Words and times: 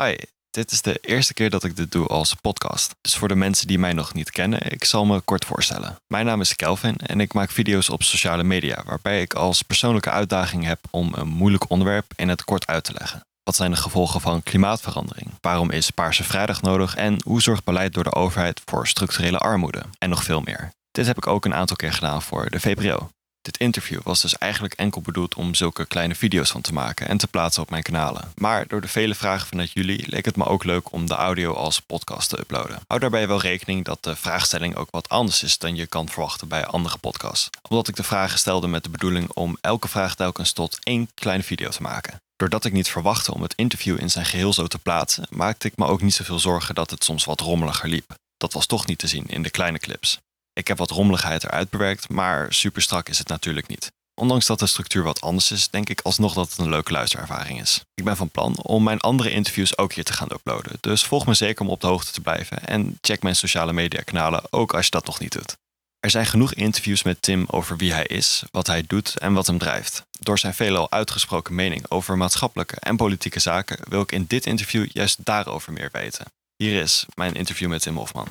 Hi, 0.00 0.16
dit 0.50 0.70
is 0.70 0.82
de 0.82 0.98
eerste 1.00 1.34
keer 1.34 1.50
dat 1.50 1.64
ik 1.64 1.76
dit 1.76 1.92
doe 1.92 2.06
als 2.06 2.34
podcast. 2.34 2.94
Dus 3.00 3.16
voor 3.16 3.28
de 3.28 3.34
mensen 3.34 3.66
die 3.66 3.78
mij 3.78 3.92
nog 3.92 4.14
niet 4.14 4.30
kennen, 4.30 4.72
ik 4.72 4.84
zal 4.84 5.04
me 5.04 5.20
kort 5.20 5.44
voorstellen. 5.44 5.96
Mijn 6.06 6.26
naam 6.26 6.40
is 6.40 6.56
Kelvin 6.56 6.96
en 6.96 7.20
ik 7.20 7.32
maak 7.32 7.50
video's 7.50 7.88
op 7.88 8.02
sociale 8.02 8.42
media, 8.42 8.82
waarbij 8.86 9.20
ik 9.20 9.34
als 9.34 9.62
persoonlijke 9.62 10.10
uitdaging 10.10 10.64
heb 10.64 10.78
om 10.90 11.12
een 11.14 11.28
moeilijk 11.28 11.70
onderwerp 11.70 12.12
in 12.16 12.28
het 12.28 12.44
kort 12.44 12.66
uit 12.66 12.84
te 12.84 12.92
leggen. 12.92 13.20
Wat 13.42 13.56
zijn 13.56 13.70
de 13.70 13.76
gevolgen 13.76 14.20
van 14.20 14.42
klimaatverandering? 14.42 15.30
Waarom 15.40 15.70
is 15.70 15.90
Paarse 15.90 16.24
Vrijdag 16.24 16.62
nodig? 16.62 16.96
En 16.96 17.16
hoe 17.24 17.42
zorgt 17.42 17.64
beleid 17.64 17.94
door 17.94 18.04
de 18.04 18.14
overheid 18.14 18.60
voor 18.64 18.86
structurele 18.86 19.38
armoede? 19.38 19.82
En 19.98 20.08
nog 20.08 20.24
veel 20.24 20.40
meer. 20.40 20.70
Dit 20.90 21.06
heb 21.06 21.16
ik 21.16 21.26
ook 21.26 21.44
een 21.44 21.54
aantal 21.54 21.76
keer 21.76 21.92
gedaan 21.92 22.22
voor 22.22 22.50
de 22.50 22.60
VPRO. 22.60 23.08
Dit 23.42 23.58
interview 23.58 24.00
was 24.02 24.20
dus 24.20 24.38
eigenlijk 24.38 24.74
enkel 24.74 25.00
bedoeld 25.00 25.34
om 25.34 25.54
zulke 25.54 25.86
kleine 25.86 26.14
video's 26.14 26.50
van 26.50 26.60
te 26.60 26.72
maken 26.72 27.08
en 27.08 27.16
te 27.16 27.26
plaatsen 27.26 27.62
op 27.62 27.70
mijn 27.70 27.82
kanalen. 27.82 28.32
Maar 28.34 28.66
door 28.66 28.80
de 28.80 28.88
vele 28.88 29.14
vragen 29.14 29.48
vanuit 29.48 29.70
jullie 29.72 30.08
leek 30.08 30.24
het 30.24 30.36
me 30.36 30.44
ook 30.44 30.64
leuk 30.64 30.92
om 30.92 31.06
de 31.06 31.14
audio 31.14 31.52
als 31.52 31.80
podcast 31.80 32.28
te 32.28 32.38
uploaden. 32.38 32.80
Hou 32.86 33.00
daarbij 33.00 33.28
wel 33.28 33.40
rekening 33.40 33.84
dat 33.84 34.02
de 34.02 34.16
vraagstelling 34.16 34.76
ook 34.76 34.90
wat 34.90 35.08
anders 35.08 35.42
is 35.42 35.58
dan 35.58 35.76
je 35.76 35.86
kan 35.86 36.08
verwachten 36.08 36.48
bij 36.48 36.66
andere 36.66 36.98
podcasts. 36.98 37.48
Omdat 37.68 37.88
ik 37.88 37.96
de 37.96 38.02
vragen 38.02 38.38
stelde 38.38 38.66
met 38.66 38.84
de 38.84 38.90
bedoeling 38.90 39.30
om 39.32 39.58
elke 39.60 39.88
vraag 39.88 40.14
telkens 40.14 40.52
tot 40.52 40.78
één 40.82 41.10
kleine 41.14 41.42
video 41.42 41.68
te 41.68 41.82
maken. 41.82 42.16
Doordat 42.36 42.64
ik 42.64 42.72
niet 42.72 42.88
verwachtte 42.88 43.34
om 43.34 43.42
het 43.42 43.54
interview 43.56 44.00
in 44.00 44.10
zijn 44.10 44.26
geheel 44.26 44.52
zo 44.52 44.66
te 44.66 44.78
plaatsen, 44.78 45.26
maakte 45.30 45.68
ik 45.68 45.76
me 45.76 45.86
ook 45.86 46.02
niet 46.02 46.14
zoveel 46.14 46.38
zorgen 46.38 46.74
dat 46.74 46.90
het 46.90 47.04
soms 47.04 47.24
wat 47.24 47.40
rommeliger 47.40 47.88
liep. 47.88 48.14
Dat 48.36 48.52
was 48.52 48.66
toch 48.66 48.86
niet 48.86 48.98
te 48.98 49.06
zien 49.06 49.24
in 49.26 49.42
de 49.42 49.50
kleine 49.50 49.78
clips. 49.78 50.18
Ik 50.52 50.68
heb 50.68 50.78
wat 50.78 50.90
rommeligheid 50.90 51.44
eruit 51.44 51.70
bewerkt, 51.70 52.08
maar 52.08 52.52
super 52.52 52.82
strak 52.82 53.08
is 53.08 53.18
het 53.18 53.28
natuurlijk 53.28 53.66
niet. 53.66 53.92
Ondanks 54.14 54.46
dat 54.46 54.58
de 54.58 54.66
structuur 54.66 55.02
wat 55.02 55.20
anders 55.20 55.50
is, 55.50 55.68
denk 55.68 55.88
ik 55.88 56.00
alsnog 56.00 56.34
dat 56.34 56.50
het 56.50 56.58
een 56.58 56.68
leuke 56.68 56.92
luisterervaring 56.92 57.60
is. 57.60 57.84
Ik 57.94 58.04
ben 58.04 58.16
van 58.16 58.28
plan 58.28 58.62
om 58.62 58.82
mijn 58.82 59.00
andere 59.00 59.30
interviews 59.30 59.78
ook 59.78 59.92
hier 59.92 60.04
te 60.04 60.12
gaan 60.12 60.32
uploaden, 60.32 60.78
dus 60.80 61.02
volg 61.02 61.26
me 61.26 61.34
zeker 61.34 61.64
om 61.64 61.70
op 61.70 61.80
de 61.80 61.86
hoogte 61.86 62.12
te 62.12 62.20
blijven 62.20 62.66
en 62.66 62.98
check 63.00 63.22
mijn 63.22 63.36
sociale 63.36 63.72
media 63.72 64.00
kanalen 64.00 64.42
ook 64.50 64.74
als 64.74 64.84
je 64.84 64.90
dat 64.90 65.06
nog 65.06 65.20
niet 65.20 65.32
doet. 65.32 65.56
Er 66.00 66.10
zijn 66.10 66.26
genoeg 66.26 66.54
interviews 66.54 67.02
met 67.02 67.22
Tim 67.22 67.44
over 67.50 67.76
wie 67.76 67.92
hij 67.92 68.04
is, 68.06 68.42
wat 68.50 68.66
hij 68.66 68.84
doet 68.86 69.18
en 69.18 69.32
wat 69.32 69.46
hem 69.46 69.58
drijft. 69.58 70.02
Door 70.10 70.38
zijn 70.38 70.54
veelal 70.54 70.90
uitgesproken 70.90 71.54
mening 71.54 71.84
over 71.88 72.16
maatschappelijke 72.16 72.76
en 72.76 72.96
politieke 72.96 73.40
zaken 73.40 73.78
wil 73.88 74.00
ik 74.00 74.12
in 74.12 74.24
dit 74.28 74.46
interview 74.46 74.90
juist 74.92 75.24
daarover 75.24 75.72
meer 75.72 75.88
weten. 75.92 76.26
Hier 76.56 76.80
is 76.80 77.06
mijn 77.14 77.34
interview 77.34 77.68
met 77.68 77.82
Tim 77.82 77.96
Hofman. 77.96 78.28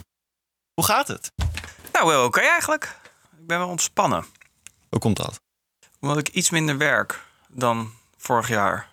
Hoe 0.73 0.86
gaat 0.86 1.08
het? 1.08 1.32
Nou, 1.92 2.08
wel 2.08 2.25
oké 2.25 2.39
eigenlijk. 2.39 2.97
Ik 3.39 3.47
ben 3.47 3.58
wel 3.58 3.67
ontspannen. 3.67 4.25
Hoe 4.89 5.00
komt 5.00 5.17
dat? 5.17 5.42
Omdat 6.00 6.17
ik 6.17 6.28
iets 6.28 6.50
minder 6.50 6.78
werk 6.78 7.20
dan 7.48 7.92
vorig 8.17 8.48
jaar. 8.48 8.89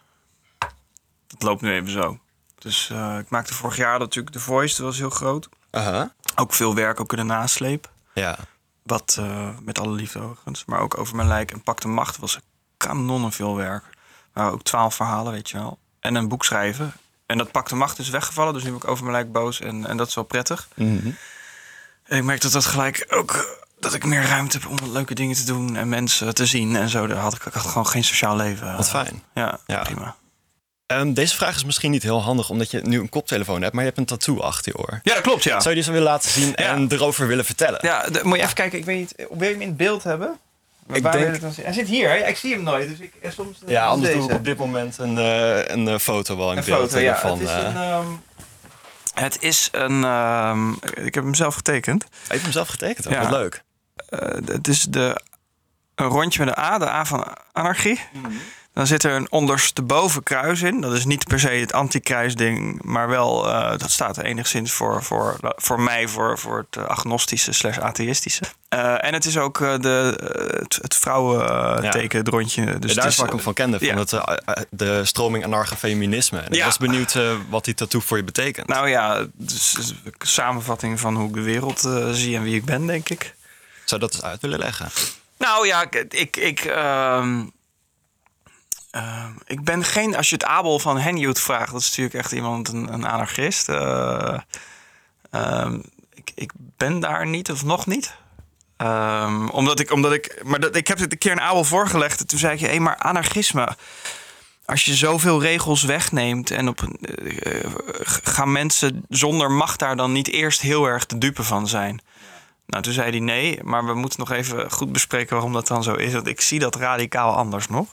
Dat 1.27 1.43
loopt 1.43 1.63
nu 1.63 1.73
even 1.73 1.91
zo. 1.91 2.19
Dus 2.59 2.89
uh, 2.93 3.19
ik 3.19 3.31
maakte 3.31 3.55
vorig 3.55 3.77
jaar 3.77 3.99
natuurlijk 3.99 4.35
de 4.35 4.41
Voice, 4.41 4.77
dat 4.77 4.85
was 4.87 4.99
heel 4.99 5.11
groot. 5.11 5.49
Aha. 5.71 6.15
Ook 6.35 6.53
veel 6.53 6.75
werk, 6.75 7.01
ook 7.01 7.13
in 7.13 7.19
de 7.19 7.25
nasleep. 7.25 7.91
Ja. 8.15 8.39
Wat, 8.83 9.17
uh, 9.21 9.49
met 9.63 9.79
alle 9.79 9.93
liefde 9.93 10.21
overigens. 10.21 10.65
Maar 10.65 10.81
ook 10.81 10.99
over 10.99 11.17
mijn 11.17 11.29
lijk 11.29 11.51
en 11.51 11.63
Pak 11.63 11.81
de 11.81 11.89
Macht 11.89 12.17
was 12.17 12.39
kanonnen 12.77 13.33
veel 13.33 13.57
werk. 13.57 13.85
Maar 14.33 14.53
ook 14.53 14.63
twaalf 14.63 14.95
verhalen, 14.95 15.33
weet 15.33 15.51
je 15.51 15.59
wel. 15.59 15.79
En 16.01 16.15
een 16.15 16.29
boek 16.29 16.45
schrijven. 16.45 16.93
En 17.27 17.39
dat 17.39 17.51
Pak 17.51 17.69
de 17.69 17.75
Macht 17.75 17.99
is 17.99 18.09
weggevallen, 18.09 18.53
dus 18.53 18.63
nu 18.63 18.69
ben 18.71 18.79
ik 18.79 18.89
over 18.89 19.05
mijn 19.05 19.17
lijk 19.17 19.33
boos. 19.33 19.61
En, 19.61 19.87
en 19.87 19.97
dat 19.97 20.09
is 20.09 20.15
wel 20.15 20.25
prettig. 20.25 20.69
Mhm. 20.75 21.11
Ik 22.09 22.23
merk 22.25 22.41
dat 22.41 22.53
dat 22.53 22.65
gelijk 22.65 23.07
ook 23.09 23.57
dat 23.81 23.95
ik 23.95 24.05
meer 24.05 24.23
ruimte 24.23 24.59
heb 24.59 24.69
om 24.69 24.93
leuke 24.93 25.15
dingen 25.15 25.37
te 25.37 25.45
doen 25.45 25.77
en 25.77 25.89
mensen 25.89 26.35
te 26.35 26.47
zien 26.47 26.77
en 26.77 26.89
zo. 26.89 27.07
Daar 27.07 27.17
had 27.17 27.35
ik, 27.35 27.45
ik 27.45 27.53
had 27.53 27.67
gewoon 27.67 27.87
geen 27.87 28.05
sociaal 28.05 28.37
leven. 28.37 28.77
Wat 28.77 28.89
fijn. 28.89 29.23
Ja, 29.35 29.59
Ja. 29.67 29.83
prima. 29.83 30.17
Ehm, 30.87 31.13
deze 31.13 31.37
vraag 31.37 31.55
is 31.57 31.65
misschien 31.65 31.91
niet 31.91 32.03
heel 32.03 32.23
handig 32.23 32.51
omdat 32.51 32.71
je 32.71 32.81
nu 32.81 33.01
een 33.01 33.09
koptelefoon 33.09 33.61
hebt, 33.63 33.73
maar 33.75 33.83
je 33.83 33.89
hebt 33.89 34.01
een 34.01 34.07
tattoo 34.07 34.41
achter 34.41 34.73
je 34.73 34.79
oor. 34.79 35.01
Ja, 35.03 35.15
dat 35.15 35.23
klopt, 35.23 35.43
ja. 35.43 35.51
Zou 35.61 35.69
je 35.69 35.75
die 35.75 35.83
zo 35.85 35.93
willen 35.93 36.07
laten 36.09 36.31
zien 36.31 36.55
en 36.55 36.87
erover 36.93 37.27
willen 37.27 37.45
vertellen? 37.45 37.79
Ja, 37.83 38.03
de- 38.09 38.21
moet 38.25 38.37
je 38.37 38.43
even 38.43 38.55
kijken. 38.55 38.79
Ik 38.79 38.85
weet 38.85 38.99
niet, 38.99 39.15
wil 39.17 39.47
je 39.49 39.53
hem 39.53 39.61
in 39.63 39.69
het 39.69 39.77
beeld 39.77 40.03
hebben? 40.03 40.39
Ik 40.93 41.13
denk- 41.13 41.41
het? 41.43 41.57
Hij 41.57 41.73
zit 41.73 41.89
hier, 41.89 42.09
hè? 42.09 42.17
ik 42.17 42.37
zie 42.37 42.53
hem 42.55 42.63
nooit. 42.63 42.89
Dus 42.89 42.99
ik, 42.99 43.13
soms 43.35 43.59
Ja, 43.67 43.87
anders 43.87 44.09
deze. 44.09 44.21
doe 44.21 44.31
ik 44.31 44.37
op 44.37 44.45
dit 44.45 44.59
moment 44.59 44.99
een, 44.99 45.19
eh, 45.19 45.67
een 45.67 45.89
eh, 45.89 45.99
foto 45.99 46.37
wel 46.37 46.51
in 46.53 46.59
een 46.59 46.65
beeld 46.65 46.91
foto, 46.91 46.99
ja. 47.03 47.19
van. 47.19 47.31
het 47.39 47.41
is 47.49 47.55
eh, 47.55 47.59
een... 47.63 47.77
ehm, 47.77 48.07
het 49.21 49.43
is 49.43 49.69
een... 49.73 50.05
ehm, 50.05 50.73
ik 50.95 51.15
heb 51.15 51.25
hem 51.25 51.35
zelf 51.35 51.55
getekend. 51.55 52.03
Heb 52.03 52.37
je 52.37 52.43
hem 52.43 52.53
zelf 52.53 52.69
getekend? 52.69 53.07
ook? 53.07 53.13
Ja. 53.13 53.21
Wat 53.21 53.31
leuk. 53.31 53.63
Eh, 54.09 54.29
het 54.45 54.69
is 54.69 54.83
de, 54.83 55.21
een 55.95 56.07
rondje 56.07 56.45
met 56.45 56.57
een 56.57 56.63
A, 56.65 56.79
de 56.79 56.89
A 56.89 57.05
van 57.05 57.37
anarchie. 57.53 58.01
Dan 58.79 58.87
zit 58.87 59.05
er 59.05 59.13
een 59.13 59.31
ondersteboven 59.31 60.23
kruis 60.23 60.63
in. 60.63 60.81
Dat 60.81 60.93
is 60.93 61.05
niet 61.05 61.27
per 61.27 61.41
se 61.41 61.49
het 61.49 61.73
anti-kruisding, 61.73 62.83
maar 62.83 63.09
wel, 63.09 63.49
eh, 63.49 63.79
dat 63.79 63.91
staat 63.91 64.17
er 64.17 64.25
enigszins 64.25 64.73
voor, 64.73 65.03
voor, 65.03 65.37
voor 65.57 65.81
mij, 65.81 66.09
voor, 66.09 66.39
voor 66.39 66.67
het 66.71 66.83
eh, 66.83 66.89
agnostische 66.89 67.53
slash 67.53 67.79
atheïstische. 67.79 68.43
Eh, 68.69 69.05
en 69.05 69.15
het 69.15 69.25
is 69.25 69.37
ook 69.37 69.59
de, 69.59 70.19
het, 70.61 70.79
het 70.83 70.97
vrouwenteken, 70.97 72.19
het 72.19 72.29
rondje. 72.29 72.79
Dus 72.79 72.91
Ja, 72.91 72.97
daar 73.01 73.07
is, 73.07 73.17
waar 73.17 73.27
ik 73.27 73.33
hem 73.33 73.43
van 73.43 73.55
kende, 73.55 73.79
van 73.79 73.87
ja. 73.87 73.97
het, 74.45 74.67
de 74.71 75.05
stroming 75.05 75.45
anarcho-feminisme. 75.45 76.39
En 76.39 76.49
ik 76.49 76.55
Ja. 76.55 76.65
was 76.65 76.79
benieuwd 76.79 77.19
wat 77.49 77.65
die 77.65 77.75
tattoo 77.75 78.01
voor 78.01 78.17
je 78.17 78.25
betekent. 78.25 78.67
Nou 78.67 78.89
ja, 78.89 79.27
dus, 79.33 79.93
samenvatting 80.19 81.01
van 81.01 81.17
hoe 81.17 81.29
ik 81.29 81.35
de 81.35 81.43
wereld 81.43 81.89
zie 82.13 82.37
en 82.37 82.43
wie 82.43 82.55
ik 82.55 82.65
ben, 82.65 82.87
denk 82.87 83.09
ik. 83.09 83.35
Zou 83.85 84.01
dat 84.01 84.15
eens 84.15 84.23
uit 84.23 84.41
willen 84.41 84.59
leggen? 84.59 84.89
Nou 85.39 85.67
ja, 85.67 85.83
ik, 85.83 85.95
ik, 86.13 86.37
ik, 86.37 86.73
ehm, 88.91 89.33
ik 89.47 89.65
ben 89.65 89.85
geen. 89.85 90.17
Als 90.17 90.29
je 90.29 90.35
het 90.35 90.45
Abel 90.45 90.79
van 90.79 90.99
Henjoet 90.99 91.41
vraagt, 91.41 91.73
dat 91.73 91.81
is 91.81 91.89
natuurlijk 91.89 92.15
echt 92.15 92.33
iemand, 92.33 92.69
een, 92.69 93.07
anarchist. 93.07 93.69
Eh, 93.69 94.39
ehm, 95.31 95.79
ik, 96.15 96.33
ik 96.35 96.53
ben 96.57 97.01
daar 97.01 97.27
niet 97.27 97.51
of 97.51 97.65
nog 97.65 97.87
niet. 97.87 98.17
Ehm, 98.77 99.49
omdat 99.49 99.81
ik, 99.81 99.91
omdat 99.91 100.13
ik, 100.13 100.41
maar 100.45 100.61
dat, 100.61 100.77
ik 100.77 100.89
heb 100.89 100.99
het 100.99 101.13
een 101.13 101.19
keer 101.19 101.33
een 101.33 101.41
Abel 101.41 101.65
voorgelegd. 101.65 102.21
En 102.21 102.27
toen 102.27 102.39
zei 102.39 102.55
ik, 102.55 102.61
hé, 102.61 102.79
maar 102.79 102.97
anarchisme. 102.97 103.77
Als 104.65 104.85
je 104.85 104.95
zoveel 104.95 105.43
regels 105.43 105.83
wegneemt 105.83 106.51
en 106.51 106.69
op 106.69 106.83
eh, 107.01 107.65
eh, 107.65 107.71
gaan 108.05 108.53
mensen 108.53 109.05
zonder 109.09 109.51
macht 109.51 109.79
daar 109.79 109.97
dan 109.97 110.13
niet 110.13 110.29
eerst 110.29 110.61
heel 110.61 110.87
erg 110.87 111.07
de 111.07 111.19
dupe 111.19 111.43
van 111.43 111.69
zijn? 111.69 112.01
Nou, 112.67 112.83
toen 112.83 112.93
zei 112.93 113.11
hij 113.11 113.21
nee, 113.21 113.59
maar 113.63 113.87
we 113.87 113.95
moeten 113.95 114.19
nog 114.19 114.31
even 114.31 114.71
goed 114.71 114.93
bespreken 114.93 115.35
waarom 115.35 115.53
dat 115.53 115.67
dan 115.67 115.83
zo 115.83 115.95
is. 115.95 116.13
Want 116.13 116.27
ik 116.27 116.41
zie 116.41 116.59
dat 116.59 116.77
radicaal 116.77 117.35
anders 117.35 117.69
nog. 117.69 117.87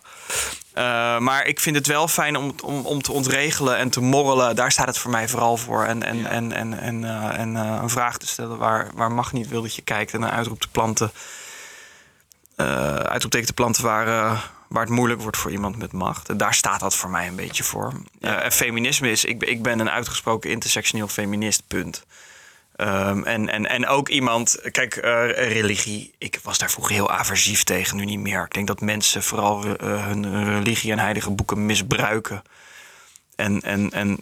Eh, 0.75 1.17
maar 1.19 1.45
ik 1.45 1.59
vind 1.59 1.75
het 1.75 1.87
wel 1.87 2.07
fijn 2.07 2.35
om, 2.35 2.55
om, 2.63 2.85
om 2.85 3.01
te 3.01 3.11
ontregelen 3.11 3.77
en 3.77 3.89
te 3.89 4.01
morrelen. 4.01 4.55
Daar 4.55 4.71
staat 4.71 4.87
het 4.87 4.97
voor 4.97 5.11
mij 5.11 5.27
vooral 5.27 5.57
voor. 5.57 5.83
En, 5.83 6.03
en, 6.03 6.25
en, 6.25 6.51
en, 6.51 6.79
en, 6.79 7.03
eh, 7.03 7.39
en 7.39 7.55
eh, 7.55 7.79
een 7.81 7.89
vraag 7.89 8.17
te 8.17 8.27
stellen 8.27 8.57
waar, 8.57 8.89
waar 8.93 9.11
mag 9.11 9.33
niet 9.33 9.47
wil 9.47 9.61
dat 9.61 9.75
je 9.75 9.81
kijkt. 9.81 10.13
En 10.13 10.21
een 10.21 10.29
uitroep 10.29 10.59
te 10.59 10.67
planten. 10.67 11.11
uitroepteken 12.55 13.47
te 13.47 13.53
planten 13.53 13.83
waar, 13.83 14.05
waar 14.67 14.81
het 14.83 14.89
moeilijk 14.89 15.21
wordt 15.21 15.37
voor 15.37 15.51
iemand 15.51 15.77
met 15.77 15.91
macht. 15.91 16.29
En 16.29 16.37
daar 16.37 16.53
staat 16.53 16.79
dat 16.79 16.95
voor 16.95 17.09
mij 17.09 17.27
een 17.27 17.35
beetje 17.35 17.63
voor. 17.63 17.93
En 18.19 18.51
feminisme 18.51 19.11
is, 19.11 19.25
ik, 19.25 19.39
ben- 19.39 19.49
ik 19.49 19.63
ben 19.63 19.79
een 19.79 19.89
uitgesproken 19.89 20.49
intersectioneel 20.49 21.07
feminist, 21.07 21.63
punt. 21.67 22.05
Ehm, 22.75 23.23
en, 23.23 23.49
en, 23.49 23.65
en 23.65 23.87
ook 23.87 24.09
iemand, 24.09 24.59
kijk, 24.71 24.95
eh, 24.95 25.29
religie. 25.31 26.13
Ik 26.17 26.39
was 26.43 26.57
daar 26.57 26.71
vroeger 26.71 26.93
heel 26.93 27.11
aversief 27.11 27.63
tegen, 27.63 27.97
nu 27.97 28.05
niet 28.05 28.19
meer. 28.19 28.43
Ik 28.43 28.53
denk 28.53 28.67
dat 28.67 28.81
mensen 28.81 29.23
vooral 29.23 29.75
eh, 29.75 30.05
hun 30.05 30.53
religie 30.53 30.91
en 30.91 30.99
heilige 30.99 31.29
boeken 31.29 31.65
misbruiken. 31.65 32.43
En, 33.35 33.61
en, 33.61 33.91
en, 33.91 34.19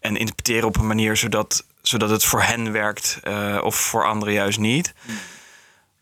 en 0.00 0.16
interpreteren 0.16 0.68
op 0.68 0.76
een 0.76 0.86
manier 0.86 1.16
zodat, 1.16 1.64
zodat 1.82 2.10
het 2.10 2.24
voor 2.24 2.42
hen 2.42 2.72
werkt 2.72 3.18
eh, 3.22 3.58
of 3.62 3.76
voor 3.76 4.06
anderen 4.06 4.34
juist 4.34 4.58
niet. 4.58 4.94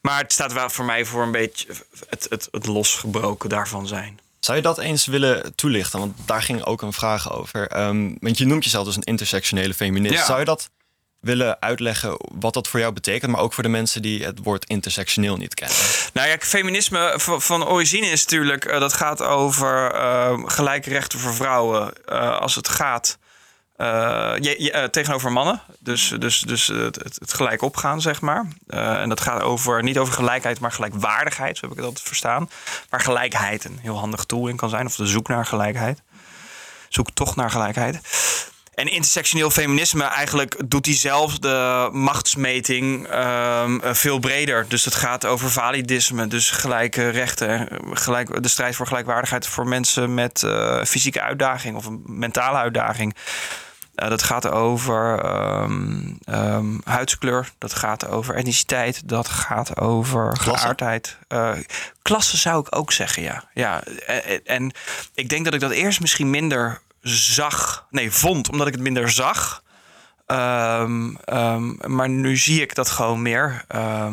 Maar 0.00 0.18
het 0.18 0.32
staat 0.32 0.52
wel 0.52 0.70
voor 0.70 0.84
mij 0.84 1.04
voor 1.04 1.22
een 1.22 1.32
beetje 1.32 1.68
het, 2.08 2.26
het, 2.30 2.48
het 2.50 2.66
losgebroken 2.66 3.48
daarvan 3.48 3.86
zijn. 3.86 4.18
Zou 4.40 4.56
je 4.56 4.62
dat 4.62 4.78
eens 4.78 5.06
willen 5.06 5.54
toelichten? 5.54 5.98
Want 5.98 6.16
daar 6.24 6.42
ging 6.42 6.64
ook 6.64 6.82
een 6.82 6.92
vraag 6.92 7.32
over. 7.32 7.68
Ehm, 7.68 8.14
want 8.20 8.38
je 8.38 8.46
noemt 8.46 8.64
jezelf 8.64 8.84
dus 8.84 8.96
een 8.96 9.02
intersectionele 9.02 9.74
feminist. 9.74 10.14
Ja. 10.14 10.24
Zou 10.24 10.38
je 10.38 10.44
dat 10.44 10.70
willen 11.26 11.60
uitleggen 11.60 12.16
wat 12.18 12.54
dat 12.54 12.68
voor 12.68 12.80
jou 12.80 12.92
betekent? 12.92 13.32
Maar 13.32 13.40
ook 13.40 13.52
voor 13.52 13.62
de 13.62 13.68
mensen 13.68 14.02
die 14.02 14.24
het 14.24 14.38
woord 14.42 14.64
intersectioneel 14.64 15.36
niet 15.36 15.54
kennen. 15.54 15.76
Nou 16.12 16.28
ja, 16.28 16.36
feminisme 16.38 17.14
van, 17.16 17.66
origine 17.66 18.06
is 18.06 18.24
natuurlijk... 18.24 18.64
eh, 18.64 18.80
dat 18.80 18.92
gaat 18.92 19.22
over 19.22 19.90
eh, 19.94 20.42
gelijke 20.44 20.90
rechten 20.90 21.18
voor 21.18 21.34
vrouwen. 21.34 21.92
eh, 22.04 22.38
als 22.38 22.54
het 22.54 22.68
gaat 22.68 23.18
eh, 23.76 24.32
je, 24.40 24.62
je, 24.62 24.88
tegenover 24.90 25.32
mannen. 25.32 25.60
Dus, 25.78 26.14
dus, 26.18 26.40
dus 26.40 26.66
het, 26.66 26.96
het, 26.96 27.34
gelijk 27.34 27.62
opgaan, 27.62 28.00
zeg 28.00 28.20
maar. 28.20 28.46
En 28.66 29.08
dat 29.08 29.20
gaat 29.20 29.42
over, 29.42 29.82
niet 29.82 29.98
over 29.98 30.14
gelijkheid, 30.14 30.60
maar 30.60 30.72
gelijkwaardigheid. 30.72 31.58
Zo 31.58 31.68
heb 31.68 31.78
ik 31.78 31.84
het 31.84 32.00
verstaan. 32.00 32.50
Waar 32.88 33.00
gelijkheid 33.00 33.64
een 33.64 33.78
heel 33.80 33.98
handig 33.98 34.24
tool 34.24 34.46
in 34.46 34.56
kan 34.56 34.68
zijn. 34.68 34.86
Of 34.86 34.96
de 34.96 35.06
zoek 35.06 35.28
naar 35.28 35.46
gelijkheid. 35.46 36.02
Zoek 36.88 37.10
toch 37.10 37.36
naar 37.36 37.50
gelijkheid. 37.50 38.00
En 38.76 38.88
intersectioneel 38.88 39.50
feminisme 39.50 40.04
eigenlijk 40.04 40.56
doet 40.64 40.84
diezelfde 40.84 41.88
machtsmeting 41.92 43.06
ehm, 43.06 43.80
eh, 43.80 43.94
veel 43.94 44.18
breder. 44.18 44.68
Dus 44.68 44.84
het 44.84 44.94
gaat 44.94 45.26
over 45.26 45.50
validisme, 45.50 46.26
dus 46.26 46.50
gelijke 46.50 47.08
rechten, 47.08 47.68
en 47.68 47.96
gelijk, 47.96 48.42
de 48.42 48.48
strijd 48.48 48.76
voor 48.76 48.86
gelijkwaardigheid 48.86 49.46
voor 49.46 49.68
mensen 49.68 50.14
met 50.14 50.42
eh, 50.42 50.84
fysieke 50.84 51.20
uitdaging 51.20 51.76
of 51.76 51.86
een 51.86 52.02
mentale 52.06 52.56
uitdaging. 52.56 53.16
Uh, 53.96 54.08
dat 54.08 54.22
gaat 54.22 54.50
over 54.50 55.24
um, 55.62 56.18
um, 56.28 56.80
huidskleur, 56.84 57.50
dat 57.58 57.74
gaat 57.74 58.08
over 58.08 58.34
etniciteit, 58.34 59.08
dat 59.08 59.28
gaat 59.28 59.80
over 59.80 60.32
Klasse. 60.32 60.62
geaardheid. 60.62 61.18
Uh, 61.28 61.52
klasse 62.02 62.36
zou 62.36 62.60
ik 62.60 62.76
ook 62.76 62.92
zeggen, 62.92 63.22
ja. 63.22 63.44
ja 63.54 63.82
en, 64.06 64.44
en, 64.44 64.72
ik 65.14 65.28
denk 65.28 65.44
dat 65.44 65.54
ik 65.54 65.60
dat 65.60 65.70
eerst 65.70 66.00
misschien 66.00 66.30
minder 66.30 66.80
zag, 67.08 67.86
nee, 67.90 68.10
vond, 68.10 68.50
omdat 68.50 68.66
ik 68.66 68.72
het 68.72 68.82
minder 68.82 69.10
zag. 69.10 69.62
Um, 70.26 71.18
maar 71.86 72.08
nu 72.08 72.36
zie 72.36 72.60
ik 72.60 72.74
dat 72.74 72.90
gewoon 72.90 73.22
meer. 73.22 73.64
daar 73.66 74.12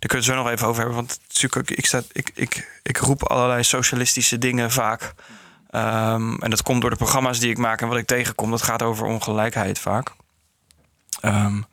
kunnen 0.00 0.18
we 0.18 0.22
zo 0.22 0.34
nog 0.34 0.48
even 0.48 0.66
over 0.66 0.78
hebben. 0.78 0.96
Want 0.96 1.20
natuurlijk, 1.28 1.70
ik, 1.70 1.86
sta, 1.86 2.02
ik, 2.12 2.30
ik, 2.34 2.80
ik 2.82 2.96
roep 2.96 3.22
allerlei 3.22 3.64
socialistische 3.64 4.38
dingen 4.38 4.70
vaak. 4.70 5.14
Um, 5.74 6.42
en 6.42 6.50
dat 6.50 6.62
komt 6.62 6.80
door 6.80 6.90
de 6.90 6.96
programma's 6.96 7.38
die 7.38 7.50
ik 7.50 7.58
maak 7.58 7.80
en 7.80 7.88
wat 7.88 7.96
ik 7.96 8.06
tegenkom. 8.06 8.50
Dat 8.50 8.62
gaat 8.62 8.82
over 8.82 9.06
ongelijkheid 9.06 9.78
vaak. 9.78 10.12
Um, 11.22 11.66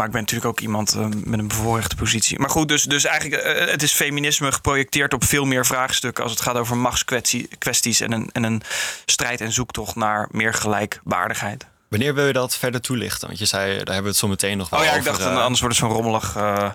maar 0.00 0.08
ik 0.08 0.14
ben 0.14 0.24
natuurlijk 0.24 0.50
ook 0.50 0.60
iemand 0.60 0.94
uh, 0.94 1.06
met 1.24 1.38
een 1.38 1.48
bevoorrechte 1.48 1.96
positie. 1.96 2.38
Maar 2.38 2.50
goed, 2.50 2.68
dus, 2.68 2.82
dus 2.82 3.04
eigenlijk, 3.04 3.44
uh, 3.44 3.70
het 3.70 3.82
is 3.82 3.92
feminisme 3.92 4.52
geprojecteerd 4.52 5.12
op 5.12 5.24
veel 5.24 5.44
meer 5.44 5.66
vraagstukken 5.66 6.22
als 6.22 6.32
het 6.32 6.40
gaat 6.40 6.56
over 6.56 6.76
machtskwesties 6.76 8.00
en 8.00 8.12
een, 8.12 8.30
en 8.32 8.42
een 8.42 8.62
strijd 9.06 9.40
en 9.40 9.52
zoektocht 9.52 9.94
naar 9.94 10.28
meer 10.30 10.54
gelijkwaardigheid. 10.54 11.66
Wanneer 11.88 12.14
wil 12.14 12.26
je 12.26 12.32
dat 12.32 12.56
verder 12.56 12.80
toelichten? 12.80 13.26
Want 13.26 13.38
je 13.38 13.46
zei, 13.46 13.66
daar 13.66 13.76
hebben 13.76 14.02
we 14.02 14.08
het 14.08 14.16
zo 14.16 14.28
meteen 14.28 14.56
nog 14.56 14.68
wel 14.68 14.80
over. 14.80 14.92
Oh 14.92 14.96
ja, 14.96 15.00
over, 15.00 15.12
ik 15.12 15.18
dacht, 15.18 15.36
uh, 15.36 15.42
anders 15.42 15.60
wordt 15.60 15.76
het 15.76 15.86
zo'n 15.86 15.94
rommelig. 15.94 16.34
nou, 16.34 16.74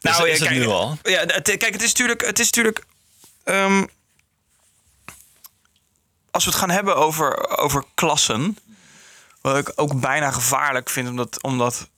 is, 0.00 0.18
is 0.18 0.38
ja, 0.38 0.44
het 0.44 0.54
nu 0.54 0.66
al? 0.66 0.98
Ja, 1.02 1.20
het, 1.26 1.56
kijk, 1.56 1.72
het 1.72 1.82
is 1.82 1.88
natuurlijk. 1.88 2.26
Het 2.26 2.38
is 2.38 2.44
natuurlijk 2.44 2.84
um, 3.44 3.88
als 6.30 6.44
we 6.44 6.50
het 6.50 6.58
gaan 6.58 6.70
hebben 6.70 6.96
over, 6.96 7.58
over 7.58 7.84
klassen, 7.94 8.58
wat 9.40 9.56
ik 9.56 9.72
ook 9.76 10.00
bijna 10.00 10.30
gevaarlijk 10.30 10.90
vind, 10.90 11.08
omdat, 11.08 11.42
omdat. 11.42 11.88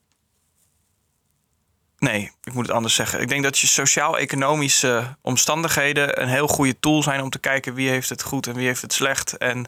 Nee, 2.06 2.32
ik 2.44 2.52
moet 2.52 2.66
het 2.66 2.76
anders 2.76 2.94
zeggen. 2.94 3.20
Ik 3.20 3.28
denk 3.28 3.42
dat 3.42 3.58
je 3.58 3.66
sociaal-economische 3.66 5.16
omstandigheden 5.22 6.22
een 6.22 6.28
heel 6.28 6.48
goede 6.48 6.80
tool 6.80 7.02
zijn 7.02 7.20
om 7.20 7.30
te 7.30 7.38
kijken 7.38 7.74
wie 7.74 7.88
heeft 7.88 8.08
het 8.08 8.22
goed 8.22 8.46
en 8.46 8.54
wie 8.54 8.66
heeft 8.66 8.82
het 8.82 8.92
slecht. 8.92 9.36
En 9.36 9.58
uh, 9.58 9.64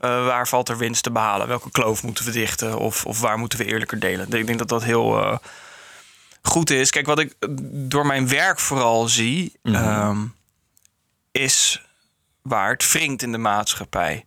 waar 0.00 0.48
valt 0.48 0.68
er 0.68 0.78
winst 0.78 1.02
te 1.02 1.10
behalen? 1.10 1.48
Welke 1.48 1.70
kloof 1.70 2.02
moeten 2.02 2.24
we 2.24 2.30
dichten? 2.30 2.78
Of, 2.78 3.06
of 3.06 3.20
waar 3.20 3.38
moeten 3.38 3.58
we 3.58 3.64
eerlijker 3.64 3.98
delen? 3.98 4.32
Ik 4.32 4.46
denk 4.46 4.58
dat 4.58 4.68
dat 4.68 4.84
heel 4.84 5.18
uh, 5.20 5.36
goed 6.42 6.70
is. 6.70 6.90
Kijk, 6.90 7.06
wat 7.06 7.18
ik 7.18 7.34
door 7.70 8.06
mijn 8.06 8.28
werk 8.28 8.58
vooral 8.58 9.08
zie, 9.08 9.52
mm 9.62 9.74
-hmm. 9.74 10.08
um, 10.08 10.34
is 11.32 11.82
waar 12.42 12.70
het 12.70 12.92
wringt 12.92 13.22
in 13.22 13.32
de 13.32 13.38
maatschappij. 13.38 14.26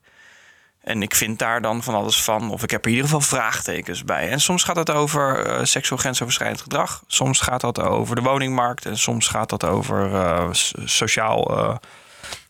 En 0.82 1.02
ik 1.02 1.16
vind 1.16 1.40
daar 1.40 1.62
dan 1.62 1.84
van 1.84 1.94
alles 1.94 2.24
van, 2.24 2.52
of 2.52 2.64
ik 2.64 2.72
heb 2.72 2.82
er 2.82 2.90
in 2.90 2.96
ieder 2.96 3.10
geval 3.10 3.28
vraagtekens 3.28 4.04
bij. 4.04 4.30
En 4.30 4.42
soms 4.42 4.64
gaat 4.64 4.76
het 4.76 4.90
over 4.90 5.48
uh, 5.48 5.66
seksueel 5.66 6.00
grensoverschrijdend 6.00 6.62
gedrag. 6.62 7.04
Soms 7.08 7.40
gaat 7.40 7.62
dat 7.62 7.80
over 7.80 8.16
de 8.16 8.22
woningmarkt. 8.22 8.86
En 8.86 8.98
soms 8.98 9.28
gaat 9.28 9.50
dat 9.50 9.64
over 9.64 10.12
uh, 10.12 10.48
sociaal, 10.86 11.58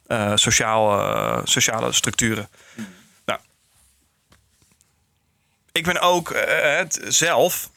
uh, 0.07 0.31
sociaal, 0.35 1.41
sociale 1.43 1.91
structuren. 1.91 2.49
Nou, 3.25 3.39
ik 5.71 5.83
ben 5.83 6.01
ook 6.01 6.33
het 6.45 7.01
zelf 7.07 7.69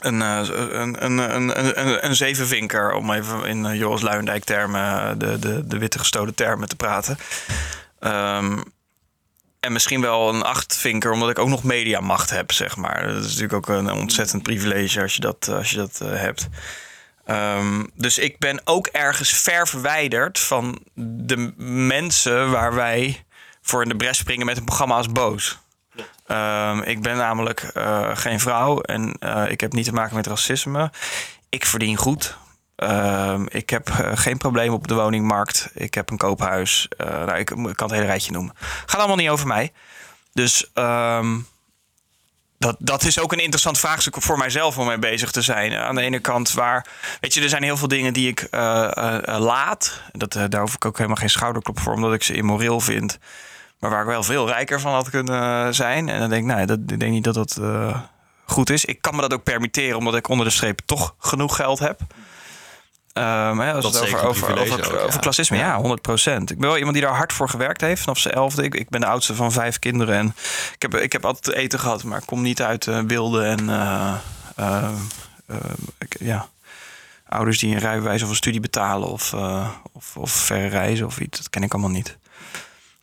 een, 0.00 0.20
een, 0.20 1.04
een, 1.04 1.34
een, 1.34 1.80
een, 1.80 2.04
een 2.06 2.16
zevenvinker, 2.16 2.92
om 2.92 3.10
even 3.10 3.44
in 3.44 3.76
Joris 3.76 4.02
Luijendijk 4.02 4.44
termen, 4.44 5.18
de, 5.18 5.38
de, 5.38 5.66
de 5.66 5.78
witte 5.78 5.98
gestolen 5.98 6.34
termen 6.34 6.68
te 6.68 6.76
praten. 6.76 7.18
Um, 8.00 8.62
en 9.60 9.72
misschien 9.72 10.00
wel 10.00 10.28
een 10.28 10.42
achtvinker, 10.42 11.12
omdat 11.12 11.30
ik 11.30 11.38
ook 11.38 11.48
nog 11.48 11.62
mediamacht 11.62 12.30
heb, 12.30 12.52
zeg 12.52 12.76
maar. 12.76 13.06
Dat 13.06 13.24
is 13.24 13.24
natuurlijk 13.24 13.52
ook 13.52 13.68
een 13.68 13.92
ontzettend 13.92 14.42
privilege 14.42 15.02
als 15.02 15.14
je 15.14 15.20
dat, 15.20 15.48
als 15.48 15.70
je 15.70 15.76
dat 15.76 16.00
uh, 16.02 16.08
hebt. 16.12 16.48
Um, 17.26 17.90
dus 17.94 18.18
ik 18.18 18.38
ben 18.38 18.60
ook 18.64 18.86
ergens 18.86 19.32
ver 19.32 19.68
verwijderd 19.68 20.38
van 20.38 20.78
de 20.94 21.52
mensen 21.64 22.50
waar 22.50 22.74
wij 22.74 23.24
voor 23.62 23.82
in 23.82 23.88
de 23.88 23.96
bres 23.96 24.18
springen 24.18 24.46
met 24.46 24.56
een 24.56 24.64
programma 24.64 24.96
als 24.96 25.12
Boos. 25.12 25.58
Um, 26.26 26.82
ik 26.82 27.02
ben 27.02 27.16
namelijk 27.16 27.70
uh, 27.76 28.16
geen 28.16 28.40
vrouw 28.40 28.80
en 28.80 29.16
uh, 29.20 29.44
ik 29.50 29.60
heb 29.60 29.72
niet 29.72 29.84
te 29.84 29.92
maken 29.92 30.16
met 30.16 30.26
racisme. 30.26 30.90
Ik 31.48 31.66
verdien 31.66 31.96
goed. 31.96 32.36
Uh, 32.82 33.40
ik 33.48 33.70
heb 33.70 33.88
uh, 33.88 34.10
geen 34.14 34.38
probleem 34.38 34.72
op 34.72 34.88
de 34.88 34.94
woningmarkt. 34.94 35.70
Ik 35.74 35.94
heb 35.94 36.10
een 36.10 36.16
koophuis. 36.16 36.88
Uh, 36.96 37.06
nou, 37.06 37.38
ik, 37.38 37.46
kan 37.46 37.66
het 37.76 37.90
hele 37.90 38.04
rijtje 38.04 38.32
noemen. 38.32 38.54
Gaat 38.86 38.98
allemaal 38.98 39.16
niet 39.16 39.28
over 39.28 39.46
mij. 39.46 39.72
Dus 40.32 40.70
um, 40.74 41.46
dat, 42.58 42.76
dat 42.78 43.02
is 43.02 43.18
ook 43.18 43.32
een 43.32 43.38
interessant 43.38 43.78
vraagstuk 43.78 44.22
voor 44.22 44.38
mijzelf 44.38 44.78
om 44.78 44.86
mee 44.86 44.98
bezig 44.98 45.30
te 45.30 45.42
zijn. 45.42 45.74
Aan 45.74 45.94
de 45.94 46.00
ene 46.00 46.18
kant 46.18 46.52
waar... 46.52 46.86
Weet 47.20 47.34
je, 47.34 47.42
er 47.42 47.48
zijn 47.48 47.62
heel 47.62 47.76
veel 47.76 47.88
dingen 47.88 48.12
die 48.12 48.28
ik 48.28 48.46
laat. 49.24 50.00
Dat, 50.12 50.32
daar 50.48 50.60
hoef 50.60 50.74
ik 50.74 50.84
ook 50.84 50.96
helemaal 50.96 51.16
geen 51.16 51.30
schouderklop 51.30 51.80
voor, 51.80 51.92
omdat 51.92 52.12
ik 52.12 52.22
ze 52.22 52.34
immoreel 52.34 52.80
vind. 52.80 53.18
Maar 53.78 53.90
waar 53.90 54.00
ik 54.00 54.06
wel 54.06 54.22
veel 54.22 54.46
rijker 54.46 54.80
van 54.80 54.92
had 54.92 55.10
kunnen 55.10 55.74
zijn. 55.74 56.08
En 56.08 56.20
dan 56.20 56.28
denk 56.28 56.42
ik, 56.42 56.48
nou, 56.48 56.66
dat, 56.66 56.78
ik 56.78 57.00
denk 57.00 57.12
niet 57.12 57.24
dat 57.24 57.34
dat 57.34 57.60
goed 58.44 58.70
is. 58.70 58.84
Ik 58.84 59.02
kan 59.02 59.14
me 59.14 59.20
dat 59.20 59.32
ook 59.32 59.42
permitteren, 59.42 59.96
omdat 59.96 60.16
ik 60.16 60.28
onder 60.28 60.46
de 60.46 60.52
streep 60.52 60.80
toch 60.86 61.14
genoeg 61.18 61.56
geld 61.56 61.78
heb. 61.78 62.00
Um, 63.12 63.60
als 63.60 63.82
dat 63.84 63.94
het 63.94 64.02
over, 64.02 64.28
over, 64.28 64.60
over, 64.60 64.72
ook, 64.72 64.92
over 64.92 65.12
ja. 65.12 65.18
klassisme, 65.18 65.56
ja, 65.56 65.76
100 65.76 66.02
procent. 66.02 66.50
Ik 66.50 66.58
ben 66.58 66.68
wel 66.68 66.76
iemand 66.76 66.94
die 66.94 67.04
daar 67.04 67.14
hard 67.14 67.32
voor 67.32 67.48
gewerkt 67.48 67.80
heeft 67.80 68.02
vanaf 68.02 68.18
zijn 68.18 68.34
elfde. 68.34 68.62
Ik, 68.62 68.74
ik 68.74 68.88
ben 68.88 69.00
de 69.00 69.06
oudste 69.06 69.34
van 69.34 69.52
vijf 69.52 69.78
kinderen 69.78 70.14
en 70.14 70.34
ik 70.74 70.82
heb, 70.82 70.94
ik 70.94 71.12
heb 71.12 71.24
altijd 71.24 71.56
eten 71.56 71.78
gehad, 71.78 72.04
maar 72.04 72.18
ik 72.18 72.26
kom 72.26 72.42
niet 72.42 72.62
uit 72.62 72.86
uh, 72.86 73.02
beelden 73.02 73.44
en 73.44 73.68
uh, 73.68 74.14
uh, 74.58 74.90
ik, 75.98 76.16
ja, 76.18 76.48
ouders 77.28 77.58
die 77.58 77.74
een 77.74 77.80
rijbewijs 77.80 78.22
of 78.22 78.28
een 78.28 78.34
studie 78.34 78.60
betalen 78.60 79.08
of, 79.08 79.32
of, 79.92 80.16
of 80.16 80.30
verre 80.30 80.68
reizen 80.68 81.06
of 81.06 81.20
iets. 81.20 81.38
Dat 81.38 81.50
ken 81.50 81.62
ik 81.62 81.72
allemaal 81.72 81.90
niet. 81.90 82.18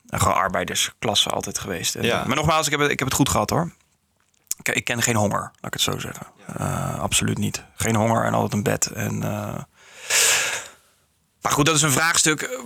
En 0.09 0.19
gewoon 0.19 0.37
arbeidersklasse 0.37 1.29
altijd 1.29 1.59
geweest. 1.59 1.95
En, 1.95 2.03
ja. 2.03 2.23
Maar 2.27 2.35
nogmaals, 2.35 2.65
ik 2.65 2.71
heb, 2.71 2.81
het, 2.81 2.91
ik 2.91 2.99
heb 2.99 3.07
het 3.07 3.17
goed 3.17 3.29
gehad 3.29 3.49
hoor. 3.49 3.71
Ik, 4.57 4.75
ik 4.75 4.83
ken 4.83 5.01
geen 5.01 5.15
honger, 5.15 5.39
laat 5.39 5.65
ik 5.65 5.73
het 5.73 5.81
zo 5.81 5.99
zeggen. 5.99 6.27
Ja. 6.57 6.97
absoluut 6.99 7.37
niet. 7.37 7.63
Geen 7.75 7.95
honger 7.95 8.23
en 8.23 8.33
altijd 8.33 8.53
een 8.53 8.63
bed 8.63 8.85
en 8.85 9.23
maar 11.41 11.51
goed, 11.51 11.65
dat 11.65 11.75
is 11.75 11.81
een 11.81 11.91
vraagstuk. 11.91 12.59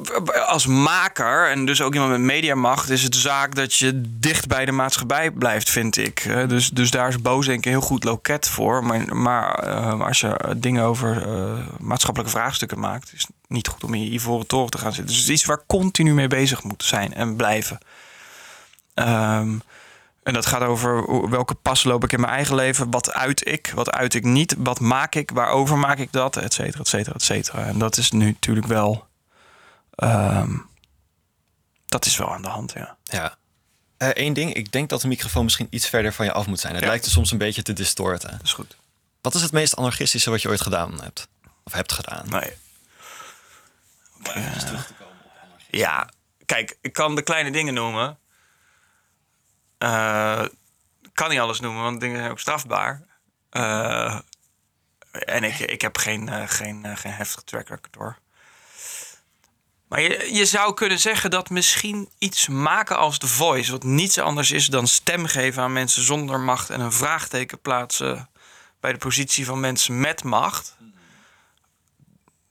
Als 0.47 0.65
maker 0.65 1.49
en 1.49 1.65
dus 1.65 1.81
ook 1.81 1.93
iemand 1.93 2.11
met 2.11 2.19
mediamacht, 2.19 2.89
is 2.89 3.03
het 3.03 3.15
zaak 3.15 3.55
dat 3.55 3.75
je 3.75 4.01
dicht 4.05 4.47
bij 4.47 4.65
de 4.65 4.71
maatschappij 4.71 5.31
blijft, 5.31 5.69
vind 5.69 5.97
ik. 5.97 6.47
Dus, 6.47 6.69
dus 6.69 6.91
daar 6.91 7.07
is 7.07 7.47
ik 7.47 7.65
een 7.65 7.71
heel 7.71 7.81
goed 7.81 8.03
loket 8.03 8.47
voor. 8.47 8.83
Maar, 8.83 9.15
maar 9.15 9.67
uh, 9.67 10.01
als 10.01 10.19
je 10.19 10.55
dingen 10.57 10.83
over 10.83 11.27
maatschappelijke 11.79 12.37
vraagstukken 12.37 12.79
maakt, 12.79 13.13
is 13.13 13.21
het 13.21 13.31
niet 13.47 13.67
goed 13.67 13.83
om 13.83 13.93
in 13.93 14.03
je 14.03 14.11
ivoren 14.11 14.47
toren 14.47 14.69
te 14.69 14.77
gaan 14.77 14.93
zitten. 14.93 15.13
Dus 15.13 15.15
het 15.15 15.29
is 15.29 15.33
iets 15.33 15.45
waar 15.45 15.63
continu 15.67 16.13
mee 16.13 16.27
bezig 16.27 16.63
moet 16.63 16.83
zijn 16.83 17.13
en 17.13 17.35
blijven. 17.35 17.77
Um, 18.95 19.61
en 20.23 20.33
dat 20.33 20.45
gaat 20.45 20.61
over 20.61 21.29
welke 21.29 21.53
pas 21.53 21.83
loop 21.83 22.03
ik 22.03 22.11
in 22.11 22.19
mijn 22.19 22.33
eigen 22.33 22.55
leven. 22.55 22.91
Wat 22.91 23.13
uit 23.13 23.47
ik, 23.47 23.71
wat 23.75 23.91
uit 23.91 24.13
ik 24.13 24.23
niet. 24.23 24.55
Wat 24.57 24.79
maak 24.79 25.15
ik, 25.15 25.31
waarover 25.31 25.77
maak 25.77 25.97
ik 25.97 26.11
dat, 26.11 26.37
et 26.37 26.53
cetera, 26.53 26.79
et 26.79 26.87
cetera, 26.87 27.15
et 27.15 27.23
cetera. 27.23 27.65
En 27.65 27.79
dat 27.79 27.97
is 27.97 28.11
nu 28.11 28.25
natuurlijk 28.25 28.67
wel... 28.67 29.07
Um, 29.95 30.69
dat 31.85 32.05
is 32.05 32.17
wel 32.17 32.33
aan 32.33 32.41
de 32.41 32.47
hand, 32.47 32.71
ja. 32.71 32.97
Ja. 33.03 33.37
Eén 33.97 34.27
uh, 34.27 34.33
ding, 34.33 34.53
ik 34.53 34.71
denk 34.71 34.89
dat 34.89 35.01
de 35.01 35.07
microfoon 35.07 35.43
misschien 35.43 35.67
iets 35.69 35.87
verder 35.87 36.13
van 36.13 36.25
je 36.25 36.31
af 36.31 36.47
moet 36.47 36.59
zijn. 36.59 36.73
Het 36.73 36.83
ja. 36.83 36.89
lijkt 36.89 37.05
er 37.05 37.11
soms 37.11 37.31
een 37.31 37.37
beetje 37.37 37.61
te 37.61 37.73
distorten. 37.73 38.31
Dat 38.31 38.43
is 38.43 38.53
goed. 38.53 38.77
Wat 39.21 39.33
is 39.33 39.41
het 39.41 39.51
meest 39.51 39.75
anarchistische 39.75 40.29
wat 40.29 40.41
je 40.41 40.49
ooit 40.49 40.61
gedaan 40.61 41.01
hebt? 41.01 41.27
Of 41.63 41.73
hebt 41.73 41.91
gedaan? 41.91 42.29
Nee. 42.29 42.53
Uh, 44.35 44.79
ja, 45.69 46.09
kijk, 46.45 46.77
ik 46.81 46.93
kan 46.93 47.15
de 47.15 47.21
kleine 47.21 47.51
dingen 47.51 47.73
noemen. 47.73 48.17
Uh, 49.83 50.45
kan 51.13 51.29
niet 51.29 51.39
alles 51.39 51.59
noemen, 51.59 51.83
want 51.83 51.99
dingen 51.99 52.17
zijn 52.17 52.31
ook 52.31 52.39
strafbaar. 52.39 53.05
Uh, 53.51 54.19
en 55.11 55.43
ik, 55.43 55.59
ik 55.59 55.81
heb 55.81 55.97
geen, 55.97 56.27
uh, 56.27 56.43
geen, 56.45 56.97
geen 56.97 57.11
heftige 57.11 57.43
track 57.43 57.67
record 57.67 57.95
hoor. 57.95 58.17
Maar 59.87 60.01
je, 60.01 60.33
je 60.33 60.45
zou 60.45 60.73
kunnen 60.73 60.99
zeggen 60.99 61.29
dat 61.29 61.49
misschien 61.49 62.09
iets 62.17 62.47
maken 62.47 62.97
als 62.97 63.17
The 63.17 63.27
Voice... 63.27 63.71
wat 63.71 63.83
niets 63.83 64.17
anders 64.17 64.51
is 64.51 64.65
dan 64.65 64.87
stem 64.87 65.25
geven 65.25 65.63
aan 65.63 65.73
mensen 65.73 66.03
zonder 66.03 66.39
macht... 66.39 66.69
en 66.69 66.79
een 66.79 66.91
vraagteken 66.91 67.61
plaatsen 67.61 68.29
bij 68.79 68.91
de 68.91 68.97
positie 68.97 69.45
van 69.45 69.59
mensen 69.59 69.99
met 69.99 70.23
macht... 70.23 70.75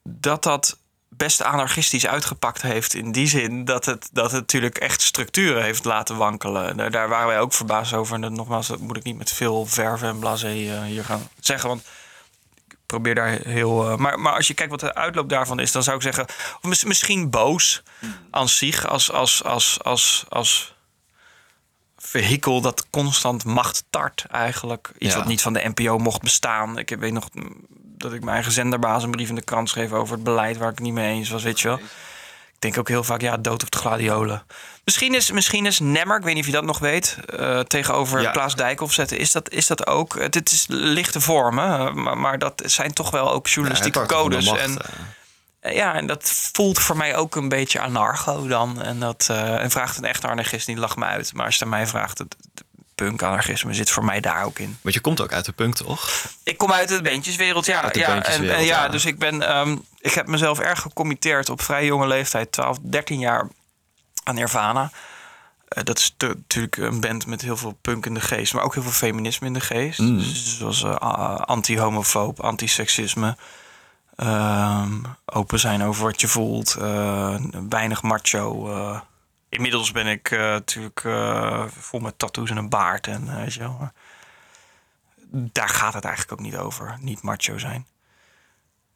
dat 0.02 0.42
dat 0.42 0.79
best 1.16 1.42
anarchistisch 1.42 2.06
uitgepakt 2.06 2.62
heeft. 2.62 2.94
In 2.94 3.12
die 3.12 3.26
zin 3.26 3.64
dat 3.64 3.84
het, 3.84 4.08
dat 4.12 4.30
het 4.30 4.40
natuurlijk 4.40 4.78
echt 4.78 5.02
structuren 5.02 5.62
heeft 5.62 5.84
laten 5.84 6.16
wankelen. 6.16 6.90
Daar, 6.90 7.08
waren 7.08 7.26
wij 7.26 7.40
ook 7.40 7.52
verbaasd 7.52 7.92
over. 7.92 8.14
En 8.14 8.20
dat, 8.20 8.30
nogmaals, 8.30 8.66
dat 8.66 8.78
moet 8.78 8.96
ik 8.96 9.02
niet 9.02 9.18
met 9.18 9.32
veel 9.32 9.66
verven 9.66 10.08
en 10.08 10.18
blasé 10.18 10.54
uh, 10.54 10.82
hier 10.82 11.04
gaan 11.04 11.28
zeggen. 11.40 11.68
Want 11.68 11.82
ik 12.68 12.76
probeer 12.86 13.14
daar 13.14 13.38
heel. 13.42 13.90
Uh, 13.90 13.96
maar, 13.96 14.20
maar 14.20 14.32
als 14.32 14.46
je 14.46 14.54
kijkt 14.54 14.70
wat 14.70 14.80
de 14.80 14.94
uitloop 14.94 15.28
daarvan 15.28 15.60
is, 15.60 15.72
dan 15.72 15.82
zou 15.82 15.96
ik 15.96 16.02
zeggen. 16.02 16.24
Of 16.26 16.62
mis, 16.62 16.84
misschien 16.84 17.30
boos 17.30 17.82
aan 18.30 18.48
zich 18.48 18.86
als, 18.86 19.12
als, 19.12 19.44
als, 19.44 19.78
als, 19.82 20.24
als 20.28 20.74
vehikel 22.02 22.60
dat 22.60 22.86
constant 22.90 23.44
macht 23.44 23.84
tart 23.90 24.24
eigenlijk. 24.30 24.90
Iets 24.98 25.12
Ja. 25.12 25.18
wat 25.18 25.28
niet 25.28 25.42
van 25.42 25.52
de 25.52 25.70
NPO 25.74 25.98
mocht 25.98 26.22
bestaan. 26.22 26.78
Ik 26.78 26.96
weet 26.98 27.12
nog 27.12 27.28
dat 27.98 28.12
ik 28.12 28.20
mijn 28.20 28.34
eigen 28.34 28.52
zenderbaas 28.52 29.02
een 29.02 29.10
brief 29.10 29.28
in 29.28 29.34
de 29.34 29.42
krant 29.44 29.68
schreef 29.68 29.92
over 29.92 30.14
het 30.14 30.24
beleid 30.24 30.56
waar 30.56 30.70
ik 30.70 30.80
niet 30.80 30.92
mee 30.92 31.12
eens 31.14 31.30
was, 31.30 31.42
weet 31.42 31.60
je 31.60 31.68
wel. 31.68 31.76
Ik 31.78 32.66
denk 32.66 32.78
ook 32.78 32.88
heel 32.88 33.04
vaak, 33.04 33.20
ja, 33.20 33.36
dood 33.36 33.62
of 33.62 33.68
de 33.68 33.78
gladiolen. 33.78 34.42
Misschien 34.84 35.14
is, 35.14 35.30
misschien 35.30 35.66
is 35.66 35.78
Nemmer, 35.78 36.16
ik 36.18 36.22
weet 36.24 36.34
niet 36.34 36.42
of 36.42 36.48
je 36.48 36.54
dat 36.56 36.64
nog 36.64 36.78
weet, 36.78 37.16
eh, 37.36 37.60
tegenover 37.60 38.20
Ja. 38.20 38.30
Klaas 38.30 38.54
Dijkhoff 38.56 38.92
zetten. 38.94 39.18
Is 39.18 39.32
dat, 39.32 39.50
is 39.50 39.66
dat 39.66 39.86
ook? 39.86 40.18
Het, 40.18 40.34
het 40.34 40.52
is 40.52 40.64
lichte 40.68 41.20
vormen, 41.20 41.78
eh, 41.78 41.92
maar, 41.94 42.18
maar 42.18 42.38
dat 42.38 42.62
zijn 42.66 42.92
toch 42.92 43.10
wel 43.10 43.32
ook 43.32 43.46
Ja, 43.46 43.52
journalistieke 43.52 44.00
de 44.00 44.06
codes. 44.06 44.46
en, 44.46 44.78
eh, 44.78 44.88
Ja, 45.60 45.94
en 45.94 46.06
dat 46.06 46.30
voelt 46.52 46.78
voor 46.78 46.96
mij 46.96 47.16
ook 47.16 47.36
een 47.36 47.48
beetje 47.48 47.80
anarcho 47.80 48.46
dan. 48.46 48.82
En, 48.82 49.00
dat, 49.00 49.26
eh, 49.30 49.62
en 49.62 49.70
vraagt 49.70 49.96
een 49.98 50.04
echte 50.04 50.28
anarchist 50.28 50.68
niet, 50.68 50.78
lach 50.78 50.96
me 50.96 51.04
uit. 51.04 51.34
Maar 51.34 51.44
als 51.44 51.54
je 51.56 51.64
het 51.64 51.72
aan 51.72 51.78
mij 51.78 51.88
vraagt, 51.88 52.18
het, 52.18 52.36
het 52.54 52.64
punk-anarchisme 52.94 53.74
zit 53.74 53.90
voor 53.90 54.04
mij 54.04 54.20
daar 54.20 54.44
ook 54.44 54.58
in. 54.58 54.78
Want 54.80 54.94
je 54.94 55.00
komt 55.00 55.20
ook 55.20 55.32
uit 55.32 55.44
de 55.44 55.52
punk, 55.52 55.74
toch? 55.74 56.10
Ik 56.42 56.58
kom 56.58 56.72
uit 56.72 56.88
de 56.88 57.02
bandjeswereld, 57.02 57.66
ja. 57.66 57.82
Uit 57.82 57.94
de 57.94 58.00
ja, 58.00 58.22
en, 58.22 58.50
en 58.54 58.64
ja. 58.64 58.88
Dus 58.88 59.04
ik, 59.04 59.18
ben, 59.18 59.42
ehm, 59.48 59.76
ik 59.98 60.12
heb 60.12 60.26
mezelf 60.26 60.58
erg 60.58 60.80
gecommitteerd 60.80 61.48
op 61.48 61.62
vrij 61.62 61.84
jonge 61.84 62.06
leeftijd, 62.06 62.52
12, 62.52 62.78
13 62.82 63.18
jaar, 63.18 63.48
aan 64.24 64.34
Nirvana. 64.34 64.90
Eh, 65.68 65.84
dat 65.84 65.98
is 65.98 66.14
natuurlijk 66.18 66.76
een 66.76 67.00
band 67.00 67.26
met 67.26 67.40
heel 67.40 67.56
veel 67.56 67.78
punk 67.80 68.06
in 68.06 68.14
de 68.14 68.20
geest, 68.20 68.54
maar 68.54 68.64
ook 68.64 68.74
heel 68.74 68.82
veel 68.82 68.92
feminisme 68.92 69.46
in 69.46 69.52
de 69.52 69.60
geest. 69.60 69.98
Mm. 69.98 70.18
Dus 70.18 70.58
zoals 70.58 70.82
eh, 70.82 71.36
anti-homofoob, 71.36 72.40
anti-seksisme. 72.40 73.26
ehm, 73.26 73.36
open 75.24 75.58
zijn 75.58 75.82
over 75.82 76.04
wat 76.04 76.20
je 76.20 76.28
voelt. 76.28 76.74
eh, 76.74 77.36
weinig 77.68 78.02
macho. 78.02 78.72
eh. 78.72 79.00
inmiddels 79.48 79.92
ben 79.92 80.06
ik 80.06 80.30
eh, 80.30 80.38
natuurlijk 80.38 81.00
vol 81.68 82.00
met 82.00 82.18
tattoos 82.18 82.50
en 82.50 82.56
een 82.56 82.68
baard. 82.68 83.06
En, 83.06 83.36
weet 83.36 83.54
je 83.54 83.60
wel. 83.60 83.76
maar 83.80 83.92
Daar 85.30 85.68
gaat 85.68 85.94
het 85.94 86.04
eigenlijk 86.04 86.40
ook 86.40 86.46
niet 86.46 86.56
over. 86.56 86.96
Niet 87.00 87.22
macho 87.22 87.58
zijn. 87.58 87.86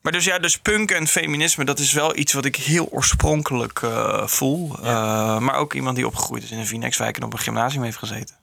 Maar 0.00 0.12
dus 0.12 0.24
ja, 0.24 0.38
dus 0.38 0.58
punk 0.58 0.90
en 0.90 1.06
feminisme, 1.06 1.64
dat 1.64 1.78
is 1.78 1.92
wel 1.92 2.16
iets 2.16 2.32
wat 2.32 2.44
ik 2.44 2.56
heel 2.56 2.86
oorspronkelijk 2.90 3.80
voel. 4.24 4.68
Maar 5.40 5.54
ook 5.54 5.74
iemand 5.74 5.96
die 5.96 6.06
opgegroeid 6.06 6.42
is 6.42 6.50
in 6.50 6.58
een 6.58 6.66
Vinex-wijk 6.66 7.16
en 7.16 7.22
op 7.22 7.32
een 7.32 7.38
gymnasium 7.38 7.82
heeft 7.82 7.96
gezeten. 7.96 8.36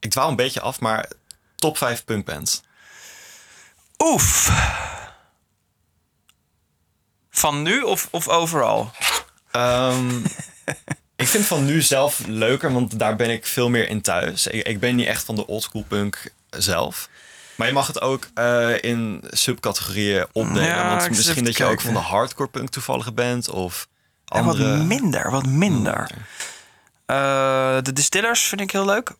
Ik 0.00 0.10
dwaal 0.10 0.28
een 0.28 0.36
beetje 0.36 0.60
af, 0.60 0.80
maar 0.80 1.10
top 1.56 1.78
5 1.78 2.04
punkbands. 2.04 2.62
Oef. 3.98 4.50
Van 7.38 7.62
nu 7.62 7.80
of, 7.80 8.08
of 8.10 8.28
overal? 8.28 8.90
Ehm, 9.50 10.16
ik 11.16 11.28
vind 11.28 11.44
van 11.44 11.64
nu 11.64 11.82
zelf 11.82 12.20
leuker, 12.26 12.72
want 12.72 12.98
daar 12.98 13.16
ben 13.16 13.30
ik 13.30 13.46
veel 13.46 13.68
meer 13.68 13.88
in 13.88 14.00
thuis. 14.00 14.46
Ik, 14.46 14.66
ik 14.66 14.80
ben 14.80 14.96
niet 14.96 15.06
echt 15.06 15.24
van 15.24 15.34
de 15.34 15.46
oldschool 15.46 15.84
punk 15.88 16.30
zelf. 16.50 17.08
Maar 17.54 17.66
je 17.66 17.72
mag 17.72 17.86
het 17.86 18.00
ook 18.00 18.28
eh, 18.34 18.82
in 18.82 19.24
subcategorieën 19.30 20.26
opdelen. 20.32 20.64
Ja, 20.64 20.88
want 20.88 21.08
misschien 21.08 21.44
dat 21.44 21.56
je 21.56 21.64
ook 21.64 21.80
van 21.80 21.92
de 21.92 21.98
hardcore 21.98 22.48
punk 22.48 22.68
toevallig 22.68 23.14
bent. 23.14 23.48
Of 23.48 23.88
En 24.24 24.44
wat 24.44 24.54
andere... 24.54 24.76
minder, 24.76 25.30
wat 25.30 25.46
minder. 25.46 26.10
Eh, 27.06 27.76
de 27.82 27.92
Distillers 27.92 28.40
vind 28.40 28.60
ik 28.60 28.70
heel 28.70 28.84
leuk. 28.84 29.12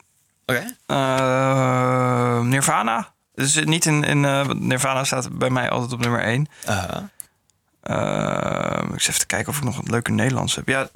Oké. 0.46 0.76
Eh, 0.86 2.40
Nirvana. 2.40 3.14
Dus 3.34 3.64
niet 3.64 3.86
in, 3.86 4.04
in 4.04 4.24
eh, 4.24 4.48
Nirvana 4.48 5.04
staat 5.04 5.38
bij 5.38 5.50
mij 5.50 5.70
altijd 5.70 5.92
op 5.92 6.00
nummer 6.00 6.22
1. 6.22 6.48
Aha. 6.64 7.08
Eh, 7.86 8.82
ik 8.92 9.00
zit 9.00 9.08
even 9.08 9.20
te 9.20 9.26
kijken 9.26 9.48
of 9.48 9.56
ik 9.56 9.64
nog 9.64 9.78
een 9.78 9.90
leuke 9.90 10.10
Nederlands 10.10 10.54
heb. 10.54 10.68
Ja. 10.68 10.88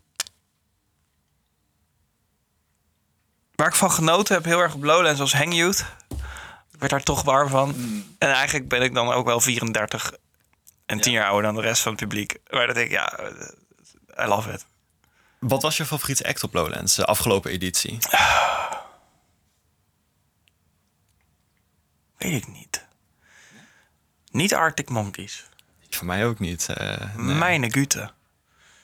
Waar 3.55 3.67
ik 3.69 3.75
van 3.75 3.91
genoten 3.91 4.35
heb, 4.35 4.45
heel 4.45 4.61
erg 4.61 4.75
op 4.75 4.83
Lowlands, 4.83 5.21
was 5.21 5.33
Hang 5.33 5.55
Youth. 5.55 5.85
Ik 6.73 6.79
werd 6.79 6.91
daar 6.91 7.03
toch 7.03 7.23
warm 7.23 7.49
van. 7.49 7.75
En 8.19 8.33
eigenlijk 8.33 8.69
ben 8.69 8.83
ik 8.83 8.95
dan 8.95 9.13
ook 9.13 9.27
wel 9.27 9.41
34 9.41 10.13
en 10.87 11.01
10 11.01 11.13
jaar 11.13 11.27
ouder 11.27 11.43
dan 11.43 11.55
de 11.55 11.69
rest 11.69 11.83
van 11.83 11.93
het 11.93 12.01
publiek. 12.01 12.37
Maar 12.51 12.67
dat 12.67 12.77
ik, 12.77 12.91
ja, 12.91 13.19
I 14.19 14.25
love 14.25 14.53
it. 14.53 14.67
Wat 15.39 15.63
was 15.63 15.77
je 15.77 15.87
favoriete 15.87 16.27
act 16.29 16.43
op 16.43 16.55
Lowlands, 16.55 16.95
de 16.95 17.05
afgelopen 17.05 17.51
editie? 17.51 17.99
Weet 22.17 22.33
ik 22.33 22.47
niet. 22.47 22.87
Niet 24.31 24.55
Arctic 24.55 24.89
Monkeys. 24.89 25.50
Voor 25.91 26.07
mij 26.07 26.27
ook 26.27 26.39
niet. 26.39 26.69
eh, 26.69 26.97
nee. 27.17 27.35
Mijn 27.35 27.73
Gute. 27.73 28.11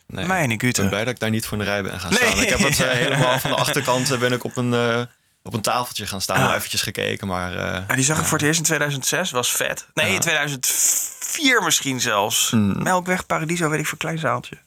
Nee. 0.06 0.26
Mijn 0.26 0.50
Ik 0.50 0.58
ben 0.72 0.88
blij 0.88 1.04
dat 1.04 1.14
ik 1.14 1.20
daar 1.20 1.30
niet 1.30 1.46
voor 1.46 1.58
in 1.58 1.64
de 1.64 1.70
rij 1.70 1.82
ben 1.82 2.00
gaan 2.00 2.10
Nee. 2.12 2.18
staan. 2.28 2.42
Ik 2.42 2.48
heb 2.48 2.58
het 2.58 2.80
eh, 2.80 2.90
helemaal 3.02 3.38
van 3.38 3.50
de 3.50 3.56
achterkant 3.56 4.10
eh, 4.10 4.18
ben 4.18 4.32
ik 4.32 4.44
op 4.44 4.56
een, 4.56 5.06
op 5.42 5.54
een 5.54 5.60
tafeltje 5.60 6.06
gaan 6.06 6.20
staan. 6.20 6.38
Ja. 6.38 6.44
Nog 6.46 6.54
eventjes 6.54 6.82
gekeken, 6.82 7.26
maar... 7.26 7.52
Ja, 7.88 7.94
die 7.94 8.04
zag 8.04 8.18
ik 8.18 8.24
voor 8.24 8.38
het 8.38 8.46
eerst 8.46 8.58
in 8.58 8.64
2006, 8.64 9.30
was 9.30 9.52
vet. 9.52 9.88
Nee, 9.94 10.14
in 10.14 10.20
2004 10.20 11.62
misschien 11.62 12.00
zelfs. 12.00 12.50
Melkweg, 12.54 13.26
Paradiso, 13.26 13.68
weet 13.68 13.80
ik 13.80 13.86
voor 13.86 13.98
klein 13.98 14.18
zaaltje. 14.18 14.58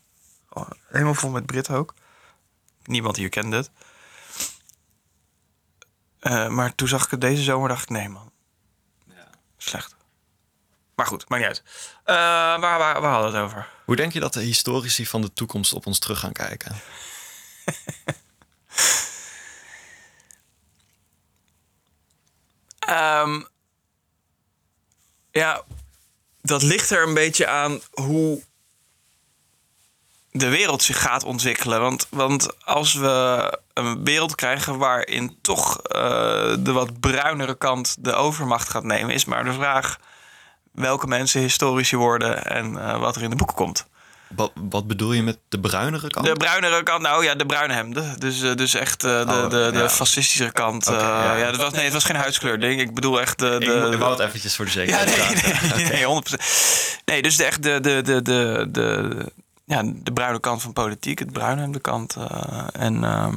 Oh, 0.50 0.69
helemaal 0.88 1.13
vol 1.13 1.29
met 1.29 1.46
Brit 1.46 1.69
ook. 1.69 1.93
Niemand 2.84 3.15
hier 3.15 3.29
kende 3.29 3.55
het. 3.55 3.69
Maar 6.51 6.75
toen 6.75 6.88
zag 6.88 7.03
ik 7.05 7.12
het 7.12 7.22
deze 7.22 7.43
zomer, 7.43 7.69
dacht 7.69 7.84
ik, 7.84 7.89
nee 7.89 8.10
man. 8.10 8.31
Slecht. 9.58 9.96
Maar 11.00 11.08
goed, 11.08 11.29
maakt 11.29 11.41
niet 11.41 11.51
uit. 11.51 11.63
Eh, 12.03 12.15
waar, 12.62 12.77
waar, 12.79 13.01
waar 13.01 13.12
hadden 13.12 13.32
we 13.32 13.38
het 13.38 13.46
over? 13.46 13.68
Hoe 13.86 13.96
denk 13.96 14.13
je 14.13 14.20
dat 14.20 14.34
de 14.34 14.41
historici 14.41 15.06
van 15.06 15.22
de 15.22 15.34
toekomst 15.34 15.74
op 15.74 15.86
ons 15.86 16.00
terug 16.00 16.20
gaan 16.20 16.32
kijken? 16.32 16.75
Ehm, 22.79 23.41
ja, 25.32 25.63
dat 26.41 26.62
ligt 26.62 26.89
er 26.89 27.08
een 27.08 27.13
beetje 27.13 27.48
aan 27.48 27.82
hoe 27.91 28.44
de 30.32 30.50
wereld 30.50 30.84
zich 30.84 31.01
gaat 31.01 31.24
ontwikkelen. 31.24 31.82
Want, 31.82 32.08
want 32.10 32.65
als 32.65 32.94
we 32.94 33.60
een 33.74 34.03
wereld 34.03 34.36
krijgen 34.36 34.77
waarin 34.77 35.38
toch 35.41 35.82
eh, 35.82 36.56
de 36.60 36.72
wat 36.72 37.00
bruinere 37.00 37.58
kant 37.58 37.96
de 38.00 38.13
overmacht 38.13 38.70
gaat 38.70 38.84
nemen, 38.84 39.13
is 39.13 39.25
maar 39.25 39.44
de 39.44 39.53
vraag 39.53 40.00
welke 40.71 41.07
mensen 41.07 41.41
historici 41.41 41.95
worden 41.97 42.45
en 42.45 42.77
eh, 42.77 42.99
wat 42.99 43.15
er 43.15 43.21
in 43.23 43.29
de 43.29 43.35
boeken 43.35 43.55
komt. 43.55 43.85
Wat, 44.35 44.51
wat 44.55 44.88
bedoel 44.88 45.13
je 45.13 45.23
met 45.23 45.38
de 45.49 45.59
bruinere 45.59 46.09
kant? 46.09 46.25
De 46.25 46.33
bruinere 46.33 46.83
kant, 46.83 47.01
nou 47.01 47.23
ja, 47.23 47.35
de 47.35 47.45
bruine 47.45 47.73
hemden. 47.73 48.19
Dus, 48.19 48.41
eh, 48.41 48.55
dus 48.55 48.73
echt 48.73 49.03
eh, 49.03 49.09
de, 49.27 49.33
Oh, 49.33 49.49
de, 49.49 49.69
de 49.71 49.77
ja. 49.77 49.89
fascistische 49.89 50.51
kant. 50.51 50.85
Ja. 50.85 51.35
ja, 51.35 51.51
dat 51.51 51.61
was, 51.61 51.73
nee, 51.73 51.83
het 51.83 51.93
was 51.93 52.03
geen 52.03 52.15
huidskleur 52.15 52.59
ding. 52.59 52.81
Ik 52.81 52.93
bedoel 52.93 53.21
echt 53.21 53.39
de... 53.39 53.55
de, 53.59 53.89
ik 53.93 53.99
wou 53.99 54.11
het 54.11 54.19
eventjes 54.19 54.55
voor 54.55 54.65
de 54.65 54.71
Ja, 54.71 54.77
zekerheid 54.77 55.05
nee, 55.07 55.15
vragen. 55.55 55.77
nee, 55.77 56.05
nee, 56.05 56.21
100%. 56.99 57.03
Nee, 57.05 57.21
dus 57.21 57.39
echt 57.39 57.63
de, 57.63 57.79
de, 57.79 58.01
de, 58.01 58.21
de, 58.21 58.67
de, 58.69 59.25
ja, 59.65 59.81
de 59.85 60.13
bruine 60.13 60.39
kant 60.39 60.61
van 60.61 60.73
politiek, 60.73 61.19
het 61.19 61.31
bruine 61.33 61.61
hemden 61.61 61.81
kant. 61.81 62.15
en, 62.71 63.03
ehm, 63.03 63.35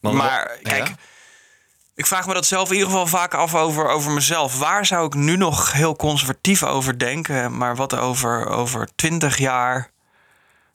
maar 0.00 0.58
kijk, 0.62 0.88
ja? 0.88 0.94
Ik 2.00 2.06
vraag 2.06 2.26
me 2.26 2.34
dat 2.34 2.46
zelf 2.46 2.68
in 2.68 2.74
ieder 2.74 2.88
geval 2.90 3.06
vaak 3.06 3.34
af 3.34 3.54
over, 3.54 3.88
over 3.88 4.12
mezelf. 4.12 4.58
Waar 4.58 4.86
zou 4.86 5.06
ik 5.06 5.14
nu 5.14 5.36
nog 5.36 5.72
heel 5.72 5.96
conservatief 5.96 6.62
over 6.62 6.98
denken, 6.98 7.56
maar 7.56 7.76
wat 7.76 7.96
over, 7.96 8.46
over 8.46 8.88
20 8.94 9.38
jaar? 9.38 9.90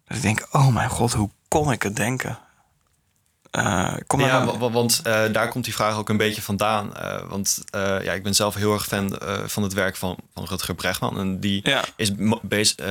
Dat 0.07 0.17
ik 0.17 0.23
denk, 0.23 0.47
oh 0.51 0.67
mijn 0.67 0.89
god, 0.89 1.13
hoe 1.13 1.29
kon 1.47 1.71
ik 1.71 1.83
het 1.83 1.95
denken? 1.95 2.39
Eh, 3.51 3.93
kom 4.07 4.19
Ja, 4.19 4.57
want 4.57 5.01
eh, 5.03 5.23
daar 5.31 5.47
komt 5.49 5.63
die 5.65 5.73
vraag 5.73 5.97
ook 5.97 6.09
een 6.09 6.17
beetje 6.17 6.41
vandaan. 6.41 6.95
Eh, 6.95 7.21
want 7.29 7.63
ja, 7.71 7.99
ik 8.13 8.23
ben 8.23 8.35
zelf 8.35 8.55
heel 8.55 8.73
erg 8.73 8.85
fan 8.85 9.19
van 9.45 9.63
het 9.63 9.73
werk 9.73 9.95
van, 9.95 10.17
van 10.33 10.45
Rutger 10.45 10.75
Bregman. 10.75 11.19
En 11.19 11.39
die 11.39 11.69
Ja. 11.69 11.83
is 11.95 12.15
mo- 12.15 12.41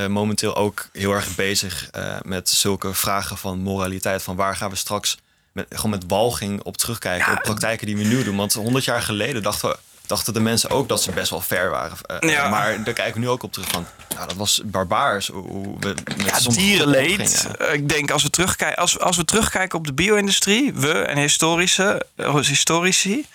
momenteel 0.07 0.55
ook 0.55 0.89
heel 0.93 1.11
erg 1.11 1.35
bezig 1.35 1.89
met 2.21 2.49
zulke 2.49 2.93
vragen 2.93 3.37
van 3.37 3.59
moraliteit. 3.59 4.23
Van 4.23 4.35
waar 4.35 4.55
gaan 4.55 4.69
we 4.69 4.75
straks 4.75 5.17
met, 5.55 5.65
gewoon 5.69 5.91
met 5.91 6.03
walging 6.07 6.61
op 6.63 6.77
terugkijken. 6.77 7.31
Ja. 7.31 7.37
Op 7.37 7.41
praktijken 7.43 7.85
die 7.85 7.97
we 7.97 8.03
nu 8.03 8.23
doen. 8.23 8.35
Want 8.35 8.53
honderd 8.53 8.85
jaar 8.85 9.01
geleden 9.01 9.43
dachten, 9.43 9.69
we, 9.69 9.77
dachten 10.05 10.33
de 10.33 10.39
mensen 10.39 10.69
ook 10.69 10.87
dat 10.89 11.01
ze 11.01 11.11
best 11.11 11.29
wel 11.29 11.41
fair 11.41 11.69
waren. 11.69 11.97
Eh, 12.19 12.29
Ja. 12.29 12.49
Maar 12.49 12.83
daar 12.83 12.93
kijken 12.93 13.13
we 13.13 13.19
nu 13.19 13.29
ook 13.29 13.43
op 13.43 13.51
terug 13.53 13.67
van... 13.69 13.85
Nou, 14.15 14.27
dat 14.27 14.37
was 14.37 14.61
barbaars 14.65 15.27
hoe- 15.27 15.75
we 15.79 15.93
met 16.17 16.43
Ja, 16.43 16.49
dierenleed. 16.49 17.47
Eh, 17.59 17.73
Ik 17.73 17.89
denk 17.89 18.11
als 18.11 18.23
we 18.23 18.29
terugkijken, 18.29 18.77
als, 18.77 18.99
als 18.99 19.17
we 19.17 19.25
terugkijken 19.25 19.77
op 19.79 19.85
de 19.87 19.93
bio-industrie, 19.93 20.73
we 20.73 20.91
en 20.93 21.17
historische, 21.17 22.05
eh, 22.15 22.35
historici. 22.35 23.25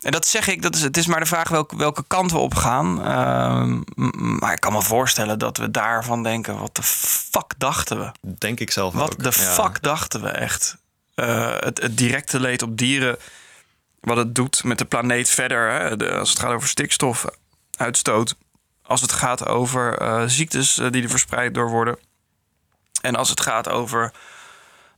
En 0.00 0.12
dat 0.12 0.26
zeg 0.26 0.48
ik, 0.48 0.62
dat 0.62 0.74
is, 0.74 0.80
het 0.82 0.96
is 0.96 1.06
maar 1.06 1.20
de 1.20 1.26
vraag 1.26 1.48
welke, 1.48 1.76
welke 1.76 2.04
kant 2.06 2.30
we 2.30 2.38
op 2.38 2.54
gaan. 2.54 3.04
Ehm, 3.04 3.80
maar 4.38 4.52
ik 4.52 4.60
kan 4.60 4.72
me 4.72 4.82
voorstellen 4.82 5.38
dat 5.38 5.56
we 5.56 5.70
daarvan 5.70 6.22
denken: 6.22 6.58
wat 6.58 6.76
de 6.76 6.82
fuck 6.82 7.52
dachten 7.58 7.98
we? 7.98 8.10
Denk 8.20 8.60
ik 8.60 8.70
zelf 8.70 8.94
Wat 8.94 9.12
ook. 9.12 9.18
de 9.22 9.24
Ja. 9.24 9.52
fuck 9.52 9.82
dachten 9.82 10.22
we 10.22 10.28
echt? 10.28 10.76
Eh, 11.16 11.54
het, 11.58 11.82
het 11.82 11.98
directe 11.98 12.40
leed 12.40 12.62
op 12.62 12.76
dieren, 12.78 13.16
wat 14.00 14.16
het 14.16 14.34
doet 14.34 14.64
met 14.64 14.78
de 14.78 14.84
planeet 14.84 15.28
verder. 15.30 15.70
Hè? 15.70 15.96
De- 15.96 16.10
als 16.18 16.28
het 16.30 16.38
gaat 16.38 16.52
over 16.52 16.68
stikstofuitstoot, 16.68 18.34
als 18.82 19.00
het 19.00 19.12
gaat 19.12 19.46
over 19.46 19.98
eh, 19.98 20.22
ziektes 20.26 20.78
eh, 20.78 20.90
die 20.90 21.02
er 21.02 21.08
verspreid 21.10 21.54
door 21.54 21.68
worden. 21.70 21.98
En 23.00 23.16
als 23.16 23.28
het 23.30 23.40
gaat 23.40 23.68
over 23.68 24.12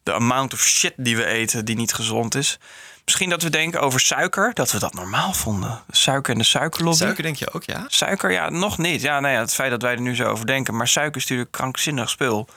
de 0.03 0.13
amount 0.15 0.53
of 0.53 0.61
shit 0.61 0.93
die 0.97 1.17
we 1.17 1.25
eten 1.25 1.65
die 1.65 1.77
niet 1.77 1.93
gezond 1.93 2.35
is. 2.35 2.59
Misschien 3.05 3.31
dat 3.31 3.43
we 3.43 3.51
denken 3.51 3.81
over 3.81 4.01
suiker, 4.01 4.55
dat 4.55 4.71
we 4.73 4.79
dat 4.79 4.95
normaal 4.95 5.33
vonden. 5.33 5.83
De 5.87 5.97
suiker 5.97 6.33
en 6.33 6.39
de 6.39 6.45
suikerlobby. 6.45 6.99
Suiker 6.99 7.23
denk 7.23 7.37
je 7.37 7.53
ook, 7.53 7.65
ja? 7.65 7.85
Suiker, 7.89 8.31
ja, 8.33 8.49
nog 8.51 8.79
niet. 8.79 9.01
Ja, 9.01 9.21
nou 9.21 9.35
ja, 9.35 9.41
het 9.41 9.55
feit 9.55 9.71
dat 9.71 9.83
wij 9.83 9.93
er 9.93 10.01
nu 10.01 10.15
zo 10.15 10.25
over 10.25 10.47
denken. 10.47 10.77
Maar 10.77 10.89
suiker 10.89 11.17
is 11.17 11.23
natuurlijk 11.23 11.51
krankzinnig 11.53 12.11
spul. 12.11 12.49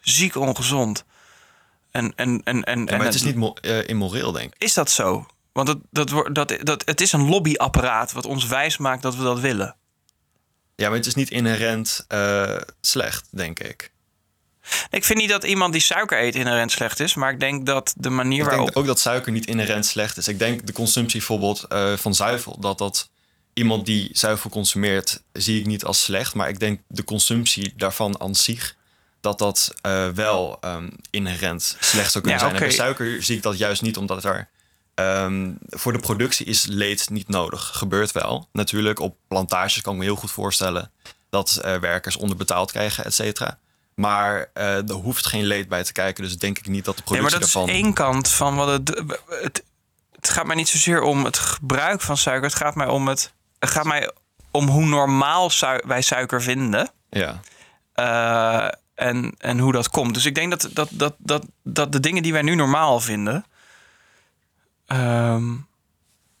Ziek 0.00 0.36
ongezond. 0.36 1.04
En, 1.96 2.12
en, 2.16 2.40
en, 2.44 2.64
en, 2.64 2.84
Ja, 2.86 2.96
maar 2.96 3.06
het 3.06 3.14
is 3.14 3.22
niet 3.22 3.60
eh, 3.60 3.88
immoreel, 3.88 4.32
denk 4.32 4.54
ik. 4.54 4.62
Is 4.62 4.74
dat 4.74 4.90
zo? 4.90 5.26
Want 5.52 5.68
het, 5.68 5.78
dat, 5.90 6.10
wordt- 6.10 6.34
dat, 6.34 6.56
dat, 6.62 6.82
het 6.84 7.00
is 7.00 7.12
een 7.12 7.28
lobbyapparaat 7.28 8.12
wat 8.12 8.26
ons 8.26 8.46
wijs 8.46 8.76
maakt 8.76 9.02
dat 9.02 9.16
we 9.16 9.22
dat 9.22 9.40
willen. 9.40 9.76
Ja, 10.74 10.88
maar 10.88 10.96
het 10.96 11.06
is 11.06 11.14
niet 11.14 11.30
inherent 11.30 12.04
eh, 12.08 12.56
slecht, 12.80 13.28
denk 13.30 13.60
ik. 13.60 13.92
Ik 14.90 15.04
vind 15.04 15.18
niet 15.18 15.28
dat 15.28 15.44
iemand 15.44 15.72
die 15.72 15.82
suiker 15.82 16.22
eet 16.22 16.34
inherent 16.34 16.72
slecht 16.72 17.00
is. 17.00 17.14
Maar 17.14 17.32
ik 17.32 17.40
denk 17.40 17.66
dat 17.66 17.94
de 17.96 18.10
manier 18.10 18.38
Ik 18.42 18.44
waarop... 18.44 18.66
denk 18.66 18.78
ook 18.78 18.86
dat 18.86 18.98
suiker 19.00 19.32
niet 19.32 19.46
inherent 19.46 19.86
slecht 19.86 20.16
is. 20.16 20.28
Ik 20.28 20.38
denk 20.38 20.66
de 20.66 20.72
consumptie 20.72 21.18
bijvoorbeeld 21.18 21.64
eh, 21.64 21.92
van 21.96 22.14
zuivel, 22.14 22.60
dat 22.60 22.78
dat 22.78 23.10
iemand 23.52 23.86
die 23.86 24.08
zuivel 24.12 24.50
consumeert, 24.50 25.22
zie 25.32 25.58
ik 25.60 25.66
niet 25.66 25.84
als 25.84 26.02
slecht. 26.02 26.34
Maar 26.34 26.48
ik 26.48 26.58
denk 26.58 26.80
de 26.88 27.04
consumptie 27.04 27.72
daarvan 27.76 28.20
aan 28.20 28.34
zich, 28.34 28.76
dat 29.26 29.38
dat 29.38 29.74
eh, 29.80 30.08
wel 30.08 30.58
ehm, 30.60 30.88
inherent 31.10 31.76
slecht 31.80 32.10
zou 32.10 32.24
kunnen 32.24 32.40
Ja, 32.42 32.48
zijn. 32.48 32.62
En 32.62 32.68
bij 32.68 32.70
suiker 32.70 33.22
zie 33.22 33.36
ik 33.36 33.42
dat 33.42 33.58
juist 33.58 33.82
niet, 33.82 33.96
omdat 33.96 34.24
er 34.24 34.48
ehm, 34.94 35.52
voor 35.68 35.92
de 35.92 35.98
productie 35.98 36.46
is 36.46 36.66
leed 36.66 37.10
niet 37.10 37.28
nodig. 37.28 37.70
Gebeurt 37.74 38.12
wel. 38.12 38.48
Natuurlijk, 38.52 39.00
op 39.00 39.16
plantages 39.28 39.80
kan 39.82 39.92
ik 39.92 39.98
me 39.98 40.04
heel 40.04 40.16
goed 40.16 40.30
voorstellen 40.30 40.90
dat 41.30 41.56
eh, 41.56 41.76
werkers 41.76 42.16
onderbetaald 42.16 42.70
krijgen, 42.70 43.04
et 43.04 43.14
cetera. 43.14 43.58
Maar 43.94 44.50
eh, 44.52 44.88
er 44.88 44.94
hoeft 44.94 45.26
geen 45.26 45.44
leed 45.44 45.68
bij 45.68 45.84
te 45.84 45.92
kijken. 45.92 46.24
Dus 46.24 46.38
denk 46.38 46.58
ik 46.58 46.68
niet 46.68 46.84
dat 46.84 46.96
de 46.96 47.02
Nee, 47.06 47.20
maar 47.20 47.30
productie 47.30 47.60
dat 47.60 47.68
is 47.68 47.74
één 47.74 47.92
kant 47.92 48.28
van 48.28 48.56
wat 48.56 48.68
het, 48.68 49.02
het... 49.28 49.64
Het 50.16 50.34
gaat 50.34 50.46
mij 50.46 50.56
niet 50.56 50.68
zozeer 50.68 51.02
om 51.02 51.24
het 51.24 51.38
gebruik 51.38 52.00
van 52.00 52.16
suiker. 52.16 52.48
Het 52.48 52.58
gaat 52.58 52.74
mij 52.74 52.86
om, 52.86 53.08
het, 53.08 53.32
het 53.58 53.70
gaat 53.70 53.84
mij 53.84 54.10
om 54.50 54.68
hoe 54.68 54.84
normaal 54.84 55.50
wij 55.86 56.02
suiker 56.02 56.42
vinden. 56.42 56.90
Ja. 57.10 57.40
En, 58.96 59.34
en 59.38 59.58
hoe 59.58 59.72
dat 59.72 59.90
komt. 59.90 60.14
Dus 60.14 60.24
ik 60.24 60.34
denk 60.34 60.50
dat, 60.50 60.68
dat, 60.72 60.88
dat, 60.92 61.14
dat, 61.18 61.46
dat 61.62 61.92
de 61.92 62.00
dingen 62.00 62.22
die 62.22 62.32
wij 62.32 62.42
nu 62.42 62.54
normaal 62.54 63.00
vinden. 63.00 63.44
ehm, 64.86 65.44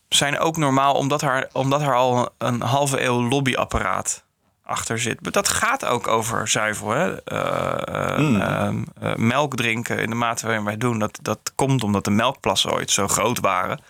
zijn 0.08 0.38
ook 0.38 0.56
normaal 0.56 0.94
omdat 0.94 1.22
er, 1.22 1.48
omdat 1.52 1.82
er 1.82 1.94
al 1.94 2.28
een 2.38 2.60
halve 2.62 3.00
eeuw 3.04 3.28
lobbyapparaat 3.28 4.24
achter 4.64 4.98
zit. 4.98 5.22
Maar 5.22 5.32
dat 5.32 5.48
gaat 5.48 5.84
ook 5.84 6.06
over 6.08 6.48
zuivel. 6.48 6.90
Hè? 6.90 7.22
Eh, 7.24 8.12
eh, 8.12 8.18
Mm. 8.18 8.40
ehm, 8.40 8.82
eh, 9.00 9.14
melk 9.14 9.56
drinken 9.56 9.98
in 9.98 10.10
de 10.10 10.14
mate 10.16 10.46
waarin 10.46 10.64
wij 10.64 10.76
doen. 10.76 10.98
Dat, 10.98 11.18
dat 11.22 11.52
komt 11.54 11.82
omdat 11.84 12.04
de 12.04 12.10
melkplassen 12.10 12.72
ooit 12.72 12.90
zo 12.90 13.08
groot 13.08 13.40
waren. 13.40 13.80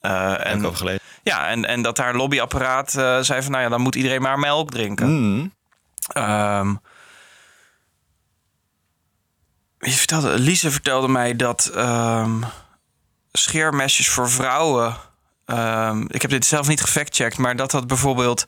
Eh, 0.00 0.46
En 0.46 0.66
ook 0.66 0.76
gelezen. 0.76 1.00
ja, 1.22 1.48
en, 1.48 1.64
en 1.64 1.82
dat 1.82 1.96
daar 1.96 2.14
lobbyapparaat 2.14 2.94
eh, 2.94 3.18
zei 3.20 3.42
van... 3.42 3.50
nou 3.50 3.62
ja, 3.64 3.68
dan 3.70 3.80
moet 3.80 3.94
iedereen 3.94 4.22
maar 4.22 4.38
melk 4.38 4.70
drinken. 4.70 5.08
Mm. 5.08 5.52
Je 9.80 9.90
vertelde, 9.90 10.38
Lise 10.38 10.70
vertelde 10.70 11.08
mij 11.08 11.36
dat 11.36 11.70
ehm, 11.74 12.42
scheermesjes 13.32 14.08
voor 14.08 14.30
vrouwen. 14.30 14.96
ehm, 15.44 16.04
ik 16.08 16.22
heb 16.22 16.30
dit 16.30 16.44
zelf 16.46 16.68
niet 16.68 16.80
gefactcheckt, 16.80 17.38
maar 17.38 17.56
dat 17.56 17.70
dat 17.70 17.86
bijvoorbeeld 17.86 18.44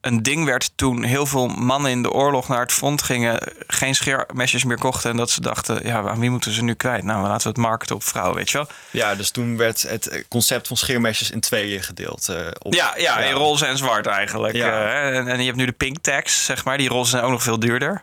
een 0.00 0.22
ding 0.22 0.44
werd 0.44 0.72
toen 0.74 1.02
heel 1.02 1.26
veel 1.26 1.46
mannen 1.46 1.90
in 1.90 2.02
de 2.02 2.10
oorlog 2.10 2.48
naar 2.48 2.60
het 2.60 2.72
front 2.72 3.02
gingen, 3.02 3.38
geen 3.66 3.94
scheermesjes 3.94 4.64
meer 4.64 4.78
kochten 4.78 5.10
en 5.10 5.16
dat 5.16 5.30
ze 5.30 5.40
dachten, 5.40 5.86
ja, 5.86 6.08
aan 6.08 6.20
wie 6.20 6.30
moeten 6.30 6.52
ze 6.52 6.62
nu 6.62 6.74
kwijt? 6.74 7.02
Nou, 7.04 7.22
laten 7.22 7.42
we 7.42 7.48
het 7.48 7.56
marketen 7.68 7.94
op 7.96 8.04
vrouwen, 8.04 8.36
weet 8.36 8.50
je 8.50 8.56
wel? 8.58 8.66
Ja, 8.90 9.14
dus 9.14 9.30
toen 9.30 9.56
werd 9.56 9.82
het 9.82 10.24
concept 10.28 10.68
van 10.68 10.76
scheermesjes 10.76 11.30
in 11.30 11.40
tweeën 11.40 11.82
gedeeld. 11.82 12.28
eh, 12.28 12.46
op, 12.58 12.74
Ja, 12.74 12.94
ja, 12.96 13.18
in 13.18 13.32
roze 13.34 13.66
en 13.66 13.76
zwart 13.78 14.06
eigenlijk. 14.06 14.54
Ja. 14.54 14.84
Eh, 14.84 15.16
en, 15.16 15.28
en 15.28 15.38
je 15.38 15.44
hebt 15.44 15.56
nu 15.56 15.64
de 15.66 15.72
pink 15.72 15.98
tags, 16.00 16.44
zeg 16.44 16.64
maar. 16.64 16.78
Die 16.78 16.88
roze 16.88 17.10
zijn 17.10 17.22
ook 17.24 17.30
nog 17.30 17.42
veel 17.42 17.58
duurder. 17.58 18.02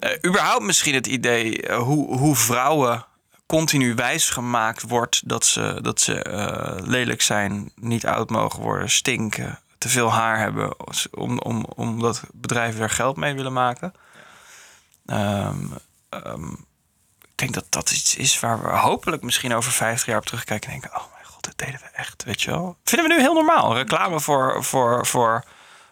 Eh, 0.00 0.10
überhaupt 0.26 0.64
misschien 0.64 0.94
het 0.94 1.06
idee 1.06 1.62
eh, 1.62 1.78
hoe, 1.78 2.16
hoe 2.18 2.36
vrouwen 2.36 3.04
continu 3.46 3.94
wijsgemaakt 3.94 4.82
wordt 4.82 5.28
dat 5.28 5.44
ze, 5.44 5.78
dat 5.82 6.00
ze 6.00 6.22
eh, 6.22 6.86
lelijk 6.86 7.22
zijn, 7.22 7.72
niet 7.74 8.06
oud 8.06 8.30
mogen 8.30 8.62
worden, 8.62 8.90
stinken, 8.90 9.58
te 9.78 9.88
veel 9.88 10.12
haar 10.12 10.38
hebben, 10.38 10.74
om, 11.10 11.38
om, 11.38 11.64
omdat 11.64 12.22
bedrijven 12.32 12.82
er 12.82 12.90
geld 12.90 13.16
mee 13.16 13.34
willen 13.34 13.52
maken. 13.52 13.94
Ehm, 15.06 15.66
ehm, 16.08 16.52
ik 17.20 17.34
denk 17.34 17.54
dat 17.54 17.66
dat 17.68 17.90
iets 17.90 18.16
is 18.16 18.40
waar 18.40 18.62
we 18.62 18.68
hopelijk 18.68 19.22
misschien 19.22 19.54
over 19.54 19.72
50 19.72 20.06
jaar 20.06 20.18
op 20.18 20.26
terugkijken 20.26 20.70
en 20.70 20.80
denken: 20.80 21.00
oh 21.00 21.12
mijn 21.12 21.24
god, 21.24 21.44
dit 21.44 21.58
deden 21.58 21.80
we 21.80 21.88
echt, 21.92 22.24
weet 22.24 22.42
je 22.42 22.50
wel. 22.50 22.76
Vinden 22.84 23.08
we 23.08 23.14
nu 23.14 23.20
heel 23.20 23.34
normaal. 23.34 23.74
Reclame 23.74 24.20
voor, 24.20 24.64
voor, 24.64 25.06
voor, 25.06 25.44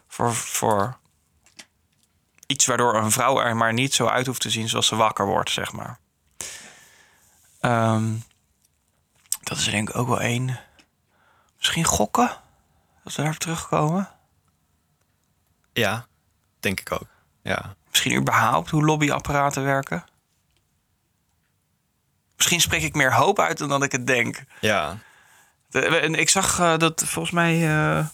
voor, 0.08 0.34
voor 0.34 0.98
iets 2.48 2.66
waardoor 2.66 2.94
een 2.96 3.10
vrouw 3.10 3.40
er 3.40 3.56
maar 3.56 3.72
niet 3.72 3.94
zo 3.94 4.06
uit 4.06 4.26
hoeft 4.26 4.40
te 4.40 4.50
zien 4.50 4.68
zoals 4.68 4.86
ze 4.86 4.96
wakker 4.96 5.26
wordt, 5.26 5.50
zeg 5.50 5.72
maar. 5.72 5.98
Ehm, 7.60 8.14
dat 9.42 9.58
is 9.58 9.64
denk 9.64 9.88
ik 9.88 9.96
ook 9.96 10.08
wel 10.08 10.20
één. 10.20 10.60
Misschien 11.56 11.84
gokken, 11.84 12.30
als 13.04 13.16
we 13.16 13.22
daar 13.22 13.36
terugkomen. 13.36 14.08
Ja, 15.72 16.06
denk 16.60 16.80
ik 16.80 16.92
ook. 16.92 17.06
Ja. 17.42 17.74
Misschien 17.90 18.16
überhaupt 18.16 18.70
hoe 18.70 18.84
lobbyapparaten 18.84 19.64
werken. 19.64 20.04
Misschien 22.36 22.60
spreek 22.60 22.82
ik 22.82 22.94
meer 22.94 23.14
hoop 23.14 23.38
uit 23.38 23.58
dan 23.58 23.68
dat 23.68 23.82
ik 23.82 23.92
het 23.92 24.06
denk. 24.06 24.44
Ja. 24.60 24.98
De- 25.68 25.86
en 25.86 26.14
ik 26.14 26.28
zag 26.28 26.58
eh, 26.60 26.76
dat 26.76 27.04
volgens 27.06 27.34
mij. 27.34 27.68
eh, 27.68 28.06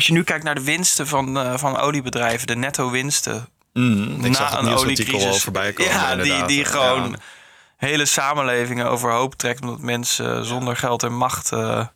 als 0.00 0.08
je 0.08 0.14
nu 0.14 0.24
kijkt 0.24 0.44
naar 0.44 0.54
de 0.54 0.62
winsten 0.64 1.06
van, 1.06 1.38
eh, 1.38 1.56
van 1.56 1.76
oliebedrijven, 1.78 2.46
de 2.46 2.56
netto 2.56 2.90
winsten. 2.90 3.48
Mm, 3.72 4.24
ik 4.24 4.30
na 4.30 4.32
zag 4.36 4.50
het 4.50 4.66
een 4.66 4.74
oliecrisis. 4.74 5.26
al 5.26 5.34
voorbij 5.34 5.72
komen. 5.72 5.92
Ja, 5.92 6.14
die, 6.14 6.22
inderdaad. 6.22 6.48
die 6.48 6.64
gewoon 6.64 7.10
Ja. 7.10 7.16
hele 7.76 8.04
samenlevingen 8.04 8.86
overhoop 8.90 9.34
trekt. 9.34 9.60
omdat 9.62 9.78
mensen 9.80 10.44
zonder 10.44 10.76
geld 10.76 11.02
en 11.02 11.12
macht 11.16 11.52
eh, 11.52 11.86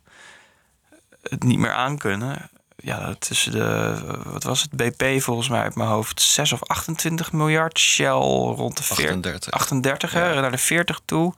het 1.21 1.43
niet 1.43 1.57
meer 1.59 1.73
aankunnen. 1.73 2.49
Ja, 2.77 3.13
tussen 3.19 3.51
de. 3.51 3.97
Wat 4.25 4.43
was 4.43 4.61
het? 4.61 4.71
BP 4.71 5.21
volgens 5.21 5.49
mij 5.49 5.61
uit 5.61 5.75
mijn 5.75 5.89
hoofd. 5.89 6.21
6 6.21 6.51
of 6.51 6.63
28 6.63 7.31
miljard. 7.31 7.79
Shell 7.79 8.07
rond 8.09 8.77
de 8.77 8.83
40. 8.83 9.05
38. 9.05 9.51
38 9.51 10.11
hè, 10.11 10.41
naar 10.41 10.51
de 10.51 10.57
40 10.57 10.99
toe. 11.05 11.33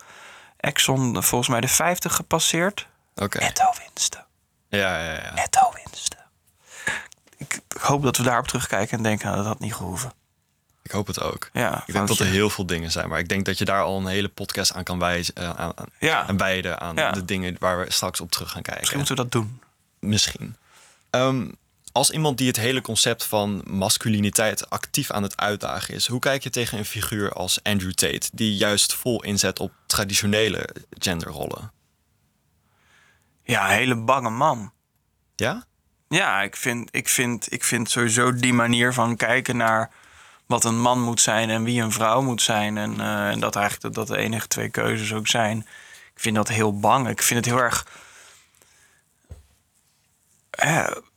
Exxon 0.57 1.23
volgens 1.23 1.49
mij 1.49 1.61
de 1.61 1.67
50 1.67 2.15
gepasseerd. 2.15 2.87
Netto 3.15 3.65
winsten. 3.85 4.25
Ja, 4.69 5.03
ja, 5.03 5.13
ja. 5.13 5.33
Netto 5.33 5.71
winsten. 5.73 6.16
Ik 7.53 7.81
hoop 7.81 8.03
dat 8.03 8.17
we 8.17 8.23
daarop 8.23 8.47
terugkijken 8.47 8.97
en 8.97 9.03
denken 9.03 9.25
nou, 9.25 9.37
dat 9.37 9.45
had 9.45 9.59
niet 9.59 9.73
gehoeven. 9.73 10.11
Ik 10.83 10.91
hoop 10.91 11.07
het 11.07 11.21
ook. 11.21 11.49
Ja, 11.53 11.83
Ik 11.85 11.93
denk 11.93 12.07
dat 12.07 12.19
er 12.19 12.25
heel 12.25 12.49
veel 12.49 12.65
dingen 12.65 12.91
zijn. 12.91 13.09
Maar 13.09 13.19
ik 13.19 13.27
denk 13.29 13.45
dat 13.45 13.57
je 13.57 13.65
daar 13.65 13.83
al 13.83 13.97
een 13.97 14.07
hele 14.07 14.27
podcast 14.27 14.73
aan 14.73 14.83
kan 14.83 14.99
wijzen. 14.99 15.35
eh, 15.35 15.49
aan, 15.49 15.71
aan, 15.75 15.85
Ja, 15.99 16.27
aan 16.27 16.37
wijden 16.37 16.79
aan 16.79 16.95
Ja. 16.95 17.11
de 17.11 17.25
dingen 17.25 17.55
waar 17.59 17.79
we 17.79 17.91
straks 17.91 18.21
op 18.21 18.31
terug 18.31 18.51
gaan 18.51 18.61
kijken. 18.61 18.79
misschien 18.79 18.97
moeten 18.99 19.15
we 19.15 19.21
dat 19.21 19.31
doen. 19.31 19.61
Misschien. 19.99 20.55
Ehm, 21.09 21.51
als 21.91 22.09
iemand 22.11 22.37
die 22.37 22.47
het 22.47 22.55
hele 22.57 22.81
concept 22.81 23.23
van 23.23 23.61
masculiniteit 23.65 24.69
actief 24.69 25.11
aan 25.11 25.23
het 25.23 25.37
uitdagen 25.37 25.93
is, 25.93 26.07
hoe 26.07 26.19
kijk 26.19 26.43
je 26.43 26.49
tegen 26.49 26.77
een 26.77 26.85
figuur 26.85 27.31
als 27.33 27.63
Andrew 27.63 27.91
Tate, 27.91 28.29
die 28.33 28.55
juist 28.57 28.93
vol 28.93 29.23
inzet 29.23 29.59
op 29.59 29.71
traditionele 29.85 30.69
genderrollen? 30.89 31.71
Ja, 33.43 33.69
een 33.69 33.75
hele 33.75 33.95
bange 33.95 34.29
man. 34.29 34.71
Ja? 35.35 35.65
Ja, 36.09 36.41
ik 36.41 36.55
vind, 36.55 36.89
ik, 36.91 37.09
vind, 37.09 37.51
ik 37.51 37.63
vind 37.63 37.89
sowieso 37.89 38.33
die 38.35 38.53
manier 38.53 38.93
van 38.93 39.15
kijken 39.15 39.57
naar 39.57 39.89
wat 40.45 40.63
een 40.63 40.79
man 40.81 41.01
moet 41.01 41.21
zijn 41.21 41.49
en 41.49 41.63
wie 41.63 41.81
een 41.81 41.91
vrouw 41.91 42.21
moet 42.21 42.41
zijn. 42.41 42.77
En, 42.77 42.99
eh, 43.01 43.29
en 43.29 43.39
dat 43.39 43.55
eigenlijk 43.55 43.95
dat, 43.95 44.07
dat 44.07 44.17
de 44.17 44.23
enige 44.23 44.47
twee 44.47 44.69
keuzes 44.69 45.13
ook 45.13 45.27
zijn. 45.27 45.57
Ik 46.13 46.21
vind 46.23 46.35
dat 46.35 46.47
heel 46.47 46.79
bang. 46.79 47.09
Ik 47.09 47.21
vind 47.21 47.45
het 47.45 47.53
heel 47.55 47.63
erg. 47.63 47.85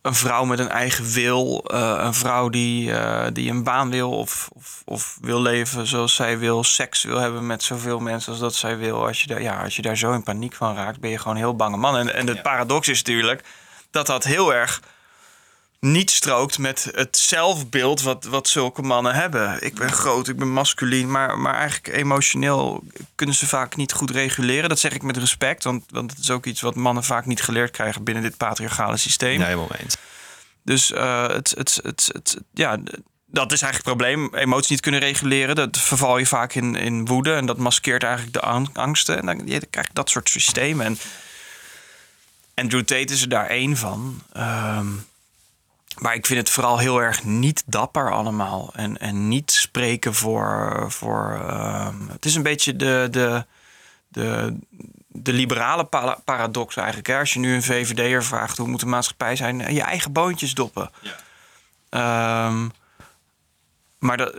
een 0.02 0.14
vrouw 0.14 0.44
met 0.44 0.58
een 0.58 0.68
eigen 0.68 1.04
wil. 1.12 1.64
eh, 1.66 1.94
een 1.98 2.14
vrouw 2.14 2.48
die, 2.48 2.92
eh, 2.94 3.26
die 3.32 3.50
een 3.50 3.62
baan 3.64 3.90
wil 3.90 4.10
of, 4.18 4.48
of, 4.52 4.82
of 4.84 5.18
wil 5.20 5.40
leven 5.42 5.86
zoals 5.86 6.14
zij 6.14 6.38
wil. 6.38 6.64
Seks 6.64 7.02
wil 7.02 7.18
hebben 7.18 7.46
met 7.46 7.62
zoveel 7.62 7.98
mensen 8.00 8.32
als 8.32 8.40
dat 8.40 8.54
zij 8.54 8.78
wil. 8.78 9.06
Als 9.06 9.20
je 9.20 9.26
daar, 9.26 9.42
ja, 9.42 9.62
als 9.62 9.76
je 9.76 9.82
daar 9.82 9.96
zo 9.96 10.12
in 10.12 10.22
paniek 10.22 10.54
van 10.54 10.74
raakt, 10.74 11.00
ben 11.00 11.10
je 11.10 11.18
gewoon 11.18 11.34
een 11.34 11.42
heel 11.42 11.56
bange 11.56 11.76
man. 11.76 11.96
En, 11.96 12.14
en 12.14 12.26
het 12.26 12.36
Ja. 12.36 12.42
paradox 12.42 12.88
is 12.88 13.02
natuurlijk 13.02 13.44
dat 13.90 14.06
dat 14.06 14.24
heel 14.24 14.54
erg 14.54 14.80
niet 15.80 16.10
strookt 16.10 16.58
met 16.58 16.88
het 16.94 17.16
zelfbeeld 17.16 18.02
wat, 18.02 18.24
wat 18.24 18.48
zulke 18.48 18.82
mannen 18.82 19.14
hebben. 19.14 19.64
Ik 19.64 19.74
ben 19.74 19.92
groot, 19.92 20.28
ik 20.28 20.36
ben 20.36 20.52
masculien, 20.52 21.10
maar, 21.10 21.38
maar 21.38 21.54
eigenlijk 21.54 21.96
emotioneel 21.96 22.84
kunnen 23.14 23.34
ze 23.34 23.46
vaak 23.46 23.76
niet 23.76 23.92
goed 23.92 24.10
reguleren. 24.10 24.68
Dat 24.68 24.78
zeg 24.78 24.92
ik 24.92 25.02
met 25.02 25.16
respect, 25.16 25.64
want, 25.64 25.84
want 25.90 26.10
het 26.10 26.20
is 26.20 26.30
ook 26.30 26.46
iets 26.46 26.60
wat 26.60 26.74
mannen 26.74 27.04
vaak 27.04 27.26
niet 27.26 27.42
geleerd 27.42 27.70
krijgen 27.70 28.04
binnen 28.04 28.22
dit 28.22 28.36
patriarchale 28.36 28.96
systeem. 28.96 29.38
Nee, 29.38 29.46
helemaal 29.46 29.74
eens. 29.78 29.96
Dus 30.62 30.92
eh, 30.92 31.28
het, 31.28 31.54
het, 31.56 31.80
het, 31.82 32.10
het, 32.12 32.36
ja, 32.54 32.78
dat 33.26 33.52
is 33.52 33.62
eigenlijk 33.62 33.74
het 33.74 33.84
probleem. 33.84 34.34
Emoties 34.34 34.68
niet 34.68 34.80
kunnen 34.80 35.00
reguleren. 35.00 35.56
Dat 35.56 35.78
verval 35.78 36.18
je 36.18 36.26
vaak 36.26 36.54
in, 36.54 36.74
in 36.74 37.06
woede. 37.06 37.34
En 37.34 37.46
dat 37.46 37.58
maskeert 37.58 38.02
eigenlijk 38.02 38.32
de 38.32 38.40
ang- 38.40 38.70
angsten. 38.72 39.18
En 39.18 39.26
dan, 39.26 39.46
je 39.46 39.66
krijg 39.66 39.86
je 39.86 39.94
dat 39.94 40.10
soort 40.10 40.28
systemen. 40.28 40.86
En 40.86 40.98
Andrew 42.60 42.82
Tate 42.82 43.12
is 43.12 43.22
er 43.22 43.28
daar 43.28 43.46
één 43.46 43.76
van. 43.76 44.22
Ehm, 44.32 44.86
maar 45.98 46.14
ik 46.14 46.26
vind 46.26 46.38
het 46.38 46.50
vooral 46.50 46.78
heel 46.78 47.02
erg 47.02 47.24
niet 47.24 47.62
dapper 47.66 48.12
allemaal. 48.12 48.70
En, 48.74 48.98
en 48.98 49.28
niet 49.28 49.50
spreken 49.50 50.14
voor... 50.14 50.84
voor 50.88 51.40
ehm, 51.48 52.08
het 52.08 52.24
is 52.24 52.34
een 52.34 52.42
beetje 52.42 52.76
de... 52.76 53.08
de 53.10 53.46
de, 54.12 54.56
de 55.06 55.32
liberale 55.32 55.84
pa- 55.84 56.20
paradox 56.24 56.76
eigenlijk. 56.76 57.06
Hè? 57.06 57.18
Als 57.18 57.32
je 57.32 57.38
nu 57.38 57.54
een 57.54 57.62
VVD'er 57.62 58.24
vraagt 58.24 58.56
hoe 58.56 58.68
moet 58.68 58.80
de 58.80 58.86
maatschappij 58.86 59.36
zijn, 59.36 59.74
je 59.74 59.82
eigen 59.82 60.12
boontjes 60.12 60.54
doppen. 60.54 60.90
Ehm, 61.88 62.68
maar 63.98 64.16
dat, 64.16 64.34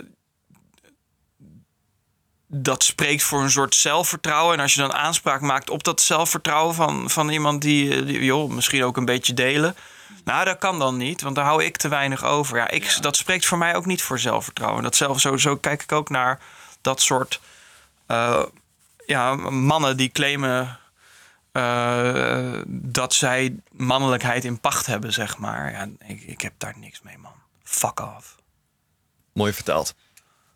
dat 2.53 2.83
spreekt 2.83 3.23
voor 3.23 3.41
een 3.41 3.51
soort 3.51 3.75
zelfvertrouwen. 3.75 4.55
En 4.55 4.61
als 4.61 4.73
je 4.73 4.81
dan 4.81 4.93
aanspraak 4.93 5.41
maakt 5.41 5.69
op 5.69 5.83
dat 5.83 6.01
zelfvertrouwen 6.01 6.75
van, 6.75 7.09
van 7.09 7.29
iemand 7.29 7.61
die, 7.61 8.05
die 8.05 8.23
joh, 8.23 8.49
misschien 8.49 8.83
ook 8.83 8.97
een 8.97 9.05
beetje 9.05 9.33
delen. 9.33 9.75
Nou, 10.23 10.45
dat 10.45 10.57
kan 10.57 10.79
dan 10.79 10.97
niet, 10.97 11.21
want 11.21 11.35
daar 11.35 11.45
hou 11.45 11.63
ik 11.63 11.77
te 11.77 11.87
weinig 11.87 12.23
over. 12.23 12.57
Ja, 12.57 12.69
ik, 12.69 12.97
Dat 13.01 13.15
spreekt 13.15 13.45
voor 13.45 13.57
mij 13.57 13.75
ook 13.75 13.85
niet 13.85 14.01
voor 14.01 14.19
zelfvertrouwen. 14.19 14.83
Dat 14.83 14.95
zelf, 14.95 15.19
zo, 15.19 15.37
zo 15.37 15.57
kijk 15.57 15.83
ik 15.83 15.91
ook 15.91 16.09
naar 16.09 16.39
dat 16.81 17.01
soort 17.01 17.41
eh, 18.07 18.43
ja, 19.05 19.35
mannen 19.35 19.97
die 19.97 20.09
claimen 20.09 20.79
eh, 21.51 22.59
dat 22.67 23.13
zij 23.13 23.55
mannelijkheid 23.71 24.45
in 24.45 24.59
pacht 24.59 24.85
hebben, 24.85 25.13
zeg 25.13 25.37
maar. 25.37 25.71
Ja, 25.71 25.87
ik, 26.07 26.21
ik 26.21 26.41
heb 26.41 26.53
daar 26.57 26.77
niks 26.77 27.01
mee, 27.01 27.17
man. 27.17 27.33
Fuck 27.63 27.99
off. 27.99 28.35
Mooi 29.33 29.53
verteld. 29.53 29.95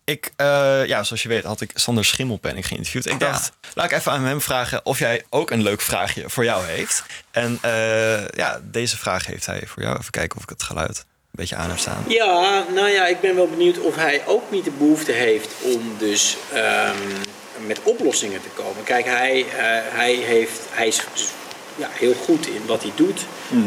Ik, 0.06 0.30
eh, 0.36 0.86
ja, 0.86 1.02
zoals 1.02 1.22
je 1.22 1.28
weet, 1.28 1.44
had 1.44 1.60
ik 1.60 1.70
Sander 1.74 2.04
Schimmelpenning 2.04 2.66
geïnterviewd. 2.66 3.06
Ik 3.06 3.12
Ja. 3.12 3.18
dacht, 3.18 3.52
laat 3.74 3.84
ik 3.90 3.98
even 3.98 4.12
aan 4.12 4.24
hem 4.24 4.40
vragen 4.40 4.80
of 4.84 4.98
jij 4.98 5.24
ook 5.30 5.50
een 5.50 5.62
leuk 5.62 5.80
vraagje 5.80 6.24
voor 6.26 6.44
jou 6.44 6.66
heeft. 6.66 7.02
En 7.30 7.58
eh, 7.62 8.28
ja, 8.28 8.60
deze 8.62 8.96
vraag 8.96 9.26
heeft 9.26 9.46
hij 9.46 9.62
voor 9.66 9.82
jou. 9.82 9.98
Even 9.98 10.10
kijken 10.10 10.36
of 10.36 10.42
ik 10.42 10.48
het 10.48 10.62
geluid 10.62 10.98
een 10.98 11.04
beetje 11.30 11.56
aan 11.56 11.68
heb 11.68 11.78
staan. 11.78 12.04
Ja, 12.08 12.64
nou 12.74 12.88
ja, 12.88 13.06
ik 13.06 13.20
ben 13.20 13.34
wel 13.34 13.48
benieuwd 13.48 13.78
of 13.78 13.96
hij 13.96 14.22
ook 14.26 14.50
niet 14.50 14.64
de 14.64 14.70
behoefte 14.70 15.12
heeft 15.12 15.48
om 15.62 15.94
dus 15.98 16.36
ehm, 16.52 16.96
met 17.66 17.80
oplossingen 17.82 18.42
te 18.42 18.48
komen. 18.54 18.84
Kijk, 18.84 19.04
hij, 19.04 19.40
eh, 19.48 19.54
hij, 19.96 20.14
heeft, 20.14 20.60
hij 20.70 20.86
is 20.86 21.00
dus, 21.14 21.28
ja, 21.76 21.88
heel 21.92 22.14
goed 22.14 22.46
in 22.46 22.66
wat 22.66 22.82
hij 22.82 22.92
doet. 22.94 23.20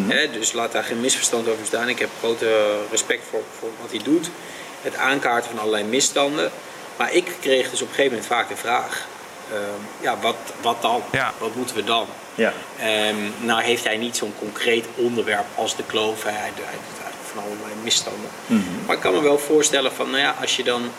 Hè, 0.08 0.32
dus 0.32 0.52
laat 0.52 0.72
daar 0.72 0.84
geen 0.84 1.00
misverstand 1.02 1.48
over 1.48 1.66
staan. 1.66 1.90
Ik 1.90 2.00
heb 2.00 2.10
grote 2.20 2.78
respect 2.92 3.24
voor, 3.30 3.44
voor 3.60 3.70
wat 3.82 3.92
hij 3.92 4.02
doet. 4.04 4.30
Het 4.82 4.96
aankaarten 4.96 5.50
van 5.50 5.60
allerlei 5.60 5.84
misstanden. 5.84 6.52
Maar 6.98 7.14
ik 7.14 7.32
kreeg 7.42 7.70
dus 7.70 7.82
op 7.82 7.88
een 7.88 7.94
gegeven 7.94 8.12
moment 8.12 8.32
vaak 8.34 8.50
de 8.50 8.56
vraag... 8.56 9.08
ehm, 9.52 9.60
ja, 10.02 10.18
wat, 10.22 10.36
wat 10.62 10.82
dan? 10.82 11.02
Ja. 11.12 11.34
Wat 11.38 11.56
moeten 11.56 11.76
we 11.76 11.84
dan? 11.84 12.08
Ja. 12.36 12.54
Ehm, 12.80 13.16
nou 13.40 13.62
heeft 13.62 13.84
hij 13.84 13.98
niet 13.98 14.18
zo'n 14.18 14.34
concreet 14.40 14.86
onderwerp 14.96 15.46
als 15.56 15.76
de 15.76 15.84
kloof. 15.84 16.24
Hij, 16.24 16.34
hij 16.34 16.52
doet 16.56 16.66
eigenlijk 16.66 16.98
van 17.34 17.44
allerlei 17.44 17.72
misstanden. 17.84 18.30
Maar 18.86 18.96
ik 18.96 19.02
kan 19.02 19.14
me 19.14 19.22
wel 19.22 19.40
voorstellen 19.40 19.92
van, 19.92 20.10
nou 20.10 20.22
ja, 20.22 20.36
als 20.42 20.56
je 20.56 20.64
dan... 20.64 20.92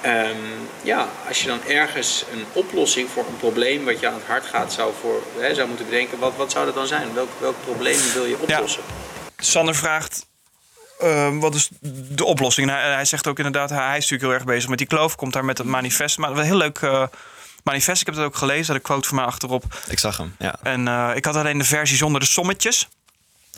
ehm, 0.00 0.36
ja, 0.82 1.08
als 1.28 1.40
je 1.42 1.46
dan 1.46 1.60
ergens 1.66 2.24
een 2.32 2.44
oplossing 2.52 3.10
voor 3.10 3.24
een 3.28 3.36
probleem 3.36 3.84
wat 3.84 4.00
je 4.00 4.06
aan 4.08 4.14
het 4.14 4.26
hart 4.26 4.46
gaat 4.46 4.72
zou, 4.72 4.92
voor, 5.00 5.22
hè, 5.38 5.54
zou 5.54 5.68
moeten 5.68 5.86
bedenken, 5.86 6.18
wat, 6.18 6.32
wat 6.36 6.52
zou 6.52 6.64
dat 6.66 6.74
dan 6.74 6.86
zijn? 6.86 7.14
Welk, 7.14 7.30
welk 7.38 7.56
probleem 7.64 7.98
wil 8.14 8.24
je 8.24 8.36
oplossen? 8.40 8.82
Sander 9.36 9.74
vraagt. 9.74 10.28
Eh, 11.00 11.38
wat 11.38 11.54
is 11.54 11.68
de 12.08 12.24
oplossing? 12.24 12.68
En 12.68 12.74
hij, 12.74 12.92
hij 12.92 13.04
zegt 13.04 13.26
ook 13.26 13.36
inderdaad, 13.36 13.70
hij, 13.70 13.78
hij 13.78 13.96
is 13.96 14.02
natuurlijk 14.02 14.22
heel 14.22 14.32
erg 14.32 14.44
bezig 14.44 14.68
met 14.68 14.78
die 14.78 14.86
kloof. 14.86 15.16
Komt 15.16 15.32
daar 15.32 15.44
met 15.44 15.58
het 15.58 15.66
manifest. 15.66 16.18
Maar 16.18 16.30
een 16.30 16.44
heel 16.44 16.56
leuk 16.56 16.78
eh, 16.78 17.06
manifest. 17.62 18.00
Ik 18.00 18.06
heb 18.06 18.16
het 18.16 18.24
ook 18.24 18.36
gelezen. 18.36 18.74
De 18.74 18.80
quote 18.80 19.08
van 19.08 19.16
mij 19.16 19.24
achterop. 19.24 19.64
Ik 19.88 19.98
zag 19.98 20.16
hem, 20.16 20.34
ja. 20.38 20.54
En 20.62 20.88
eh, 20.88 21.10
ik 21.14 21.24
had 21.24 21.36
alleen 21.36 21.58
de 21.58 21.64
versie 21.64 21.96
zonder 21.96 22.20
de 22.20 22.26
sommetjes. 22.26 22.88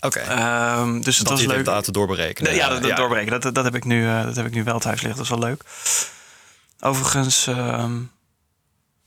Oké. 0.01 0.19
Ehm, 0.19 1.01
dus 1.01 1.19
het 1.19 1.29
dat 1.29 1.39
was 1.39 1.47
leuk. 1.47 1.67
laten 1.67 1.93
doorberekenen. 1.93 2.55
Ja, 2.55 2.69
dat, 2.69 2.83
dat 2.83 2.97
doorbreken. 2.97 3.41
Dat, 3.41 3.55
dat, 3.55 3.65
heb 3.65 3.75
ik 3.75 3.85
nu, 3.85 4.07
eh, 4.07 4.25
dat 4.25 4.37
heb 4.37 4.47
ik 4.47 4.53
nu 4.53 4.65
wel 4.65 4.79
thuis 4.79 5.01
liggen. 5.01 5.23
Dat 5.23 5.31
is 5.33 5.41
wel 5.41 5.49
leuk. 5.49 5.63
Overigens, 6.81 7.47
ehm, 7.47 7.93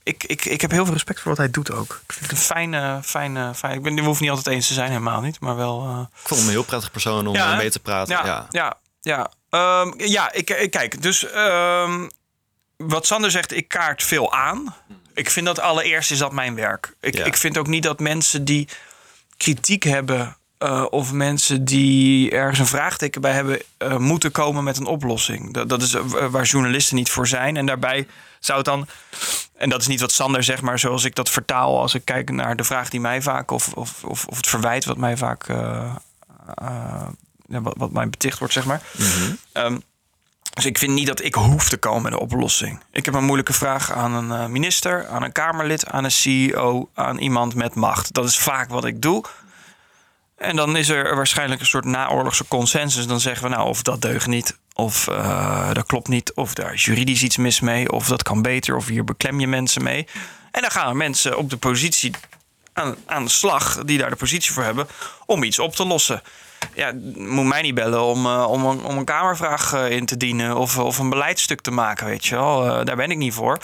ik, 0.06 0.24
ik, 0.24 0.44
ik 0.44 0.60
heb 0.60 0.70
heel 0.70 0.84
veel 0.84 0.92
respect 0.94 1.20
voor 1.20 1.28
wat 1.28 1.38
hij 1.38 1.50
doet 1.50 1.72
ook. 1.72 2.00
Ik 2.06 2.12
vind 2.12 2.20
het 2.30 2.30
een 2.38 2.44
fijne, 2.44 3.00
fijne, 3.04 3.54
fijne... 3.54 3.76
Ik 3.76 3.82
ben, 3.82 3.94
we 3.94 4.00
hoeven 4.02 4.22
niet 4.22 4.30
altijd 4.34 4.54
eens 4.54 4.66
te 4.66 4.74
zijn, 4.74 4.88
helemaal 4.88 5.20
niet. 5.20 5.40
Maar 5.40 5.56
wel... 5.56 5.82
eh, 5.82 6.00
Ik 6.22 6.28
vond 6.28 6.40
hem 6.40 6.48
een 6.48 6.54
heel 6.54 6.64
prettig 6.64 6.90
persoon 6.90 7.26
om 7.26 7.34
Ja, 7.34 7.50
eh, 7.52 7.56
mee 7.58 7.70
te 7.70 7.80
praten. 7.80 8.14
ja, 8.16 8.24
Ja. 8.26 8.46
ja, 8.50 8.76
ja. 9.00 9.30
Ehm, 9.50 9.92
ja, 9.96 10.32
ik, 10.32 10.50
ik 10.50 10.70
kijk. 10.70 11.02
Dus 11.02 11.30
ehm, 11.30 12.08
wat 12.76 13.06
Sander 13.06 13.30
zegt, 13.30 13.52
ik 13.52 13.68
kaart 13.68 14.02
veel 14.02 14.32
aan. 14.32 14.74
Ik 15.14 15.30
vind 15.30 15.46
dat 15.46 15.58
allereerst 15.60 16.10
is 16.10 16.18
dat 16.18 16.32
mijn 16.32 16.54
werk. 16.54 16.94
Ik, 17.00 17.14
Ja. 17.16 17.24
ik 17.24 17.36
vind 17.36 17.58
ook 17.58 17.66
niet 17.66 17.82
dat 17.82 18.00
mensen 18.00 18.44
die 18.44 18.68
kritiek 19.36 19.82
hebben... 19.82 20.36
eh, 20.58 20.84
of 20.90 21.12
mensen 21.12 21.64
die 21.64 22.30
ergens 22.30 22.58
een 22.58 22.66
vraagteken 22.66 23.20
bij 23.20 23.32
hebben... 23.32 23.60
eh, 23.78 23.96
moeten 23.96 24.30
komen 24.32 24.64
met 24.64 24.76
een 24.76 24.86
oplossing. 24.86 25.52
Dat, 25.54 25.68
dat 25.68 25.82
is 25.82 25.92
waar 26.30 26.44
journalisten 26.44 26.96
niet 26.96 27.10
voor 27.10 27.26
zijn. 27.26 27.56
En 27.56 27.66
daarbij 27.66 28.06
zou 28.40 28.58
het 28.58 28.66
dan... 28.66 28.88
En 29.56 29.68
dat 29.68 29.80
is 29.80 29.86
niet 29.86 30.00
wat 30.00 30.12
Sander 30.12 30.42
zegt, 30.42 30.62
maar 30.62 30.78
zoals 30.78 31.04
ik 31.04 31.14
dat 31.14 31.30
vertaal... 31.30 31.80
als 31.80 31.94
ik 31.94 32.04
kijk 32.04 32.30
naar 32.30 32.56
de 32.56 32.64
vraag 32.64 32.88
die 32.88 33.00
mij 33.00 33.22
vaak... 33.22 33.50
of, 33.50 33.72
of, 33.72 34.04
of, 34.04 34.26
of 34.26 34.36
het 34.36 34.46
verwijt 34.46 34.84
wat 34.84 34.96
mij 34.96 35.16
vaak... 35.16 35.48
eh, 35.48 35.94
eh, 36.54 37.08
wat, 37.46 37.74
wat 37.76 37.92
mij 37.92 38.08
beticht 38.08 38.38
wordt, 38.38 38.54
zeg 38.54 38.64
maar. 38.64 38.82
Ehm, 39.52 39.78
dus 40.54 40.66
ik 40.66 40.78
vind 40.78 40.92
niet 40.92 41.06
dat 41.06 41.22
ik 41.22 41.34
hoef 41.34 41.68
te 41.68 41.76
komen 41.76 42.02
met 42.02 42.12
een 42.12 42.18
oplossing. 42.18 42.80
Ik 42.92 43.04
heb 43.04 43.14
een 43.14 43.24
moeilijke 43.24 43.52
vraag 43.52 43.92
aan 43.92 44.12
een 44.12 44.40
eh, 44.40 44.46
minister, 44.46 45.06
aan 45.06 45.22
een 45.22 45.32
Kamerlid, 45.32 45.86
aan 45.86 46.04
een 46.04 46.10
CEO, 46.10 46.88
aan 46.94 47.18
iemand 47.18 47.54
met 47.54 47.74
macht. 47.74 48.14
Dat 48.14 48.24
is 48.24 48.38
vaak 48.38 48.70
wat 48.70 48.84
ik 48.84 49.02
doe. 49.02 49.24
En 50.36 50.56
dan 50.56 50.76
is 50.76 50.88
er 50.88 51.16
waarschijnlijk 51.16 51.60
een 51.60 51.66
soort 51.66 51.84
naoorlogse 51.84 52.48
consensus. 52.48 53.06
Dan 53.06 53.20
zeggen 53.20 53.48
we 53.48 53.54
nou 53.54 53.68
of 53.68 53.82
dat 53.82 54.02
deugt 54.02 54.26
niet, 54.26 54.58
of 54.76 55.08
eh, 55.08 55.72
dat 55.72 55.86
klopt 55.86 56.08
niet, 56.08 56.32
of 56.34 56.54
daar 56.54 56.72
is 56.72 56.84
juridisch 56.84 57.22
iets 57.22 57.36
mis 57.36 57.60
mee, 57.60 57.92
of 57.92 58.06
dat 58.06 58.22
kan 58.22 58.42
beter, 58.42 58.76
of 58.76 58.86
hier 58.86 59.04
beklem 59.04 59.40
je 59.40 59.46
mensen 59.46 59.82
mee. 59.82 60.06
En 60.50 60.60
dan 60.60 60.70
gaan 60.70 60.88
er 60.88 60.96
mensen 60.96 61.38
op 61.38 61.50
de 61.50 61.56
positie 61.56 62.12
aan, 62.72 62.96
aan 63.06 63.24
de 63.24 63.30
slag, 63.30 63.84
die 63.84 63.98
daar 63.98 64.10
de 64.10 64.16
positie 64.16 64.52
voor 64.52 64.62
hebben, 64.62 64.86
om 65.26 65.42
iets 65.42 65.58
op 65.58 65.76
te 65.76 65.86
lossen. 65.86 66.22
Ja, 66.74 66.92
moet 67.14 67.44
mij 67.44 67.62
niet 67.62 67.74
bellen 67.74 68.02
om, 68.02 68.26
eh, 68.26 68.46
om, 68.48 68.64
een, 68.64 68.84
om 68.84 68.98
een 68.98 69.04
kamervraag 69.04 69.72
eh, 69.72 69.90
in 69.90 70.06
te 70.06 70.16
dienen 70.16 70.56
of, 70.56 70.78
of 70.78 70.98
een 70.98 71.10
beleidstuk 71.10 71.60
te 71.60 71.70
maken, 71.70 72.06
weet 72.06 72.26
je 72.26 72.34
wel. 72.34 72.84
Daar 72.84 72.96
ben 72.96 73.10
ik 73.10 73.18
niet 73.18 73.34
voor. 73.34 73.58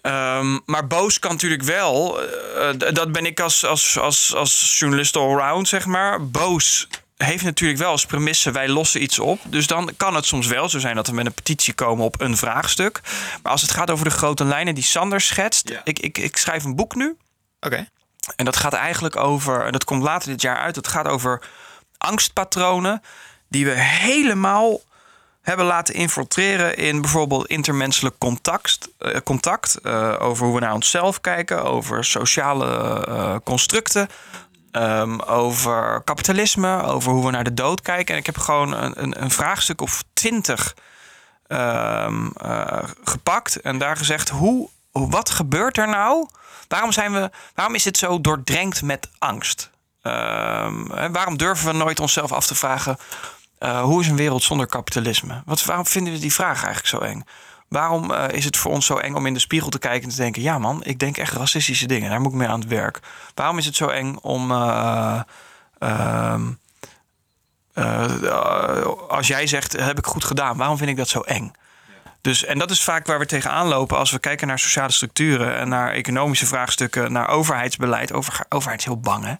Ehm, 0.00 0.58
maar 0.66 0.86
boos 0.86 1.18
kan 1.18 1.30
natuurlijk 1.30 1.62
wel. 1.62 2.20
dat 2.92 3.12
ben 3.12 3.26
ik 3.26 3.40
als, 3.40 3.64
als, 3.64 3.98
als, 3.98 4.34
als 4.34 4.78
journalist 4.78 5.16
allround, 5.16 5.68
zeg 5.68 5.86
maar. 5.86 6.26
Boos 6.26 6.88
heeft 7.22 7.44
natuurlijk 7.44 7.80
wel 7.80 7.90
als 7.90 8.06
premisse: 8.06 8.50
wij 8.50 8.68
lossen 8.68 9.02
iets 9.02 9.18
op. 9.18 9.40
Dus 9.44 9.66
dan 9.66 9.90
kan 9.96 10.14
het 10.14 10.24
soms 10.24 10.46
wel 10.46 10.68
zo 10.68 10.78
zijn 10.78 10.96
dat 10.96 11.06
we 11.06 11.14
met 11.14 11.26
een 11.26 11.34
petitie 11.34 11.74
komen 11.74 12.04
op 12.04 12.20
een 12.20 12.36
vraagstuk. 12.36 13.00
Maar 13.42 13.52
als 13.52 13.62
het 13.62 13.70
gaat 13.70 13.90
over 13.90 14.04
de 14.04 14.10
grote 14.10 14.44
lijnen 14.44 14.74
die 14.74 14.84
Sander 14.84 15.20
schetst. 15.20 15.68
Ja. 15.68 15.80
Ik, 15.84 15.98
ik, 15.98 16.18
ik 16.18 16.36
schrijf 16.36 16.64
een 16.64 16.76
boek 16.76 16.94
nu. 16.94 17.16
Oké. 17.60 17.88
En 18.36 18.44
dat 18.44 18.56
gaat 18.56 18.72
eigenlijk 18.72 19.16
over, 19.16 19.66
en 19.66 19.72
dat 19.72 19.84
komt 19.84 20.02
later 20.02 20.28
dit 20.28 20.42
jaar 20.42 20.56
uit, 20.56 20.74
dat 20.74 20.88
gaat 20.88 21.08
over 21.08 21.42
angstpatronen 21.98 23.02
die 23.48 23.64
we 23.64 23.80
helemaal 23.80 24.80
hebben 25.42 25.66
laten 25.66 25.94
infiltreren 25.94 26.76
in 26.76 27.00
bijvoorbeeld 27.00 27.46
intermenselijk 27.46 28.18
contact, 28.18 28.88
eh, 28.98 29.16
contact 29.24 29.80
eh, 29.80 30.16
over 30.18 30.44
hoe 30.46 30.54
we 30.54 30.60
naar 30.60 30.74
onszelf 30.74 31.20
kijken, 31.20 31.64
over 31.64 32.04
sociale 32.04 32.66
eh, 33.06 33.36
constructen, 33.44 34.08
ehm, 34.72 35.20
over 35.20 36.02
kapitalisme, 36.04 36.82
over 36.82 37.12
hoe 37.12 37.24
we 37.24 37.30
naar 37.30 37.44
de 37.44 37.54
dood 37.54 37.80
kijken. 37.80 38.14
En 38.14 38.20
ik 38.20 38.26
heb 38.26 38.38
gewoon 38.38 38.72
een, 38.72 39.22
een, 39.22 39.30
vraagstuk 39.30 39.80
of 39.80 40.02
twintig 40.12 40.76
ehm, 41.46 42.26
eh, 42.36 42.82
gepakt 43.04 43.60
en 43.60 43.78
daar 43.78 43.96
gezegd 43.96 44.28
hoe, 44.28 44.68
wat 44.92 45.30
gebeurt 45.30 45.78
er 45.78 45.88
nou? 45.88 46.28
Waarom, 46.68 46.92
zijn 46.92 47.12
we, 47.12 47.30
waarom 47.54 47.74
is 47.74 47.84
het 47.84 47.96
zo 47.96 48.20
doordrenkt 48.20 48.82
met 48.82 49.08
angst? 49.18 49.70
Ehm, 50.02 51.12
waarom 51.12 51.36
durven 51.36 51.66
we 51.66 51.72
nooit 51.72 52.00
onszelf 52.00 52.32
af 52.32 52.46
te 52.46 52.54
vragen 52.54 52.96
eh, 53.62 53.82
hoe 53.82 54.00
is 54.00 54.08
een 54.08 54.16
wereld 54.16 54.42
zonder 54.42 54.66
kapitalisme? 54.66 55.42
Wat, 55.44 55.64
waarom 55.64 55.86
vinden 55.86 56.12
we 56.12 56.18
die 56.18 56.32
vraag 56.32 56.64
eigenlijk 56.64 56.86
zo 56.86 56.98
eng? 56.98 57.24
Waarom 57.72 58.10
eh, 58.10 58.36
is 58.36 58.44
het 58.44 58.56
voor 58.56 58.72
ons 58.72 58.86
zo 58.86 58.96
eng 58.96 59.14
om 59.14 59.26
in 59.26 59.34
de 59.34 59.40
spiegel 59.40 59.70
te 59.70 59.78
kijken 59.78 60.02
en 60.02 60.14
te 60.14 60.16
denken: 60.20 60.42
ja, 60.42 60.58
man, 60.58 60.84
ik 60.84 60.98
denk 60.98 61.16
echt 61.16 61.32
racistische 61.32 61.86
dingen, 61.86 62.10
daar 62.10 62.20
moet 62.20 62.32
ik 62.32 62.38
mee 62.38 62.48
aan 62.48 62.60
het 62.60 62.68
werk? 62.68 63.00
Waarom 63.34 63.58
is 63.58 63.66
het 63.66 63.76
zo 63.76 63.88
eng 63.88 64.16
om. 64.20 64.50
eh, 64.50 65.20
ehm, 65.78 66.52
eh, 67.74 68.84
als 69.08 69.26
jij 69.26 69.46
zegt, 69.46 69.72
heb 69.72 69.98
ik 69.98 70.06
goed 70.06 70.24
gedaan, 70.24 70.56
waarom 70.56 70.76
vind 70.76 70.90
ik 70.90 70.96
dat 70.96 71.08
zo 71.08 71.20
eng? 71.20 71.52
Dus, 72.20 72.44
en 72.44 72.58
dat 72.58 72.70
is 72.70 72.84
vaak 72.84 73.06
waar 73.06 73.18
we 73.18 73.26
tegenaan 73.26 73.66
lopen 73.66 73.98
als 73.98 74.10
we 74.10 74.18
kijken 74.18 74.46
naar 74.46 74.58
sociale 74.58 74.92
structuren 74.92 75.56
en 75.56 75.68
naar 75.68 75.92
economische 75.92 76.46
vraagstukken, 76.46 77.12
naar 77.12 77.28
overheidsbeleid. 77.28 78.12
Over, 78.12 78.44
overheid 78.48 78.78
is 78.78 78.84
heel 78.84 79.00
bang, 79.00 79.24
hè? 79.24 79.34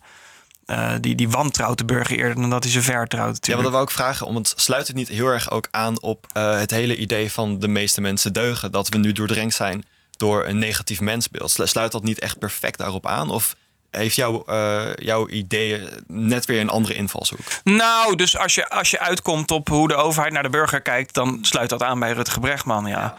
Eh, 0.72 0.92
die, 1.00 1.14
die 1.14 1.28
wantrouwt 1.30 1.78
de 1.78 1.85
burger 1.85 2.18
eerder 2.18 2.35
dan 2.35 2.50
dat 2.50 2.62
hij 2.62 2.72
ze 2.72 2.82
vertrouwt. 2.82 3.26
Ja, 3.28 3.32
Natuurlijk. 3.32 3.62
dat 3.62 3.72
wou 3.72 3.85
ik 3.85 3.90
vragen, 3.90 4.26
om 4.26 4.35
het 4.37 4.52
sluit 4.56 4.87
het 4.87 4.96
niet 4.96 5.08
heel 5.08 5.26
erg 5.26 5.50
ook 5.50 5.68
aan 5.70 6.00
op 6.02 6.26
eh, 6.32 6.58
het 6.58 6.70
hele 6.70 6.96
idee 6.96 7.32
van 7.32 7.58
de 7.58 7.68
meeste 7.68 8.00
mensen 8.00 8.32
deugen, 8.32 8.72
dat 8.72 8.88
we 8.88 8.98
nu 8.98 9.12
doordrenkt 9.12 9.54
zijn 9.54 9.85
door 10.16 10.46
een 10.46 10.58
negatief 10.58 11.00
mensbeeld. 11.00 11.50
Slu- 11.50 11.66
Sluit 11.66 11.92
dat 11.92 12.02
niet 12.02 12.18
echt 12.18 12.38
perfect 12.38 12.78
daarop 12.78 13.06
aan? 13.06 13.30
Of 13.30 13.54
heeft 13.90 14.16
jouw, 14.16 14.44
eh, 14.44 14.94
jouw 14.94 15.28
idee 15.28 15.88
net 16.06 16.44
weer 16.46 16.61
een 16.61 16.68
andere 16.68 16.94
invalshoek? 16.94 17.40
Nou, 17.64 18.16
dus 18.16 18.37
als 18.38 18.54
je, 18.54 18.68
als 18.68 18.90
je 18.90 18.98
uitkomt 18.98 19.50
op 19.50 19.68
hoe 19.68 19.88
de 19.88 19.94
overheid 19.94 20.32
naar 20.32 20.42
de 20.42 20.48
burger 20.48 20.80
kijkt, 20.80 21.14
dan 21.14 21.38
sluit 21.42 21.70
dat 21.70 21.82
aan 21.82 21.98
bij 21.98 22.12
Rutger 22.12 22.40
Bregman. 22.40 22.87
Ja. 22.87 23.14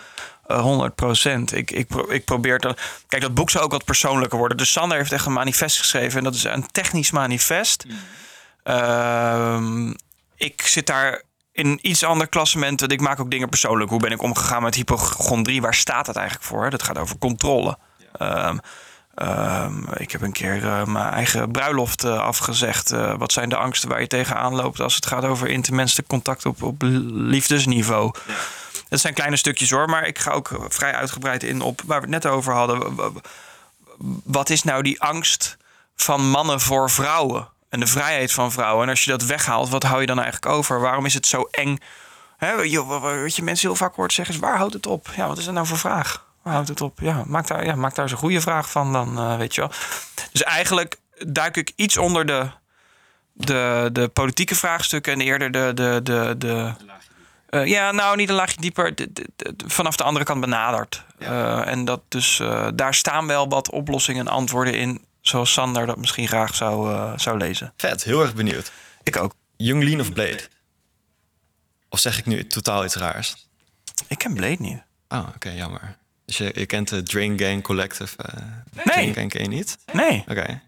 100 0.48 0.96
procent. 0.96 1.56
Ik, 1.56 1.72
ik, 1.72 1.90
ik 2.08 2.26
probeer 2.26 2.60
te. 2.60 2.76
Kijk, 3.08 3.22
dat 3.22 3.34
boek 3.34 3.50
zou 3.50 3.64
ook 3.64 3.72
wat 3.72 3.86
persoonlijker 3.86 4.38
worden. 4.38 4.58
Dus 4.58 4.72
Sander 4.72 4.98
heeft 4.98 5.12
echt 5.12 5.26
een 5.26 5.34
manifest 5.34 5.80
geschreven. 5.80 6.18
En 6.18 6.24
dat 6.24 6.36
is 6.36 6.44
een 6.44 6.68
technisch 6.72 7.12
manifest. 7.12 7.86
Ehm, 8.64 9.94
ik 10.36 10.62
zit 10.62 10.88
daar 10.88 11.22
in 11.52 11.80
iets 11.82 12.04
ander 12.04 12.28
klassement. 12.28 12.80
want 12.80 12.92
Ik 12.92 13.02
maak 13.02 13.20
ook 13.20 13.32
dingen 13.32 13.50
persoonlijk. 13.50 13.90
Hoe 13.90 14.00
ben 14.00 14.12
ik 14.12 14.22
omgegaan 14.22 14.64
met 14.64 14.76
hypochondrie? 14.76 15.62
Waar 15.62 15.74
staat 15.74 16.06
dat 16.06 16.16
eigenlijk 16.16 16.48
voor? 16.48 16.70
Dat 16.70 16.84
gaat 16.84 16.98
over 16.98 17.18
controle. 17.18 17.78
Ehm, 18.18 18.58
ehm, 19.16 19.94
ik 19.98 20.12
heb 20.12 20.22
een 20.22 20.32
keer 20.32 20.64
eh, 20.64 20.86
mijn 20.86 21.14
eigen 21.14 21.52
bruiloft 21.52 22.04
eh, 22.04 22.20
afgezegd. 22.20 22.92
Eh, 22.92 23.14
wat 23.18 23.32
zijn 23.32 23.50
de 23.50 23.56
angsten 23.56 23.90
waar 23.90 24.02
je 24.02 24.08
tegenaan 24.08 24.56
loopt 24.56 24.80
als 24.80 24.96
het 24.96 25.06
gaat 25.06 25.26
over 25.26 25.48
intermenselijk 25.48 26.08
contact 26.08 26.46
op, 26.46 26.64
op 26.64 26.82
liefdesniveau? 26.82 28.12
Dat 28.94 29.02
zijn 29.02 29.14
kleine 29.14 29.38
stukjes 29.38 29.70
hoor, 29.70 29.90
maar 29.90 30.08
ik 30.08 30.20
ga 30.20 30.32
ook 30.32 30.50
vrij 30.68 30.94
uitgebreid 30.94 31.44
in 31.44 31.62
op 31.62 31.82
waar 31.86 32.02
we 32.02 32.06
het 32.06 32.24
net 32.24 32.32
over 32.32 32.54
hadden. 32.54 32.98
Wat 34.24 34.50
is 34.50 34.64
nou 34.64 34.84
die 34.84 35.02
angst 35.02 35.58
van 35.96 36.30
mannen 36.30 36.60
voor 36.60 36.90
vrouwen? 36.90 37.48
En 37.70 37.80
de 37.80 37.88
vrijheid 37.88 38.32
van 38.32 38.52
vrouwen. 38.52 38.84
En 38.84 38.90
als 38.90 39.04
je 39.04 39.12
dat 39.12 39.24
weghaalt, 39.24 39.70
wat 39.70 39.84
hou 39.84 40.02
je 40.02 40.06
dan 40.06 40.20
eigenlijk 40.20 40.54
over? 40.54 40.80
Waarom 40.80 41.06
is 41.06 41.14
het 41.14 41.26
zo 41.26 41.48
eng? 41.52 41.78
Wa- 42.40 43.00
wat 43.00 43.36
je 43.36 43.44
mensen 43.44 43.68
heel 43.68 43.78
vaak 43.78 43.96
hoort 43.96 44.14
zeggen 44.14 44.36
is: 44.36 44.40
waar 44.40 44.58
houdt 44.58 44.74
het 44.74 44.88
op? 44.88 45.08
Ja, 45.16 45.28
wat 45.28 45.38
is 45.38 45.46
dat 45.46 45.54
nou 45.54 45.68
voor 45.68 45.78
vraag? 45.78 46.26
Waar 46.42 46.54
houdt 46.54 46.70
het 46.70 46.82
op? 46.82 47.00
Ja, 47.00 47.24
maak 47.28 47.48
daar, 47.48 47.66
ja, 47.66 47.76
maak 47.76 47.96
daar 47.96 48.04
eens 48.04 48.14
een 48.14 48.20
goede 48.20 48.42
vraag 48.42 48.70
van, 48.72 48.94
dan 48.94 49.18
eh, 49.18 49.38
weet 49.38 49.56
je 49.56 49.62
wel. 49.62 49.72
Dus 50.32 50.44
eigenlijk 50.44 50.98
duik 51.28 51.58
ik 51.58 51.72
iets 51.76 51.98
onder 51.98 52.26
de, 52.26 52.50
de, 53.34 53.90
de 53.92 54.08
politieke 54.08 54.56
vraagstukken 54.56 55.14
en 55.14 55.22
eerder 55.22 55.52
de, 55.52 55.72
de, 55.74 56.00
de, 56.04 56.36
de, 56.38 56.74
eh, 57.54 57.66
ja, 57.66 57.92
nou, 57.92 58.16
niet 58.16 58.30
een 58.30 58.36
laagje 58.36 58.62
dieper. 58.62 58.96
de- 58.96 59.10
de- 59.14 59.30
de- 59.36 59.54
vanaf 59.68 59.96
de 59.96 60.04
andere 60.04 60.26
kant 60.26 60.42
benaderd. 60.42 61.04
Eh, 61.20 61.68
en 61.68 61.86
dat 61.86 62.02
dus, 62.08 62.40
eh, 62.40 62.68
daar 62.76 62.94
staan 62.94 63.28
wel 63.28 63.50
wat 63.50 63.70
oplossingen 63.72 64.26
en 64.28 64.34
antwoorden 64.34 64.74
in. 64.74 65.06
Zoals 65.22 65.54
Sander 65.54 65.86
dat 65.86 65.98
misschien 65.98 66.28
graag 66.28 66.56
zou, 66.56 66.98
zou 67.20 67.38
lezen. 67.38 67.74
Vet, 67.78 68.04
heel 68.04 68.22
erg 68.22 68.34
benieuwd. 68.36 68.72
Ik 69.04 69.18
ook. 69.18 69.34
Young 69.58 69.84
Lean 69.84 70.00
of 70.00 70.14
Blade? 70.14 70.40
Of 71.90 72.00
zeg 72.00 72.18
ik 72.18 72.26
nu 72.26 72.48
totaal 72.48 72.86
iets 72.86 72.96
raars? 72.96 73.48
Ik 74.08 74.18
ken 74.18 74.34
Blade 74.34 74.56
niet. 74.60 74.82
Oh, 75.10 75.28
oké, 75.36 75.50
jammer. 75.50 75.98
Dus 76.26 76.38
je, 76.38 76.52
je 76.56 76.66
kent 76.66 76.90
de 76.90 77.04
Drain 77.04 77.40
Gang 77.40 77.64
Collective? 77.64 78.16
eh 78.24 78.34
Nee. 78.74 78.84
Drain 78.86 79.14
Gang 79.14 79.30
ken 79.30 79.42
je 79.42 79.48
niet? 79.48 79.78
Nee. 79.94 80.24
Oké. 80.28 80.62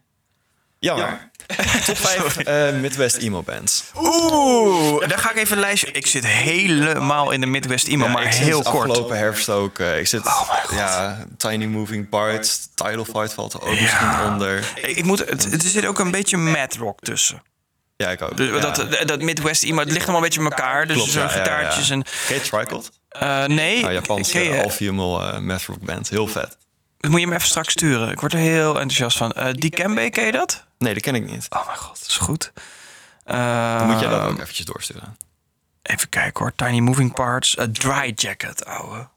Jammer. 0.86 1.30
Top 1.86 1.98
5 1.98 2.38
eh, 2.38 2.74
Midwest 2.80 3.16
emo 3.18 3.42
bands. 3.44 3.84
Oeh, 3.96 5.08
daar 5.08 5.18
ga 5.20 5.32
ik 5.32 5.38
even 5.38 5.58
lijstje. 5.60 5.92
Ik 5.92 6.08
zit 6.08 6.26
helemaal 6.28 7.32
in 7.32 7.42
de 7.42 7.46
Midwest 7.48 7.88
emo, 7.88 8.06
Ja, 8.06 8.12
maar 8.12 8.28
heel 8.28 8.62
kort. 8.62 8.76
afgelopen 8.90 9.18
herfst 9.18 9.50
ook. 9.50 9.80
eh, 9.80 10.00
ik 10.00 10.08
zit, 10.08 10.26
Oh 10.26 10.52
ja, 10.72 11.26
Tiny 11.38 11.66
Moving 11.66 12.10
Parts, 12.10 12.68
Tidal 12.76 13.06
Fight 13.06 13.34
valt 13.34 13.54
er 13.54 13.62
ook 13.62 13.80
misschien 13.80 14.20
onder. 14.26 14.72
Ik 14.76 15.04
moet, 15.04 15.20
het, 15.20 15.52
het 15.52 15.64
zit 15.64 15.86
ook 15.86 16.00
een 16.00 16.12
beetje 16.12 16.38
mad 16.38 16.74
rock 16.76 17.00
tussen. 17.00 17.42
Ja, 17.98 18.10
ik 18.10 18.22
ook. 18.22 18.38
Dus 18.38 18.50
ja. 18.50 18.60
dat, 18.72 19.08
dat 19.08 19.22
Midwest 19.22 19.64
emo, 19.64 19.80
het 19.80 19.92
ligt 19.92 20.02
allemaal 20.08 20.16
een 20.18 20.28
beetje 20.28 20.40
in 20.40 20.46
elkaar. 20.46 20.88
Dus 20.88 20.96
Klopt, 20.96 21.12
ja, 21.12 21.20
ja, 21.22 21.26
ja. 21.26 21.32
gitaartjes 21.38 21.90
en... 21.90 22.04
Je 22.28 22.42
Tricot? 22.42 22.92
eh, 23.10 23.44
nee, 23.46 23.82
Nou, 23.82 23.94
Japanse 23.94 24.40
je- 24.44 24.64
all-female 24.64 25.40
math 25.40 25.66
rock 25.66 25.80
band. 25.82 26.10
Heel 26.10 26.28
vet. 26.28 26.58
Moet 27.10 27.20
je 27.20 27.28
me 27.28 27.36
even 27.36 27.48
straks 27.48 27.72
sturen. 27.72 28.12
Ik 28.12 28.20
word 28.20 28.34
er 28.34 28.40
heel 28.40 28.70
enthousiast 28.74 29.18
van. 29.18 29.32
Eh 29.32 29.54
die 29.54 29.70
Kembe, 29.70 30.10
ken 30.10 30.26
je 30.26 30.32
dat? 30.32 30.64
Nee, 30.78 30.94
dat 30.94 31.04
ken 31.04 31.16
ik 31.16 31.26
niet. 31.32 31.46
Oh 31.50 31.66
mijn 31.66 31.78
god, 31.78 32.00
dat 32.00 32.08
is 32.08 32.18
goed. 32.18 32.52
Eh, 33.24 33.78
Dan 33.78 33.88
moet 33.90 34.00
jij 34.00 34.10
dat 34.10 34.22
ook 34.22 34.40
eventjes 34.40 34.66
doorsturen. 34.66 35.18
Even 35.82 36.10
kijken 36.10 36.44
hoor. 36.44 36.54
Tiny 36.56 36.80
Moving 36.80 37.14
Parts. 37.14 37.60
A 37.60 37.68
Dry 37.72 38.12
Jacket, 38.16 38.66
ouwe. 38.66 39.08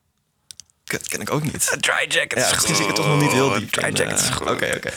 Dat 0.85 1.09
ken 1.09 1.21
ik 1.21 1.31
ook 1.31 1.43
niet. 1.43 1.71
A 1.73 1.77
Dry 1.81 2.05
Jacket 2.09 2.39
Ja, 2.39 2.45
is 2.47 2.53
goed. 2.53 2.79
ik 2.81 2.91
toch 2.95 3.07
nog 3.07 3.21
niet 3.21 3.33
heel 3.33 3.59
diep 3.59 3.71
Dry 3.71 3.83
Jacket 3.93 4.19
eh, 4.21 4.25
is 4.29 4.29
goed. 4.31 4.51
Oké, 4.51 4.73
oké. 4.77 4.91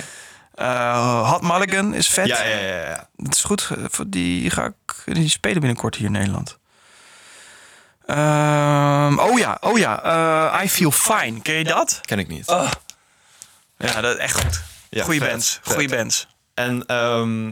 Eh, 0.56 1.30
Hot 1.32 1.42
Mulligan 1.42 1.94
is 1.94 2.08
vet. 2.08 2.28
Ja, 2.28 2.44
ja, 2.44 2.58
ja, 2.58 2.88
ja. 2.90 3.10
Dat 3.16 3.34
is 3.36 3.44
goed. 3.44 3.70
eh, 3.78 3.84
voor 3.90 4.06
Die 4.10 4.50
ga 4.50 4.66
ik 4.66 5.14
die 5.16 5.30
spelen 5.30 5.60
binnenkort 5.60 5.96
hier 5.96 6.06
in 6.06 6.12
Nederland. 6.12 6.58
Ehm, 8.16 9.20
oh 9.20 9.40
ja, 9.40 9.58
oh 9.62 9.78
ja. 9.78 10.04
eh, 10.54 10.64
I 10.64 10.70
Feel 10.70 10.92
Fine. 10.92 11.42
Ken 11.42 11.56
je 11.56 11.64
dat? 11.64 12.00
Ken 12.06 12.20
ik 12.20 12.28
niet. 12.28 12.46
Ja, 13.78 14.02
dat 14.02 14.14
is 14.16 14.22
echt 14.22 14.42
goed. 14.42 14.62
Ja, 14.90 15.04
Goeie 15.04 15.20
vet, 15.20 15.30
bands. 15.30 15.60
vet. 15.62 15.74
Goeie 15.74 15.90
bands. 15.90 16.28
En 16.54 16.86
ehm, 16.86 17.50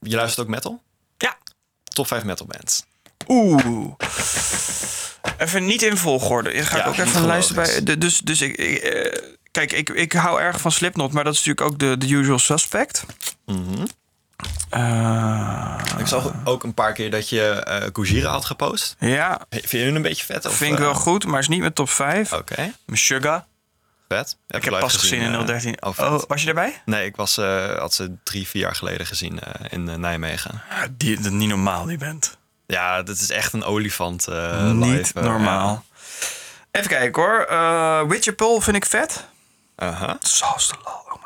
je 0.00 0.16
luistert 0.16 0.46
ook 0.46 0.52
metal? 0.54 0.82
Ja. 1.18 1.36
Top 1.84 2.06
5 2.06 2.24
metal 2.24 2.46
bands. 2.46 2.84
Oeh. 3.28 3.92
Even 5.38 5.64
niet 5.66 5.82
in 5.82 5.96
volgorde. 5.96 6.50
Ga 6.64 6.76
ik 6.76 6.82
Ja, 6.82 6.88
ook 6.88 6.96
even 6.96 7.20
een 7.20 7.26
lijst 7.26 7.46
chronologisch. 7.48 7.74
bij. 7.82 7.84
de- 7.94 7.98
Dus, 7.98 8.18
dus 8.18 8.40
ik. 8.40 8.56
ik, 8.56 8.76
eh, 8.82 9.22
kijk, 9.50 9.72
ik, 9.72 9.88
ik 9.88 10.12
hou 10.12 10.40
erg 10.40 10.60
van 10.60 10.72
Slipknot, 10.72 11.12
maar 11.12 11.24
dat 11.24 11.32
is 11.34 11.44
natuurlijk 11.44 11.72
ook 11.72 11.78
de, 11.78 11.98
de 12.06 12.12
usual 12.14 12.38
suspect. 12.38 13.04
Mhm. 13.46 13.86
Eh, 14.70 15.74
Ik 15.98 16.06
zag 16.06 16.32
ook 16.44 16.62
een 16.62 16.74
paar 16.74 16.92
keer 16.92 17.10
dat 17.10 17.28
je 17.28 17.90
Gojira 17.92 18.30
had 18.30 18.44
gepost. 18.44 18.96
ja, 18.98 19.40
Vind 19.50 19.70
je 19.70 19.78
hun 19.78 19.94
een 19.94 20.02
beetje 20.02 20.24
vet? 20.24 20.44
Of, 20.46 20.54
vind 20.54 20.72
ik 20.72 20.78
wel 20.78 20.90
eh, 20.90 20.96
goed, 20.96 21.26
maar 21.26 21.40
is 21.40 21.48
niet 21.48 21.60
mijn 21.60 21.72
top 21.72 21.90
5. 21.90 22.32
Oké, 22.32 22.72
Sugar. 22.92 23.44
vet. 24.08 24.36
Ik 24.48 24.64
heb 24.64 24.78
pas 24.78 24.96
gezien 24.96 25.20
in 25.20 25.34
eh, 25.34 25.46
013. 25.46 25.82
oh. 25.82 25.98
Oh, 25.98 26.22
was 26.28 26.42
je 26.42 26.48
erbij? 26.48 26.82
Nee, 26.84 27.04
ik 27.06 27.16
was, 27.16 27.36
had 27.78 27.94
ze 27.94 28.14
drie, 28.22 28.48
vier 28.48 28.62
jaar 28.62 28.74
geleden 28.74 29.06
gezien 29.06 29.40
in 29.68 30.00
Nijmegen. 30.00 30.62
Ja, 30.70 30.86
die, 30.90 31.20
dat 31.20 31.32
niet 31.32 31.48
normaal, 31.48 31.84
die 31.86 31.98
bent. 31.98 32.36
Ja, 32.66 33.02
dat 33.02 33.16
is 33.16 33.30
echt 33.30 33.52
een 33.52 33.64
olifant 33.64 34.26
niet 34.62 34.84
live. 34.86 35.20
normaal. 35.20 35.84
Even 36.70 36.88
kijken 36.88 37.22
hoor. 37.22 38.08
Witcher 38.08 38.32
Pull 38.32 38.60
vind 38.60 38.76
ik 38.76 38.86
vet. 38.86 39.24
Aha. 39.76 40.16
Zoals 40.20 40.68
de 40.68 40.74
lal, 40.84 41.20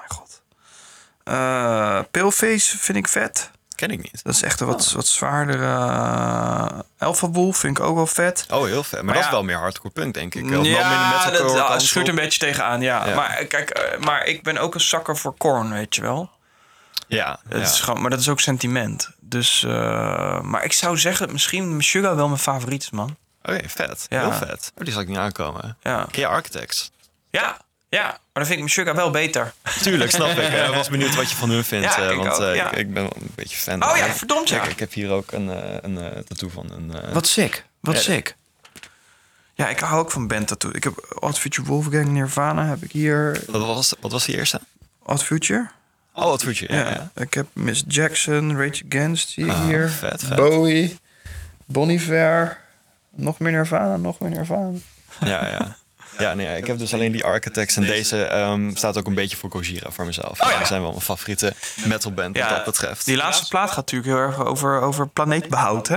oh. 1.27 1.35
Eh 1.35 2.05
Paleface 2.11 2.79
vind 2.79 2.99
ik 2.99 3.09
vet. 3.09 3.51
Ken 3.77 3.91
ik 3.91 4.03
niet. 4.03 4.25
Dat 4.25 4.35
is 4.35 4.43
echt 4.43 4.61
een 4.61 4.67
wat, 4.67 4.93
wat 4.93 5.07
zwaarder. 5.07 5.61
Uh, 5.61 6.79
Alpha 6.99 7.29
vind 7.33 7.79
ik 7.79 7.81
ook 7.81 7.95
wel 7.95 8.07
vet. 8.07 8.47
Oh, 8.51 8.65
heel 8.65 8.83
vet. 8.83 8.93
Maar, 8.93 9.05
Maar 9.05 9.15
dat 9.15 9.23
ja. 9.23 9.29
is 9.29 9.35
wel 9.35 9.45
meer 9.45 9.57
hardcore 9.57 9.91
punk, 9.91 10.15
denk 10.15 10.35
ik. 10.35 10.45
Of 10.59 10.67
ja, 10.67 11.31
dat 11.31 11.55
kant 11.55 11.83
schuurt 11.83 12.09
een 12.09 12.15
beetje 12.15 12.39
tegenaan, 12.39 12.81
ja. 12.81 13.07
Ja. 13.07 13.15
Maar 13.15 13.31
eh, 13.31 13.49
kijk, 13.49 13.97
maar 14.01 14.25
ik 14.25 14.43
ben 14.43 14.59
ook 14.59 14.75
een 14.75 14.81
zakker 14.81 15.17
voor 15.17 15.35
Korn, 15.37 15.73
weet 15.73 15.95
je 15.95 16.03
wel. 16.03 16.31
Ja, 17.07 17.39
Het 17.49 17.59
ja. 17.59 17.65
is 17.65 17.81
gewoon, 17.81 18.01
maar 18.01 18.11
dat 18.11 18.21
is 18.21 18.29
ook 18.29 18.41
sentiment. 18.41 19.11
Dus, 19.21 19.63
eh, 19.63 20.41
maar 20.41 20.65
ik 20.65 20.73
zou 20.73 20.99
zeggen, 20.99 21.33
misschien 21.33 21.83
Sugar 21.83 22.17
wel 22.17 22.29
mijn 22.29 22.41
favoriet 22.41 22.83
is, 22.83 22.91
man. 22.91 23.17
Oké, 23.43 23.69
vet. 23.69 24.07
Ja. 24.09 24.21
Heel 24.21 24.33
vet. 24.33 24.73
Oh, 24.77 24.85
die 24.85 24.93
zal 24.93 25.03
ik 25.03 25.09
niet 25.09 25.19
aankomen. 25.19 25.77
Ja, 25.83 26.07
Architects? 26.27 26.91
ja, 27.31 27.57
ja. 27.89 28.03
maar 28.05 28.19
dan 28.33 28.47
vind 28.47 28.61
ik 28.61 28.69
Sugar 28.69 28.95
wel 28.95 29.11
beter. 29.11 29.53
Tuurlijk, 29.83 30.11
snap 30.11 30.29
ik. 30.39 30.49
Ik 30.69 30.75
was 30.75 30.89
benieuwd 30.89 31.15
wat 31.15 31.31
je 31.31 31.37
van 31.37 31.51
hun 31.51 31.65
vindt. 31.65 31.85
Ja, 31.85 31.97
eh, 32.03 32.11
ik 32.11 32.17
want 32.17 32.35
ook, 32.35 32.41
eh, 32.41 32.55
ja. 32.55 32.71
ik, 32.71 32.79
ik 32.79 32.93
ben 32.93 33.03
wel 33.03 33.13
een 33.17 33.33
beetje 33.35 33.57
fan. 33.57 33.85
Oh 33.91 33.97
ja, 33.97 34.09
verdomd 34.13 34.49
ja. 34.49 34.59
Kijk, 34.59 34.71
ik 34.71 34.79
heb 34.79 34.93
hier 34.93 35.11
ook 35.11 35.33
een, 35.33 35.51
eh, 35.51 35.77
een 35.81 35.99
eh, 35.99 36.19
tattoo 36.21 36.49
van 36.49 36.71
een... 36.73 37.13
Wat 37.13 37.27
sick. 37.27 37.65
Wat 37.81 37.95
Ja. 37.95 38.01
sick. 38.01 38.37
Ja, 39.55 39.69
ik 39.69 39.79
hou 39.81 40.01
ook 40.01 40.11
van 40.11 40.27
band 40.27 40.47
tattoo. 40.49 40.71
Ik 40.73 40.85
heb 40.85 41.17
Odd 41.21 41.39
Future 41.39 41.67
Wolfgang 41.69 42.07
Nirvana 42.09 42.67
heb 42.67 42.83
ik 42.83 42.93
hier. 42.93 43.43
Wat 43.47 43.67
was, 43.67 43.95
wat 44.01 44.13
was 44.13 44.25
die 44.25 44.37
eerste? 44.37 44.61
Odd 45.03 45.23
Future. 45.23 45.69
Oh, 46.13 46.39
voet 46.39 46.59
je. 46.59 46.67
Ja, 46.73 46.79
Ja. 46.79 46.91
ja. 46.91 47.11
Ik 47.23 47.35
heb 47.35 47.47
Miss 47.53 47.85
Jackson, 47.87 48.57
Rage 48.57 48.83
Against 48.89 49.29
zie 49.29 49.51
Ah, 49.53 49.65
hier. 49.65 49.89
vet, 49.89 50.25
vet. 50.25 50.37
Bowie, 50.37 50.99
Bon 51.65 51.89
Iver. 51.91 52.61
Nog 53.11 53.39
meer 53.39 53.53
Nirvana, 53.53 53.97
nog 53.97 54.19
meer 54.21 54.31
Nirvana. 54.31 54.71
Ja, 55.21 55.47
ja. 55.49 55.77
Ja, 56.19 56.35
nee, 56.35 56.47
ja, 56.47 56.53
ik 56.53 56.67
heb 56.67 56.79
dus 56.79 56.95
alleen 56.95 57.13
die 57.13 57.25
Architects. 57.25 57.77
En 57.77 57.83
deze 57.83 58.25
ehm, 58.25 58.75
staat 58.75 58.99
ook 58.99 59.07
een 59.07 59.15
beetje 59.15 59.37
voor 59.37 59.51
Gojira 59.51 59.91
voor 59.91 60.07
mezelf. 60.07 60.41
Oh, 60.41 60.51
ja. 60.51 60.57
Die 60.59 60.67
zijn 60.67 60.81
wel 60.81 60.91
mijn 60.91 61.03
favoriete 61.03 61.53
metalband 61.85 62.39
wat 62.39 62.49
dat 62.49 62.65
betreft. 62.65 63.05
Die 63.05 63.17
laatste 63.17 63.49
plaat 63.49 63.69
gaat 63.69 63.77
natuurlijk 63.77 64.11
heel 64.11 64.19
erg 64.19 64.45
over, 64.45 64.81
over 64.81 65.09
planeetbehoud, 65.09 65.89
hè? 65.89 65.97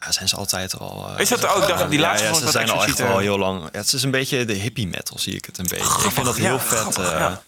Ja, 0.00 0.12
zijn 0.12 0.28
ze 0.28 0.36
altijd 0.36 0.78
al... 0.78 1.08
eh, 1.14 1.20
Is 1.20 1.28
dat 1.28 1.46
ook? 1.46 1.68
Dacht, 1.68 1.90
die 1.90 1.98
ja, 1.98 2.06
laatste 2.06 2.26
ja, 2.26 2.32
ik 2.34 2.38
ze 2.38 2.50
zijn 2.50 2.70
al 2.70 2.84
echt 2.84 3.00
al 3.00 3.18
heel 3.18 3.38
lang... 3.38 3.62
Ja, 3.62 3.78
het 3.78 3.92
is 3.92 4.02
een 4.02 4.10
beetje 4.10 4.44
de 4.44 4.52
hippie 4.52 4.88
metal, 4.88 5.18
zie 5.18 5.34
ik 5.34 5.44
het 5.44 5.58
een 5.58 5.66
beetje. 5.68 6.04
ik 6.04 6.10
vind 6.12 6.26
dat 6.26 6.36
heel 6.36 6.52
ja, 6.52 6.58
vet. 6.58 6.78
grappig, 6.78 7.12
eh, 7.12 7.18
ja. 7.18 7.40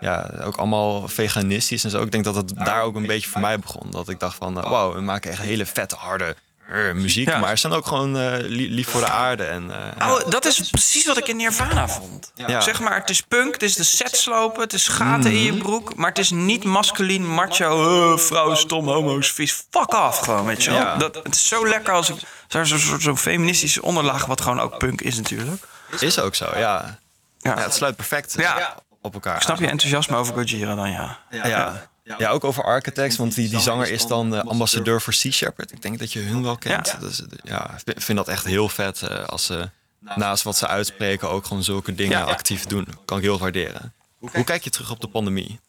ja, 0.00 0.30
ook 0.44 0.56
allemaal 0.56 1.08
veganistisch 1.08 1.84
en 1.84 1.90
zo. 1.90 2.02
Ik 2.02 2.12
denk 2.12 2.24
dat 2.24 2.34
het 2.34 2.52
daar 2.56 2.82
ook 2.82 2.94
een 2.94 3.06
beetje 3.06 3.28
voor 3.28 3.40
mij 3.40 3.58
begon. 3.58 3.90
Dat 3.90 4.08
ik 4.08 4.20
dacht 4.20 4.36
van, 4.36 4.62
eh, 4.62 4.70
wauw, 4.70 4.94
we 4.94 5.00
maken 5.00 5.30
echt 5.30 5.40
hele 5.40 5.66
vette, 5.66 5.96
harde 5.96 6.36
eh, 6.72 6.92
muziek, 6.94 7.28
Ja. 7.28 7.38
maar 7.38 7.50
ze 7.50 7.56
zijn 7.56 7.72
ook 7.72 7.86
gewoon 7.86 8.18
eh, 8.18 8.32
li- 8.38 8.74
lief 8.74 8.88
voor 8.88 9.00
de 9.00 9.10
aarde. 9.10 9.44
En, 9.44 9.70
eh, 9.98 10.08
Oh, 10.10 10.30
dat 10.30 10.44
is 10.44 10.60
precies 10.70 11.06
wat 11.06 11.16
ik 11.16 11.28
in 11.28 11.36
Nirvana 11.36 11.88
vond. 11.88 12.32
Ja. 12.34 12.60
Zeg 12.60 12.80
maar, 12.80 12.94
het 12.94 13.10
is 13.10 13.20
punk, 13.20 13.52
het 13.52 13.62
is 13.62 13.74
de 13.74 13.84
set 13.84 14.16
slopen, 14.16 14.60
het 14.62 14.72
is 14.72 14.88
gaten 14.88 15.30
in 15.32 15.42
je 15.42 15.56
broek, 15.56 15.94
maar 15.96 16.08
het 16.08 16.18
is 16.18 16.30
niet 16.30 16.64
masculien, 16.64 17.28
macho, 17.34 18.12
uh, 18.12 18.18
vrouwen, 18.18 18.56
stom, 18.56 18.88
homo's, 18.88 19.32
vies. 19.32 19.64
Fuck 19.70 19.94
off 19.94 20.18
gewoon, 20.18 20.44
weet 20.46 20.64
je 20.64 20.70
wel. 20.70 20.80
Ja. 20.80 20.96
Dat, 20.96 21.14
het 21.14 21.34
is 21.34 21.48
zo 21.48 21.68
lekker 21.68 21.92
als 21.92 22.08
ik 22.10 22.16
zo'n 22.48 22.66
zo, 22.66 22.76
zo, 22.76 22.98
zo 22.98 23.16
feministische 23.16 23.82
onderlaag, 23.82 24.26
wat 24.26 24.40
gewoon 24.40 24.60
ook 24.60 24.78
punk 24.78 25.00
is 25.00 25.16
natuurlijk. 25.16 25.62
is 26.00 26.18
ook 26.20 26.34
zo, 26.34 26.44
ja. 26.54 26.58
Ja. 26.58 26.98
ja. 27.38 27.58
Het 27.62 27.74
sluit 27.74 27.96
perfect 27.96 28.34
eh, 28.36 28.42
Ja. 28.42 28.74
op 29.00 29.14
elkaar. 29.14 29.42
Snap 29.42 29.58
je 29.58 29.66
enthousiasme 29.66 30.16
over 30.16 30.34
Gojira 30.34 30.74
dan, 30.74 30.90
ja? 30.90 31.18
Ja. 31.30 31.90
Ja. 32.04 32.28
ook 32.28 32.44
over 32.44 32.64
Architects, 32.64 33.16
want 33.16 33.34
die, 33.34 33.48
die 33.48 33.60
zanger 33.60 33.90
is 33.90 34.06
dan 34.06 34.34
eh, 34.34 34.40
ambassadeur 34.44 35.00
voor 35.00 35.12
Sea 35.12 35.30
Shepherd. 35.32 35.72
Ik 35.72 35.82
denk 35.82 35.98
dat 35.98 36.12
je 36.12 36.18
hun 36.20 36.42
wel 36.42 36.56
kent. 36.56 36.86
Ja. 36.86 36.96
Dus, 36.98 37.22
ja, 37.42 37.78
ik 37.84 38.00
vind 38.02 38.18
dat 38.18 38.28
echt 38.28 38.44
heel 38.44 38.68
vet 38.68 39.02
eh, 39.02 39.24
als 39.24 39.46
ze 39.46 39.70
naast 40.00 40.42
wat 40.42 40.56
ze 40.56 40.66
uitspreken 40.66 41.30
ook 41.30 41.44
gewoon 41.46 41.62
zulke 41.62 41.94
dingen 41.94 42.18
Ja. 42.18 42.24
actief 42.24 42.64
doen. 42.66 42.86
Kan 43.04 43.16
ik 43.16 43.22
heel 43.22 43.38
waarderen. 43.38 43.92
Hoe 44.18 44.44
kijk 44.44 44.64
je 44.64 44.70
terug 44.70 44.90
op 44.90 45.00
de 45.00 45.08
pandemie? 45.08 45.60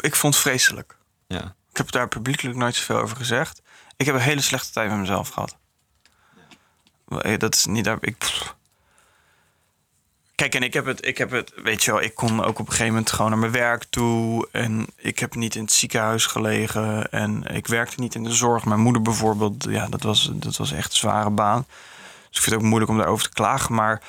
Ik 0.00 0.14
vond 0.16 0.34
het 0.34 0.42
vreselijk. 0.42 0.96
Ja. 1.26 1.54
Ik 1.70 1.76
heb 1.76 1.90
daar 1.90 2.08
publiekelijk 2.08 2.56
nooit 2.56 2.74
zoveel 2.74 2.96
over 2.98 3.16
gezegd. 3.16 3.62
Ik 3.96 4.06
heb 4.06 4.14
een 4.14 4.20
hele 4.20 4.40
slechte 4.40 4.72
tijd 4.72 4.90
met 4.90 4.98
mezelf 4.98 5.28
gehad. 5.28 5.56
Eh, 7.08 7.38
Dat 7.38 7.54
is 7.54 7.66
niet... 7.66 7.86
Ik, 8.00 8.18
pff. 8.18 8.54
Kijk, 10.34 10.54
en 10.54 10.62
ik 10.62 10.74
heb, 10.74 10.84
het, 10.84 11.06
ik 11.06 11.18
heb 11.18 11.30
het... 11.30 11.52
Weet 11.62 11.84
je 11.84 11.90
wel, 11.90 12.02
ik 12.02 12.14
kon 12.14 12.44
ook 12.44 12.58
op 12.58 12.66
een 12.66 12.72
gegeven 12.72 12.92
moment 12.92 13.10
gewoon 13.10 13.30
naar 13.30 13.38
mijn 13.38 13.52
werk 13.52 13.84
toe. 13.90 14.48
En 14.52 14.86
ik 14.96 15.18
heb 15.18 15.34
niet 15.34 15.54
in 15.54 15.62
het 15.62 15.72
ziekenhuis 15.72 16.26
gelegen. 16.26 17.10
En 17.10 17.44
ik 17.54 17.66
werkte 17.66 18.00
niet 18.00 18.14
in 18.14 18.24
de 18.24 18.32
zorg. 18.32 18.64
Mijn 18.64 18.80
moeder 18.80 19.02
bijvoorbeeld, 19.02 19.66
ja, 19.68 19.86
dat 19.88 20.02
was, 20.02 20.30
dat 20.32 20.56
was 20.56 20.72
echt 20.72 20.90
een 20.90 20.96
zware 20.96 21.30
baan. 21.30 21.66
Dus 22.28 22.36
ik 22.36 22.42
vind 22.42 22.44
het 22.44 22.54
ook 22.54 22.62
moeilijk 22.62 22.90
om 22.90 22.96
daarover 22.96 23.28
te 23.28 23.34
klagen. 23.34 23.74
Maar 23.74 24.02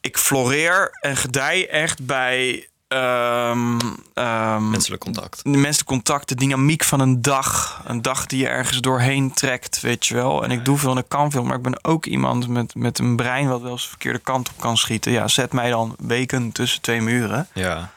ik 0.00 0.18
floreer 0.18 0.90
en 1.00 1.16
gedij 1.16 1.68
echt 1.68 2.06
bij... 2.06 2.66
ehm, 2.92 3.78
ehm, 4.14 4.70
Menselijk 4.70 5.02
contact. 5.02 5.40
de 5.44 5.48
menselijk 5.50 5.88
contact, 5.88 6.28
de 6.28 6.34
dynamiek 6.34 6.84
van 6.84 7.00
een 7.00 7.22
dag. 7.22 7.80
Een 7.86 8.02
dag 8.02 8.26
die 8.26 8.38
je 8.38 8.48
ergens 8.48 8.78
doorheen 8.80 9.32
trekt, 9.34 9.80
weet 9.80 10.06
je 10.06 10.14
wel. 10.14 10.44
En 10.44 10.50
ik 10.50 10.64
doe 10.64 10.78
veel 10.78 10.90
en 10.90 10.96
ik 10.98 11.08
kan 11.08 11.30
veel, 11.30 11.44
maar 11.44 11.56
ik 11.56 11.62
ben 11.62 11.84
ook 11.84 12.06
iemand 12.06 12.48
met, 12.48 12.74
met 12.74 12.98
een 12.98 13.16
brein 13.16 13.48
wat 13.48 13.60
wel 13.60 13.70
eens 13.70 13.82
de 13.82 13.88
verkeerde 13.88 14.18
kant 14.18 14.48
op 14.48 14.60
kan 14.60 14.76
schieten. 14.76 15.12
Ja, 15.12 15.28
zet 15.28 15.52
mij 15.52 15.70
dan 15.70 15.96
weken 15.98 16.52
tussen 16.52 16.80
twee 16.80 17.00
muren. 17.00 17.48
Ja. 17.54 17.90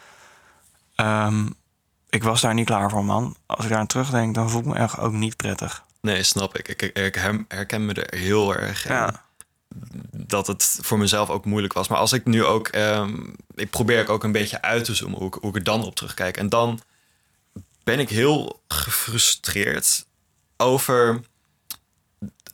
Ehm, 0.95 1.45
ik 2.09 2.23
was 2.23 2.41
daar 2.41 2.53
niet 2.53 2.65
klaar 2.65 2.89
voor, 2.89 3.05
man. 3.05 3.35
Als 3.45 3.63
ik 3.63 3.69
daar 3.71 3.79
aan 3.79 3.87
terugdenk, 3.87 4.35
dan 4.35 4.49
voel 4.49 4.59
ik 4.61 4.65
me 4.67 4.75
echt 4.75 4.99
ook 4.99 5.11
niet 5.13 5.35
prettig. 5.35 5.83
Nee, 6.01 6.23
snap 6.23 6.57
ik. 6.57 6.67
Ik, 6.67 6.81
ik, 6.81 6.97
ik 6.97 7.15
her- 7.15 7.45
herken 7.47 7.85
me 7.85 7.93
er 7.93 8.19
heel 8.19 8.55
erg 8.55 8.85
in. 8.87 8.93
Ja, 8.95 9.21
dat 10.11 10.47
het 10.47 10.79
voor 10.81 10.97
mezelf 10.97 11.29
ook 11.29 11.45
moeilijk 11.45 11.73
was. 11.73 11.87
Maar 11.87 11.97
als 11.97 12.13
ik 12.13 12.25
nu 12.25 12.43
ook... 12.43 12.67
ehm, 12.67 13.15
ik 13.55 13.69
probeer 13.69 14.07
ook 14.09 14.23
een 14.23 14.31
beetje 14.31 14.61
uit 14.61 14.85
te 14.85 14.95
zoomen 14.95 15.19
hoe 15.19 15.33
hoe 15.39 15.49
ik 15.49 15.55
er 15.55 15.63
dan 15.63 15.83
op 15.83 15.95
terugkijk. 15.95 16.37
En 16.37 16.49
dan 16.49 16.79
ben 17.83 17.99
ik 17.99 18.09
heel 18.09 18.61
gefrustreerd 18.67 20.05
over... 20.57 21.21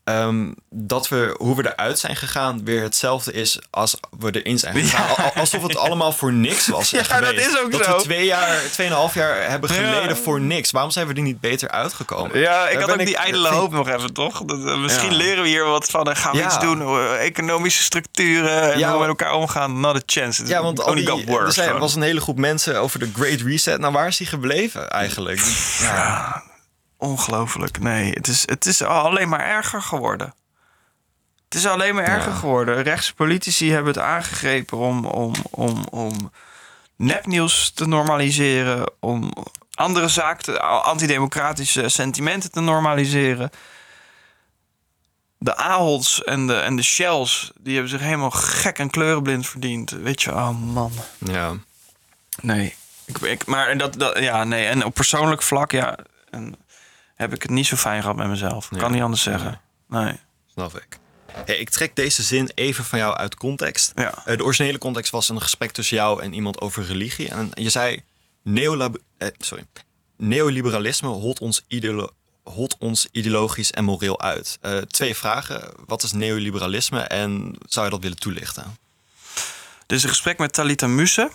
ehm, 0.04 0.52
dat 0.70 1.08
we, 1.08 1.36
hoe 1.38 1.56
we 1.56 1.72
eruit 1.74 2.00
zijn 2.00 2.16
gegaan, 2.16 2.64
weer 2.64 2.82
hetzelfde 2.82 3.32
is 3.34 3.60
als 3.70 3.96
we 4.20 4.32
erin 4.42 4.60
zijn 4.60 4.76
gegaan. 4.76 5.08
Al- 5.10 5.16
al- 5.24 5.32
Alsof 5.36 5.62
het 5.64 5.78
allemaal 5.78 6.12
voor 6.12 6.34
niks 6.34 6.68
was 6.68 6.90
Ja, 6.90 6.98
dat 6.98 7.08
geweest. 7.08 7.48
is 7.48 7.60
ook 7.60 7.72
dat 7.72 7.84
zo. 7.86 7.96
we 7.98 8.04
twee 8.04 8.26
jaar, 8.26 8.62
tweeënhalf 8.72 9.14
jaar 9.14 9.50
hebben 9.50 9.70
geleden 9.70 10.10
Ja. 10.10 10.16
voor 10.16 10.42
niks. 10.42 10.72
Waarom 10.72 10.92
zijn 10.92 11.08
we 11.08 11.14
er 11.14 11.22
niet 11.22 11.40
beter 11.40 11.70
uitgekomen? 11.70 12.40
ja 12.40 12.68
ik 12.68 12.80
Daar 12.80 12.90
had 12.90 13.00
ook 13.00 13.06
die 13.06 13.18
ijdele 13.18 13.48
hoop 13.50 13.72
nog 13.72 13.90
even, 13.90 14.14
toch? 14.14 14.42
Dat, 14.46 14.66
eh, 14.66 14.78
misschien 14.78 15.14
leren 15.16 15.44
we 15.44 15.50
hier 15.50 15.66
wat 15.66 15.86
van 15.90 16.10
en 16.10 16.16
gaan 16.16 16.36
we 16.38 16.44
iets 16.44 16.60
doen. 16.60 16.82
eh, 16.82 17.26
economische 17.26 17.84
structuren 17.84 18.72
en 18.74 18.80
Ja, 18.80 18.86
hoe 18.86 18.94
we 18.94 19.00
met 19.00 19.08
elkaar 19.20 19.34
omgaan. 19.34 19.80
Not 19.80 19.96
a 19.96 20.02
chance. 20.06 20.46
Ja, 20.48 20.62
want 20.64 20.82
al 20.84 20.96
die, 20.96 21.38
er 21.38 21.52
zijn, 21.54 21.78
was 21.78 21.96
een 21.96 22.02
hele 22.02 22.22
groep 22.22 22.38
mensen 22.38 22.80
over 22.80 23.00
de 23.00 23.10
Great 23.16 23.42
Reset. 23.42 23.80
Nou, 23.80 23.94
waar 23.94 24.08
is 24.08 24.18
die 24.18 24.28
gebleven 24.28 24.90
eigenlijk? 24.90 25.40
Ja. 25.80 26.44
Ongelooflijk. 27.02 27.80
Nee, 27.80 28.12
het 28.12 28.28
is, 28.28 28.44
het 28.46 28.66
is 28.66 28.82
alleen 28.82 29.30
maar 29.30 29.46
erger 29.46 29.82
geworden. 29.82 30.34
Het 31.46 31.56
is 31.56 31.68
alleen 31.68 31.96
maar 31.96 32.04
erger 32.04 32.32
Ja. 32.32 32.38
geworden. 32.38 32.84
Rechtse 32.84 33.14
politici 33.14 33.72
hebben 33.72 33.94
het 33.94 34.04
aangegrepen 34.04 34.78
om, 34.78 35.06
om, 35.06 35.34
om, 35.52 35.86
om 35.90 36.32
nepnieuws 36.96 37.72
te 37.72 37.88
normaliseren. 37.88 38.92
Om 39.00 39.34
andere 39.74 40.08
zaken, 40.08 40.62
antidemocratische 40.84 41.90
sentimenten 41.90 42.52
te 42.52 42.60
normaliseren. 42.62 43.50
De 45.38 45.56
Aholds 45.56 46.24
en 46.24 46.48
de, 46.48 46.56
en 46.56 46.76
de 46.76 46.84
Shells, 46.84 47.52
die 47.60 47.74
hebben 47.74 47.92
zich 47.92 48.02
helemaal 48.02 48.32
gek 48.32 48.80
en 48.80 48.90
kleurenblind 48.90 49.48
verdiend. 49.48 49.90
Weet 49.92 50.22
je, 50.22 50.32
oh 50.32 50.50
man. 50.74 50.92
ja. 51.18 51.54
Nee. 52.42 52.76
Ik, 53.06 53.18
ik, 53.18 53.46
maar 53.46 53.68
en 53.68 53.78
dat, 53.78 53.94
dat, 53.94 54.20
ja, 54.20 54.44
nee. 54.44 54.66
En 54.66 54.86
op 54.86 54.94
persoonlijk 54.94 55.42
vlak, 55.42 55.72
ja, 55.72 55.98
en 56.30 56.56
heb 57.22 57.34
ik 57.34 57.42
het 57.42 57.52
niet 57.52 57.68
zo 57.68 57.76
fijn 57.76 58.02
gehad 58.02 58.16
met 58.16 58.28
mezelf. 58.28 58.68
Ja. 58.72 58.78
Kan 58.78 58.92
niet 58.92 59.02
anders 59.02 59.22
zeggen. 59.22 59.62
Nee. 59.88 60.20
Snap 60.54 60.76
ik. 60.76 61.00
Hey, 61.46 61.58
ik 61.58 61.70
trek 61.70 61.96
deze 61.96 62.24
zin 62.24 62.52
even 62.56 62.84
van 62.84 63.00
jou 63.00 63.16
uit 63.16 63.36
context. 63.36 63.92
Ja. 63.96 64.26
Eh, 64.26 64.38
de 64.38 64.44
originele 64.44 64.78
context 64.78 65.12
was 65.12 65.30
een 65.30 65.42
gesprek 65.42 65.72
tussen 65.72 65.98
jou 65.98 66.22
en 66.22 66.34
iemand 66.34 66.62
over 66.62 66.84
religie. 66.84 67.30
En 67.30 67.52
je 67.54 67.70
zei, 67.70 68.02
neolab 68.44 68.98
eh, 69.18 69.28
sorry, 69.38 69.66
neoliberalisme 70.18 71.08
holt 71.08 71.40
ons, 71.40 71.64
ideolo 71.68 72.10
holt 72.44 72.76
ons 72.80 73.08
ideologisch 73.12 73.72
en 73.72 73.84
moreel 73.84 74.22
uit. 74.22 74.58
Eh, 74.62 74.78
twee 74.78 75.16
vragen. 75.16 75.74
Wat 75.86 76.04
is 76.04 76.12
neoliberalisme 76.12 77.00
en 77.00 77.56
zou 77.68 77.86
je 77.86 77.92
dat 77.92 78.02
willen 78.02 78.20
toelichten? 78.20 78.78
Dit 79.86 79.98
is 79.98 80.04
een 80.04 80.10
gesprek 80.10 80.38
met 80.38 80.54
Talita 80.54 80.88
Muse. 80.88 81.32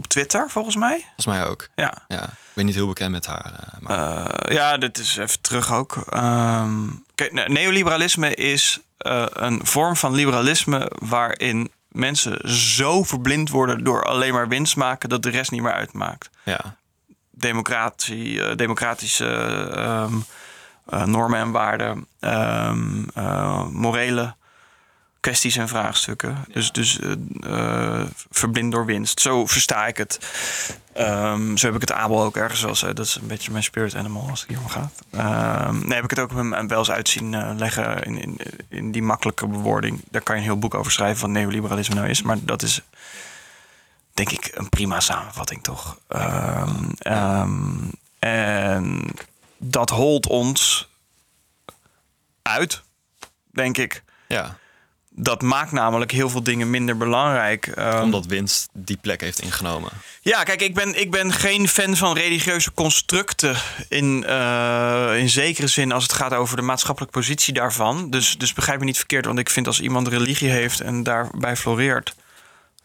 Op 0.00 0.06
Twitter, 0.06 0.50
volgens 0.50 0.76
mij. 0.76 0.98
Volgens 1.04 1.26
mij 1.26 1.46
ook. 1.46 1.68
Ja. 1.74 1.94
Ja, 2.08 2.22
ik 2.24 2.30
ben 2.52 2.64
niet 2.66 2.74
heel 2.74 2.86
bekend 2.86 3.10
met 3.10 3.26
haar. 3.26 3.52
eh, 3.60 3.80
maar... 3.80 4.26
Eh, 4.26 4.54
ja, 4.54 4.76
dit 4.78 4.98
is 4.98 5.16
even 5.16 5.40
terug 5.40 5.72
ook. 5.72 5.96
Ehm, 6.08 6.78
kijk, 7.14 7.32
ne- 7.32 7.44
neoliberalisme 7.48 8.34
is 8.34 8.80
eh, 8.98 9.24
een 9.28 9.60
vorm 9.66 9.96
van 9.96 10.12
liberalisme 10.14 10.90
waarin 10.98 11.70
mensen 11.88 12.50
zo 12.50 13.02
verblind 13.02 13.50
worden 13.50 13.84
door 13.84 14.04
alleen 14.04 14.32
maar 14.32 14.48
winst 14.48 14.76
maken 14.76 15.08
dat 15.08 15.22
de 15.22 15.30
rest 15.30 15.50
niet 15.50 15.62
meer 15.62 15.72
uitmaakt. 15.72 16.30
ja. 16.44 16.76
democratie, 17.30 18.54
democratische 18.56 19.26
ehm, 19.74 20.14
eh, 20.86 21.04
normen 21.04 21.38
en 21.40 21.50
waarden, 21.50 22.06
eh, 22.20 23.66
morele 23.68 24.34
kwesties 25.20 25.56
en 25.56 25.68
vraagstukken. 25.68 26.44
Dus, 26.52 26.72
dus 26.72 26.98
eh, 26.98 27.12
eh, 28.00 28.06
verblind 28.30 28.72
door 28.72 28.86
winst. 28.86 29.20
Zo 29.20 29.46
versta 29.46 29.86
ik 29.86 29.96
het. 29.96 30.18
Ehm, 30.92 31.56
zo 31.56 31.66
heb 31.66 31.74
ik 31.74 31.80
het 31.80 31.92
Abel 31.92 32.22
ook 32.22 32.36
ergens 32.36 32.60
wel. 32.62 32.74
zo- 32.74 32.92
Dat 32.92 33.06
is 33.06 33.14
een 33.14 33.26
beetje 33.26 33.50
mijn 33.50 33.62
spirit 33.64 33.94
animal 33.94 34.28
als 34.30 34.40
het 34.40 34.48
hier 34.48 34.58
om 34.58 34.68
gaat. 34.68 34.92
Ehm 35.10 35.78
nee, 35.78 35.94
heb 35.94 36.04
ik 36.04 36.10
het 36.10 36.18
ook 36.18 36.30
hem 36.30 36.68
wel 36.68 36.78
eens 36.78 36.90
uitzien 36.90 37.34
eh, 37.34 37.50
leggen 37.56 38.02
in, 38.02 38.18
in, 38.20 38.38
in 38.68 38.92
die 38.92 39.02
makkelijke 39.02 39.46
bewoording. 39.46 40.00
Daar 40.10 40.22
kan 40.22 40.34
je 40.34 40.40
een 40.40 40.46
heel 40.46 40.58
boek 40.58 40.74
over 40.74 40.92
schrijven 40.92 41.20
wat 41.20 41.30
neoliberalisme 41.30 41.94
nou 41.94 42.08
is. 42.08 42.22
Maar 42.22 42.36
dat 42.40 42.62
is 42.62 42.80
denk 44.14 44.30
ik 44.30 44.50
een 44.54 44.68
prima 44.68 45.00
samenvatting 45.00 45.62
toch. 45.62 45.98
Ehm, 46.08 47.74
en 48.18 49.04
dat 49.58 49.90
holt 49.90 50.26
ons 50.26 50.88
uit, 52.42 52.82
denk 53.52 53.76
ik. 53.78 54.02
ja, 54.26 54.58
Dat 55.22 55.42
maakt 55.42 55.72
namelijk 55.72 56.10
heel 56.10 56.30
veel 56.30 56.42
dingen 56.42 56.70
minder 56.70 56.96
belangrijk. 56.96 57.66
Ehm, 57.66 58.02
omdat 58.02 58.26
winst 58.26 58.68
die 58.72 58.96
plek 59.00 59.20
heeft 59.20 59.40
ingenomen. 59.40 59.90
ja, 60.22 60.42
kijk, 60.42 60.62
ik 60.62 60.74
ben, 60.74 61.00
ik 61.00 61.10
ben 61.10 61.32
geen 61.32 61.68
fan 61.68 61.96
van 61.96 62.14
religieuze 62.16 62.72
constructen. 62.74 63.56
In, 63.88 64.24
eh, 64.24 65.12
in 65.16 65.28
zekere 65.28 65.66
zin 65.66 65.92
als 65.92 66.02
het 66.02 66.12
gaat 66.12 66.32
over 66.32 66.56
de 66.56 66.62
maatschappelijke 66.62 67.18
positie 67.18 67.54
daarvan. 67.54 68.10
Dus, 68.10 68.38
dus 68.38 68.52
begrijp 68.52 68.78
me 68.78 68.84
niet 68.84 68.96
verkeerd, 68.96 69.24
want 69.24 69.38
ik 69.38 69.50
vind 69.50 69.66
als 69.66 69.80
iemand 69.80 70.08
religie 70.08 70.50
heeft 70.50 70.80
en 70.80 71.02
daarbij 71.02 71.56
floreert. 71.56 72.14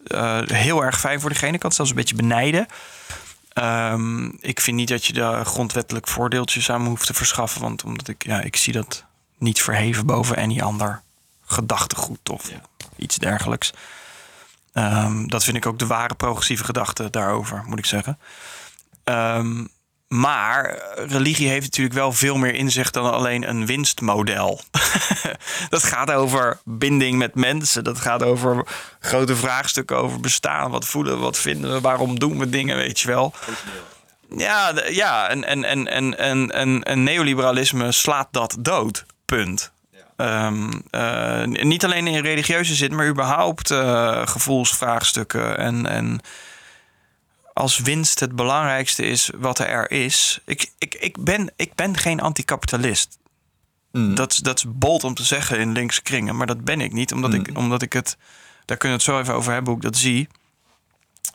eh, 0.05 0.39
heel 0.45 0.83
erg 0.83 0.99
fijn 0.99 1.19
voor 1.19 1.29
diegene. 1.29 1.53
Ik 1.53 1.59
kan 1.59 1.67
het 1.67 1.75
zelfs 1.75 1.91
een 1.91 1.97
beetje 1.97 2.15
benijden. 2.15 2.65
Ehm, 3.53 4.25
ik 4.39 4.59
vind 4.61 4.77
niet 4.77 4.87
dat 4.87 5.05
je 5.05 5.13
daar 5.13 5.45
grondwettelijk 5.45 6.07
voordeeltjes 6.07 6.69
aan 6.69 6.85
hoeft 6.85 7.05
te 7.05 7.13
verschaffen. 7.13 7.61
Want 7.61 7.83
omdat 7.83 8.07
ik, 8.07 8.25
ja, 8.25 8.41
ik 8.41 8.55
zie 8.55 8.73
dat 8.73 9.03
niet 9.37 9.61
verheven 9.61 10.05
boven 10.05 10.35
any 10.37 10.61
ander 10.61 11.03
gedachtegoed 11.45 12.29
of 12.29 12.51
iets 12.95 13.15
dergelijks. 13.15 13.73
Ehm, 14.73 15.27
dat 15.27 15.43
vind 15.43 15.57
ik 15.57 15.65
ook 15.65 15.79
de 15.79 15.87
ware 15.87 16.15
progressieve 16.15 16.63
gedachte 16.63 17.09
daarover, 17.09 17.63
moet 17.65 17.79
ik 17.79 17.85
zeggen. 17.85 18.19
Ehm, 19.03 19.65
maar 20.07 20.79
religie 20.95 21.49
heeft 21.49 21.65
natuurlijk 21.65 21.95
wel 21.95 22.13
veel 22.13 22.37
meer 22.37 22.53
in 22.53 22.71
zich 22.71 22.91
dan 22.91 23.11
alleen 23.11 23.49
een 23.49 23.65
winstmodel. 23.65 24.61
dat 25.69 25.83
gaat 25.83 26.11
over 26.11 26.59
binding 26.63 27.17
met 27.17 27.35
mensen. 27.35 27.83
Dat 27.83 27.99
gaat 27.99 28.23
over 28.23 28.67
grote 28.99 29.35
vraagstukken 29.35 29.97
over 29.97 30.19
bestaan. 30.19 30.71
Wat 30.71 30.85
voelen 30.85 31.13
we, 31.13 31.19
wat 31.19 31.37
vinden 31.37 31.73
we, 31.73 31.81
waarom 31.81 32.19
doen 32.19 32.39
we 32.39 32.49
dingen, 32.49 32.75
weet 32.75 32.99
je 32.99 33.07
wel. 33.07 33.33
Ja, 34.37 34.73
ja 34.89 35.29
en, 35.29 35.43
en, 35.43 35.63
en, 35.63 35.87
en, 35.87 36.17
en, 36.17 36.51
en, 36.51 36.83
en 36.83 37.03
neoliberalisme 37.03 37.91
slaat 37.91 38.27
dat 38.31 38.55
dood. 38.59 39.05
Punt. 39.25 39.71
Ehm, 40.15 40.71
eh, 40.91 41.43
niet 41.45 41.83
alleen 41.85 42.07
in 42.07 42.21
religieuze 42.21 42.75
zin, 42.75 42.95
maar 42.95 43.07
überhaupt 43.07 43.71
eh, 43.71 44.27
gevoelsvraagstukken. 44.27 45.57
En, 45.57 45.85
en 45.85 46.19
als 47.53 47.77
winst 47.79 48.19
het 48.19 48.35
belangrijkste 48.35 49.03
is 49.05 49.29
wat 49.35 49.59
er 49.59 49.91
is. 49.91 50.39
Ik, 50.45 50.71
ik, 50.77 50.95
ik, 50.95 51.23
ben, 51.23 51.51
ik 51.55 51.73
ben 51.75 51.97
geen 51.97 52.21
anticapitalist. 52.21 53.17
Mm. 53.91 54.15
Dat, 54.15 54.31
is- 54.31 54.37
dat 54.37 54.57
is 54.57 54.65
bold 54.67 55.03
om 55.03 55.13
te 55.13 55.23
zeggen 55.23 55.59
in 55.59 55.71
linkse 55.71 56.01
kringen, 56.01 56.35
maar 56.37 56.47
dat 56.47 56.63
ben 56.63 56.81
ik 56.81 56.91
niet. 56.93 57.13
Omdat, 57.13 57.33
ik, 57.33 57.49
omdat 57.57 57.81
ik 57.81 57.93
het. 57.93 58.17
Daar 58.65 58.77
kunnen 58.77 58.97
we 58.97 59.03
het 59.03 59.13
zo 59.13 59.19
even 59.21 59.33
over 59.33 59.53
hebben 59.53 59.73
hoe 59.73 59.81
ik 59.83 59.87
dat 59.91 59.97
zie. 59.97 60.27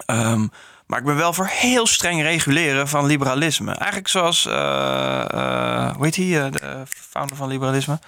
Ehm, 0.07 0.47
maar 0.87 0.99
ik 0.99 1.05
ben 1.05 1.17
wel 1.17 1.33
voor 1.33 1.47
heel 1.47 1.87
streng 1.87 2.23
reguleren 2.23 2.89
van 2.89 3.07
liberalisme. 3.07 3.73
Eigenlijk 3.73 4.09
zoals. 4.09 4.47
eh, 4.47 5.95
hoe 5.97 6.05
heet 6.05 6.17
hij? 6.17 6.51
de 6.51 6.83
founder 6.89 7.37
van 7.37 7.49
liberalisme? 7.49 7.99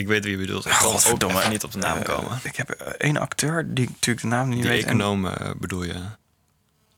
Ik 0.00 0.06
weet 0.06 0.24
wie 0.24 0.32
je 0.32 0.38
bedoelt. 0.38 0.66
Ik 0.66 0.72
kan 1.18 1.34
ook 1.36 1.48
niet 1.48 1.64
op 1.64 1.72
de 1.72 1.78
naam 1.78 1.98
Eh, 1.98 2.04
komen. 2.04 2.40
ik 2.42 2.56
heb 2.56 2.70
eh, 2.70 2.86
één 2.98 3.16
acteur 3.16 3.74
die 3.74 3.84
ik 3.84 3.90
natuurlijk 3.90 4.20
de 4.20 4.26
naam 4.26 4.48
niet 4.48 4.62
Die 4.62 4.70
weet. 4.70 4.82
en- 4.82 4.88
econoom 4.88 5.26
eh, 5.26 5.50
bedoel 5.56 5.82
je? 5.82 6.00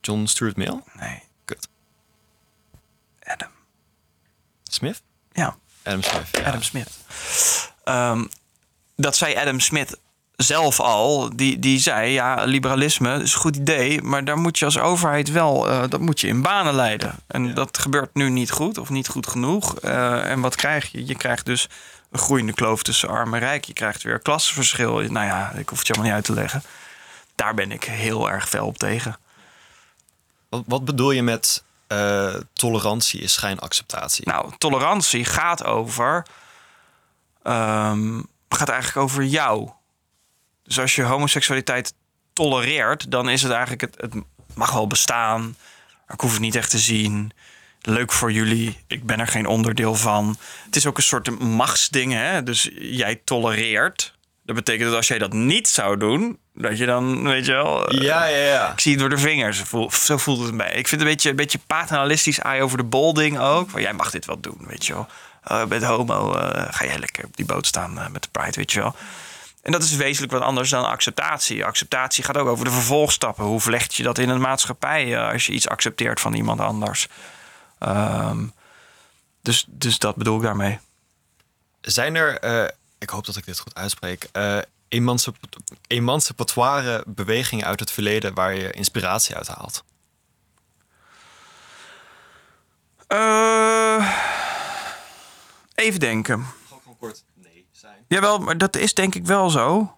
John 0.01 0.27
Stuart 0.27 0.57
Mill? 0.57 0.81
Nee, 1.01 1.23
Kut. 1.45 1.69
Adam. 3.25 3.49
Smith? 4.63 5.03
Ja, 5.33 5.57
Adam 5.83 6.03
Smith. 6.03 6.29
ja. 6.33 6.43
Adam 6.45 6.63
Smith. 6.63 6.89
Ehm, 7.85 8.25
dat 8.97 9.17
zei 9.17 9.35
Adam 9.37 9.61
Smith 9.61 9.99
zelf 10.37 10.81
al. 10.81 11.37
Die, 11.37 11.59
die 11.59 11.79
zei, 11.79 12.11
ja, 12.13 12.45
liberalisme 12.45 13.23
is 13.23 13.35
een 13.35 13.41
goed 13.41 13.57
idee... 13.57 14.03
maar 14.03 14.25
daar 14.25 14.39
moet 14.39 14.59
je 14.59 14.65
als 14.65 14.79
overheid 14.79 15.31
wel, 15.31 15.63
dat 15.89 16.01
moet 16.01 16.21
je 16.21 16.27
in 16.27 16.43
banen 16.43 16.75
leiden. 16.75 17.15
En 17.27 17.55
dat 17.55 17.79
gebeurt 17.79 18.15
nu 18.15 18.31
niet 18.31 18.51
goed 18.51 18.79
of 18.79 18.89
niet 18.91 19.09
goed 19.09 19.27
genoeg. 19.27 19.79
En 19.81 20.41
wat 20.41 20.55
krijg 20.57 20.93
je? 20.93 21.07
Je 21.07 21.17
krijgt 21.17 21.45
dus 21.47 21.69
een 22.13 22.19
groeiende 22.19 22.53
kloof 22.53 22.83
tussen 22.83 23.09
arm 23.09 23.35
en 23.35 23.41
rijk. 23.41 23.65
Je 23.65 23.73
krijgt 23.73 24.03
weer 24.03 24.19
klassenverschil. 24.19 25.01
Nou 25.01 25.27
ja, 25.27 25.51
ik 25.53 25.69
hoef 25.69 25.79
het 25.79 25.87
je 25.87 25.93
allemaal 25.93 26.13
niet 26.13 26.25
uit 26.27 26.35
te 26.37 26.41
leggen. 26.41 26.63
Daar 27.35 27.55
ben 27.55 27.71
ik 27.73 27.85
heel 27.85 28.31
erg 28.31 28.49
fel 28.49 28.67
op 28.67 28.79
tegen. 28.79 29.17
Wat, 30.49 30.63
wat 30.67 30.85
bedoel 30.85 31.11
je 31.11 31.23
met 31.23 31.63
eh, 31.87 32.35
tolerantie 32.53 33.21
is 33.21 33.33
schijnacceptatie? 33.33 34.29
Nou, 34.29 34.53
tolerantie 34.59 35.25
gaat 35.25 35.65
over. 35.65 36.27
ehm, 37.43 38.21
gaat 38.49 38.69
eigenlijk 38.69 39.03
over 39.07 39.25
jou. 39.25 39.71
Dus 40.65 40.79
als 40.79 40.95
je 40.95 41.03
homoseksualiteit 41.03 41.95
tolereert, 42.33 43.11
dan 43.11 43.29
is 43.29 43.43
het 43.43 43.53
eigenlijk 43.53 43.81
het, 43.81 43.97
het 44.01 44.25
mag 44.55 44.73
wel 44.73 44.87
bestaan. 44.87 45.57
maar 46.07 46.15
Ik 46.15 46.21
hoef 46.21 46.33
het 46.33 46.41
niet 46.41 46.55
echt 46.55 46.71
te 46.71 46.79
zien. 46.79 47.33
Leuk 47.83 48.13
voor 48.13 48.33
jullie. 48.33 48.79
Ik 48.87 49.07
ben 49.07 49.21
er 49.21 49.27
geen 49.27 49.47
onderdeel 49.47 49.95
van. 49.95 50.37
Het 50.65 50.77
is 50.77 50.87
ook 50.87 50.97
een 50.97 51.03
soort 51.03 51.39
machtsding. 51.41 52.13
Hè? 52.13 52.43
Dus 52.43 52.71
jij 52.75 53.21
tolereert. 53.25 54.15
Dat 54.45 54.57
betekent 54.57 54.89
dat 54.89 54.97
als 54.97 55.09
jij 55.09 55.19
dat 55.19 55.33
niet 55.33 55.69
zou 55.69 55.97
doen, 55.97 56.39
dat 56.55 56.79
je 56.79 56.87
dan, 56.87 57.23
weet 57.23 57.47
je 57.47 57.53
wel. 57.53 57.89
eh, 57.89 58.03
ja, 58.03 58.25
ja, 58.25 58.45
ja. 58.45 58.73
ik 58.73 58.81
zie 58.81 58.91
het 58.93 59.01
door 59.01 59.09
de 59.09 59.19
vingers. 59.19 59.63
Zo 60.05 60.17
voelt 60.17 60.43
het 60.47 60.57
bij. 60.57 60.67
Ik 60.73 60.89
vind 60.89 60.91
het 60.91 61.01
een 61.01 61.07
beetje, 61.07 61.31
een 61.31 61.37
beetje 61.37 61.59
paternalistisch 61.67 62.39
eye 62.39 62.63
over 62.63 62.77
de 62.77 62.85
bol 62.85 63.15
ding 63.15 63.39
ook. 63.39 63.71
Van, 63.71 63.81
jij 63.81 63.93
mag 63.93 64.11
dit 64.11 64.25
wel 64.27 64.41
doen, 64.41 64.59
weet 64.67 64.87
je 64.87 64.93
wel. 64.93 65.07
Oh, 65.45 65.65
bent 65.65 65.83
homo, 65.85 66.35
eh, 66.35 66.67
ga 66.71 66.85
jij 66.85 66.99
lekker 66.99 67.25
op 67.25 67.37
die 67.37 67.47
boot 67.47 67.67
staan 67.67 67.99
eh, 67.99 68.09
met 68.09 68.23
de 68.23 68.29
pride, 68.33 68.57
weet 68.57 68.73
je 68.73 68.81
wel. 68.81 68.95
En 69.63 69.73
dat 69.73 69.83
is 69.83 69.97
wezenlijk 69.97 70.33
wat 70.33 70.43
anders 70.43 70.71
dan 70.71 70.85
acceptatie. 70.85 71.65
Acceptatie 71.65 72.25
gaat 72.25 72.37
ook 72.37 72.49
over 72.49 72.65
de 72.65 72.71
vervolgstappen. 72.71 73.45
Hoe 73.45 73.61
vlecht 73.61 73.95
je 73.95 74.03
dat 74.03 74.19
in 74.19 74.29
een 74.29 74.41
maatschappij 74.41 75.21
als 75.21 75.47
je 75.47 75.53
iets 75.53 75.69
accepteert 75.69 76.21
van 76.21 76.35
iemand 76.35 76.61
anders? 76.61 77.09
Ehm, 77.83 78.47
dus, 79.41 79.65
dus 79.69 79.99
dat 79.99 80.17
bedoel 80.17 80.37
ik 80.37 80.43
daarmee. 80.43 80.79
Zijn 81.81 82.15
er, 82.15 82.39
eh, 82.39 82.69
ik 82.99 83.11
hoop 83.11 83.27
dat 83.27 83.37
ik 83.37 83.45
dit 83.45 83.59
goed 83.59 83.75
uitspreek, 83.75 84.29
emancip 84.89 85.37
emancipatoire 85.87 87.05
bewegingen 87.07 87.67
uit 87.67 87.81
het 87.81 87.91
verleden 87.91 88.35
waar 88.35 88.55
je 88.55 88.71
inspiratie 88.71 89.37
uit 89.37 89.49
haalt? 89.49 89.85
Eh, 93.07 94.13
even 95.75 96.01
denken. 96.01 96.47
Gewoon 96.69 96.97
kort 96.99 97.25
nee 97.35 97.67
zijn. 97.71 98.05
Jawel, 98.09 98.39
maar 98.39 98.59
dat 98.59 98.77
is 98.77 98.95
denk 98.95 99.15
ik 99.15 99.27
wel 99.27 99.51
zo. 99.51 99.97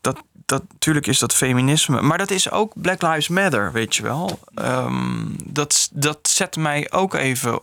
Dat, 0.00 0.22
dat, 0.46 0.62
natuurlijk 0.72 1.06
is 1.06 1.18
dat 1.18 1.34
feminisme. 1.34 2.00
Maar 2.00 2.18
dat 2.18 2.30
is 2.30 2.50
ook 2.50 2.72
Black 2.74 3.02
Lives 3.02 3.28
Matter, 3.28 3.72
weet 3.72 3.96
je 3.96 4.02
wel. 4.02 4.38
Ehm, 4.54 5.24
dat, 5.44 5.88
dat 5.92 6.28
zet 6.28 6.56
mij 6.56 6.92
ook 6.92 7.14
even, 7.14 7.60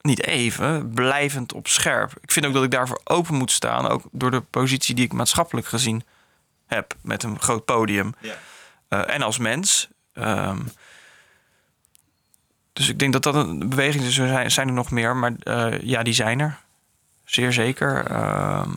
niet 0.00 0.26
even, 0.26 0.90
blijvend 0.94 1.52
op 1.52 1.68
scherp. 1.68 2.12
Ik 2.20 2.32
vind 2.32 2.46
ook 2.46 2.52
dat 2.52 2.64
ik 2.64 2.70
daarvoor 2.70 3.00
open 3.04 3.34
moet 3.34 3.50
staan. 3.50 3.88
Ook 3.88 4.02
door 4.10 4.30
de 4.30 4.40
positie 4.40 4.94
die 4.94 5.04
ik 5.04 5.12
maatschappelijk 5.12 5.66
gezien 5.66 6.02
heb. 6.66 6.94
Met 7.02 7.22
een 7.22 7.40
groot 7.40 7.64
podium. 7.64 8.14
Ja. 8.20 8.34
Eh, 8.88 9.14
en 9.14 9.22
als 9.22 9.38
mens. 9.38 9.88
Ehm, 10.12 10.60
dus 12.72 12.88
ik 12.88 12.98
denk 12.98 13.12
dat 13.12 13.22
dat 13.22 13.34
een 13.34 13.68
beweging 13.68 14.04
is. 14.04 14.18
Er 14.18 14.28
zijn, 14.28 14.50
zijn 14.50 14.68
er 14.68 14.74
nog 14.74 14.90
meer, 14.90 15.16
maar 15.16 15.32
eh, 15.38 15.80
ja, 15.80 16.02
die 16.02 16.14
zijn 16.14 16.40
er. 16.40 16.58
Zeer 17.24 17.52
zeker. 17.52 18.06
Ehm, 18.06 18.70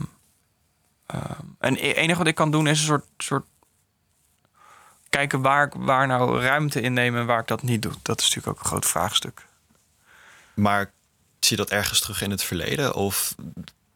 en 1.58 1.74
het 1.74 1.78
enige 1.80 2.18
wat 2.18 2.26
ik 2.26 2.34
kan 2.34 2.50
doen 2.50 2.66
is 2.66 2.78
een 2.78 2.86
soort, 2.86 3.04
soort 3.18 3.44
kijken 5.10 5.40
waar 5.40 5.66
ik 5.66 5.72
waar 5.76 6.06
nou 6.06 6.40
ruimte 6.42 6.80
innemen 6.80 7.20
en 7.20 7.26
waar 7.26 7.40
ik 7.40 7.46
dat 7.46 7.62
niet 7.62 7.82
doe. 7.82 7.92
Dat 8.02 8.18
is 8.20 8.24
natuurlijk 8.26 8.56
ook 8.56 8.62
een 8.64 8.70
groot 8.70 8.86
vraagstuk. 8.86 9.46
Maar 10.54 10.90
zie 11.40 11.56
je 11.56 11.62
dat 11.62 11.70
ergens 11.72 12.00
terug 12.00 12.22
in 12.22 12.30
het 12.30 12.42
verleden? 12.42 12.94
Of 12.94 13.34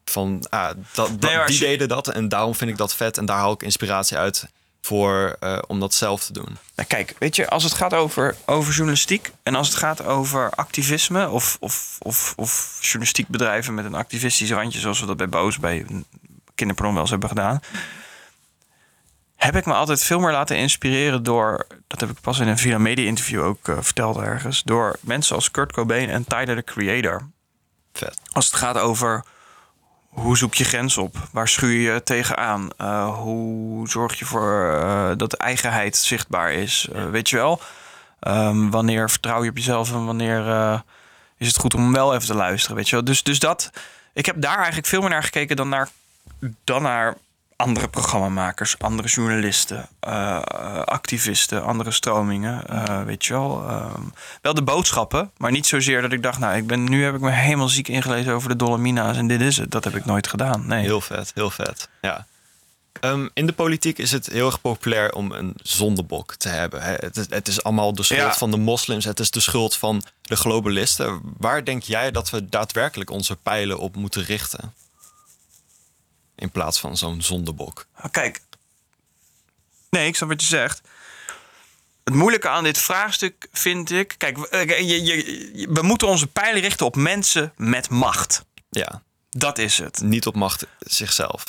van, 0.05 0.47
ah, 0.49 0.71
dat, 0.93 1.21
Nee, 1.21 1.45
die 1.47 1.55
je- 1.55 1.61
deden 1.61 1.89
dat 1.89 2.09
en 2.09 2.29
daarom 2.29 2.55
vind 2.55 2.71
ik 2.71 2.77
dat 2.77 2.95
vet 2.95 3.19
en 3.19 3.27
daar 3.27 3.37
haal 3.39 3.53
ik 3.53 3.63
inspiratie 3.63 4.17
uit 4.17 4.49
voor, 4.83 5.37
eh, 5.41 5.59
om 5.67 5.81
dat 5.81 5.95
zelf 5.95 6.25
te 6.25 6.33
doen. 6.33 6.59
Nou, 6.75 6.89
kijk, 6.89 7.15
weet 7.19 7.37
je, 7.37 7.49
als 7.49 7.65
het 7.65 7.73
gaat 7.73 7.95
over, 7.95 8.37
over 8.47 8.73
journalistiek 8.73 9.33
en 9.43 9.55
als 9.55 9.69
het 9.69 9.77
gaat 9.77 10.03
over 10.05 10.51
activisme 10.51 11.29
of, 11.29 11.57
of, 11.61 11.97
of, 11.99 12.33
of 12.37 12.79
journalistiek 12.81 13.29
bedrijven 13.29 13.75
met 13.75 13.85
een 13.85 13.95
activistisch 13.95 14.51
randje, 14.51 14.81
zoals 14.81 15.01
we 15.01 15.07
dat 15.07 15.17
bij 15.17 15.29
Boos 15.29 15.59
bij 15.59 15.87
Kinderprom 16.61 16.93
wel 16.93 17.01
eens 17.01 17.11
hebben 17.11 17.29
gedaan, 17.29 17.61
heb 19.37 19.57
ik 19.57 19.67
me 19.67 19.73
altijd 19.73 20.03
veel 20.03 20.21
meer 20.21 20.33
laten 20.33 20.57
inspireren 20.57 21.23
door, 21.23 21.67
dat 21.87 22.01
heb 22.01 22.11
ik 22.11 22.21
pas 22.21 22.39
in 22.39 22.49
een 22.49 22.59
Villa 22.59 22.79
Media 22.79 23.07
interview 23.07 23.43
ook 23.43 23.69
eh, 23.69 23.77
verteld 23.81 24.17
ergens, 24.17 24.63
door 24.63 24.97
mensen 25.01 25.35
als 25.35 25.51
Kurt 25.51 25.73
Cobain 25.73 26.11
en 26.11 26.25
Tyler 26.25 26.57
the 26.57 26.63
Creator. 26.63 27.29
Vet. 27.93 28.19
Als 28.33 28.45
het 28.45 28.55
gaat 28.55 28.79
over 28.79 29.25
hoe 30.09 30.37
zoek 30.37 30.55
je 30.55 30.65
grens 30.65 30.99
op? 30.99 31.17
Waar 31.33 31.49
schuur 31.49 31.93
je 31.93 32.03
tegenaan? 32.03 32.71
Eh 32.77 33.19
hoe 33.19 33.89
zorg 33.89 34.19
je 34.19 34.25
voor 34.25 34.81
eh, 34.81 35.11
dat 35.17 35.31
de 35.31 35.37
eigenheid 35.37 35.97
zichtbaar 35.97 36.53
is? 36.53 36.89
Weet 37.11 37.31
je 37.31 37.37
wel? 37.37 37.61
Ehm, 38.21 38.71
wanneer 38.71 39.11
vertrouw 39.11 39.43
je 39.43 39.51
op 39.51 39.57
jezelf 39.57 39.93
en 39.93 40.05
wanneer 40.05 40.83
is 41.37 41.47
het 41.47 41.57
goed 41.57 41.75
om 41.75 41.93
wel 41.93 42.15
even 42.15 42.27
te 42.27 42.35
luisteren? 42.35 42.77
Weet 42.77 42.89
je 42.89 42.95
wel? 42.95 43.05
Dus, 43.05 43.23
dus 43.23 43.39
dat, 43.39 43.71
ik 44.13 44.27
heb 44.27 44.41
daar 44.41 44.57
eigenlijk 44.57 44.87
veel 44.87 45.01
meer 45.01 45.11
naar 45.11 45.23
gekeken 45.23 45.57
dan 45.57 45.69
naar, 45.69 45.89
dan 46.65 46.83
naar 46.83 47.17
andere 47.57 47.89
programmamakers, 47.89 48.79
andere 48.79 49.09
journalisten, 49.09 49.89
eh, 50.01 50.39
activisten, 50.85 51.65
andere 51.65 51.91
stromingen. 51.91 52.67
eh, 52.67 53.03
weet 53.03 53.25
je 53.25 53.33
wel. 53.33 53.69
Ehm, 53.69 54.01
wel 54.43 54.55
de 54.55 54.63
boodschappen, 54.63 55.31
maar 55.37 55.51
niet 55.51 55.67
zozeer 55.67 56.03
dat 56.03 56.13
ik 56.13 56.23
dacht, 56.23 56.39
nou, 56.39 56.57
ik 56.57 56.67
ben, 56.67 56.85
nu 56.85 57.05
heb 57.05 57.15
ik 57.15 57.21
me 57.21 57.31
helemaal 57.31 57.69
ziek 57.69 57.89
ingelezen 57.89 58.33
over 58.33 58.49
de 58.49 58.57
Dolomina's 58.57 59.17
en 59.17 59.27
dit 59.27 59.41
is 59.41 59.57
het. 59.57 59.71
Dat 59.71 59.85
heb 59.85 59.95
ik 59.97 60.05
nooit 60.05 60.27
gedaan. 60.27 60.67
Nee. 60.67 60.83
Heel 60.83 61.01
vet, 61.01 61.31
heel 61.35 61.51
vet. 61.51 61.89
Ja. 62.01 62.27
Ehm, 63.01 63.29
in 63.35 63.47
de 63.47 63.53
politiek 63.53 63.99
is 63.99 64.11
het 64.13 64.27
heel 64.27 64.47
erg 64.47 64.61
populair 64.61 65.13
om 65.13 65.33
een 65.33 65.53
zondebok 65.63 66.35
te 66.35 66.49
hebben. 66.49 66.83
Het, 66.83 67.17
is- 67.17 67.27
het 67.29 67.49
is 67.49 67.63
allemaal 67.63 67.95
de 67.95 68.03
schuld 68.03 68.21
Ja. 68.21 68.35
van 68.35 68.51
de 68.51 68.57
moslims. 68.57 69.05
Het 69.05 69.21
is 69.21 69.31
de 69.31 69.41
schuld 69.41 69.77
van 69.77 70.03
de 70.23 70.37
globalisten. 70.37 71.21
Waar 71.39 71.65
denk 71.65 71.83
jij 71.83 72.11
dat 72.11 72.31
we 72.31 72.49
daadwerkelijk 72.49 73.11
onze 73.11 73.37
pijlen 73.37 73.79
op 73.79 73.97
moeten 73.97 74.23
richten? 74.25 74.75
In 76.41 76.51
plaats 76.51 76.81
van 76.81 76.97
zo'n 76.97 77.23
zondebok. 77.23 77.87
Maar 78.01 78.11
Kijk, 78.11 78.41
nee, 79.91 80.07
ik 80.07 80.17
snap 80.17 80.29
wat 80.29 80.41
je 80.43 80.47
zegt. 80.49 80.81
Het 82.05 82.15
moeilijke 82.15 82.49
aan 82.49 82.65
dit 82.65 82.79
vraagstuk 82.79 83.49
vind 83.53 83.91
ik. 83.91 84.15
Kijk, 84.19 84.39
we- 84.39 84.49
eh, 84.49 84.69
je, 84.79 85.05
je, 85.05 85.15
je- 85.59 85.69
we 85.73 85.83
moeten 85.83 86.09
onze 86.09 86.27
pijlen 86.27 86.61
richten 86.61 86.87
op 86.87 86.97
mensen 86.97 87.53
met 87.57 87.89
macht. 87.91 88.45
Ja, 88.71 89.03
Dat 89.31 89.59
is 89.59 89.79
het. 89.79 90.01
niet 90.01 90.27
op 90.27 90.35
macht 90.37 90.67
zichzelf. 90.79 91.45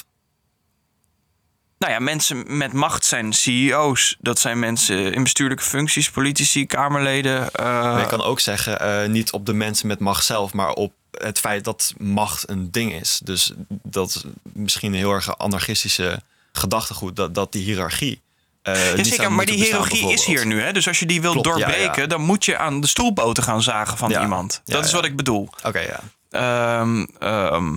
Nou 1.77 1.93
ja, 1.93 1.99
mensen 1.99 2.57
met 2.57 2.73
macht 2.73 3.05
zijn 3.05 3.33
CEO's. 3.33 4.15
Dat 4.19 4.39
zijn 4.39 4.59
mensen 4.59 5.13
in 5.13 5.23
bestuurlijke 5.23 5.63
functies, 5.63 6.09
politici, 6.11 6.65
kamerleden. 6.65 7.51
eh, 7.51 7.65
Maar 7.65 7.99
je 7.99 8.05
kan 8.07 8.21
ook 8.23 8.39
zeggen, 8.39 8.79
eh, 8.79 9.09
niet 9.09 9.31
op 9.31 9.45
de 9.45 9.53
mensen 9.53 9.87
met 9.87 9.99
macht 9.99 10.25
zelf, 10.25 10.53
maar 10.53 10.71
op 10.73 10.93
het 11.12 11.39
feit 11.39 11.64
dat 11.64 11.93
macht 11.97 12.49
een 12.49 12.72
ding 12.72 12.93
is. 12.93 13.20
Dus 13.24 13.51
dat 13.68 14.09
is 14.09 14.24
misschien 14.41 14.91
een 14.91 14.97
heel 14.97 15.12
erg 15.14 15.38
anarchistische 15.38 16.22
gedachtegoed, 16.51 17.16
dat, 17.16 17.36
dat 17.36 17.51
die 17.51 17.64
hiërarchie. 17.64 18.22
eh, 18.62 18.74
Ja, 18.74 18.95
zou 18.95 19.03
zeker, 19.03 19.32
maar 19.32 19.45
die 19.45 19.64
hiërarchie 19.64 20.12
is 20.12 20.26
hier 20.26 20.45
nu. 20.45 20.62
Hè? 20.62 20.74
Dus 20.74 20.88
als 20.88 20.99
je 20.99 21.05
die 21.05 21.22
wil 21.22 21.32
Klopt, 21.32 21.47
ja, 21.47 21.53
doorbreken, 21.53 22.01
ja. 22.01 22.07
dan 22.07 22.22
moet 22.22 22.45
je 22.45 22.57
aan 22.57 22.82
de 22.82 22.88
stoelpoten 22.88 23.43
gaan 23.43 23.62
zagen 23.64 23.97
van 23.97 24.12
iemand. 24.12 24.62
Dat 24.66 24.86
is 24.86 24.91
wat 24.91 25.05
ik 25.05 25.16
bedoel. 25.16 25.49
Oké, 25.64 25.80
ja. 25.80 25.99
Ehm, 26.30 27.05
ehm, 27.20 27.76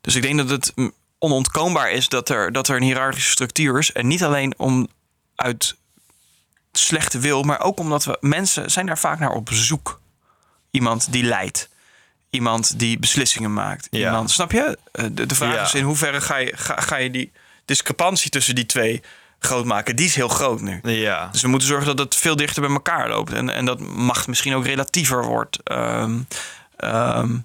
dus 0.00 0.14
ik 0.14 0.22
denk 0.22 0.38
dat 0.38 0.48
het 0.50 0.72
onontkoombaar 1.18 1.90
is 1.90 2.08
dat 2.08 2.28
er, 2.28 2.52
dat 2.52 2.68
er 2.68 2.76
een 2.76 2.82
hiërarchische 2.82 3.30
structuur 3.30 3.78
is. 3.78 3.92
En 3.92 4.06
niet 4.06 4.24
alleen 4.24 4.54
om 4.56 4.88
uit 5.36 5.76
slechte 6.72 7.18
wil, 7.18 7.42
maar 7.42 7.60
ook 7.60 7.78
omdat 7.78 8.04
we 8.04 8.16
mensen 8.20 8.70
zijn 8.70 8.86
daar 8.86 8.98
vaak 8.98 9.18
naar 9.18 9.32
op 9.32 9.48
zoek. 9.52 10.00
Iemand 10.70 11.12
die 11.12 11.22
leidt. 11.24 11.68
Iemand 12.30 12.78
die 12.78 12.98
beslissingen 12.98 13.52
maakt. 13.52 13.86
Ja. 13.90 14.06
Iemand, 14.06 14.30
snap 14.30 14.52
je? 14.52 14.78
Eh, 14.92 15.04
De, 15.12 15.26
de 15.26 15.34
vraag 15.34 15.54
Ja. 15.54 15.62
is 15.62 15.74
in 15.74 15.84
hoeverre 15.84 16.20
ga 16.20 16.36
je, 16.36 16.52
ga, 16.56 16.80
ga 16.80 16.96
je 16.96 17.10
die 17.10 17.32
discrepantie 17.64 18.30
tussen 18.30 18.54
die 18.54 18.66
twee 18.66 19.02
groot 19.38 19.64
maken? 19.64 19.96
Die 19.96 20.06
is 20.06 20.14
heel 20.14 20.28
groot 20.28 20.60
nu. 20.60 20.80
Ja. 20.82 21.28
Dus 21.32 21.42
we 21.42 21.48
moeten 21.48 21.68
zorgen 21.68 21.86
dat 21.86 21.98
het 21.98 22.16
veel 22.16 22.36
dichter 22.36 22.62
bij 22.62 22.70
elkaar 22.70 23.08
loopt. 23.08 23.32
En, 23.32 23.50
en 23.50 23.64
dat 23.64 23.80
macht 23.80 24.26
misschien 24.26 24.54
ook 24.54 24.64
relatiever 24.66 25.24
wordt. 25.24 25.58
Ehm, 25.64 26.18
ehm, 26.76 27.36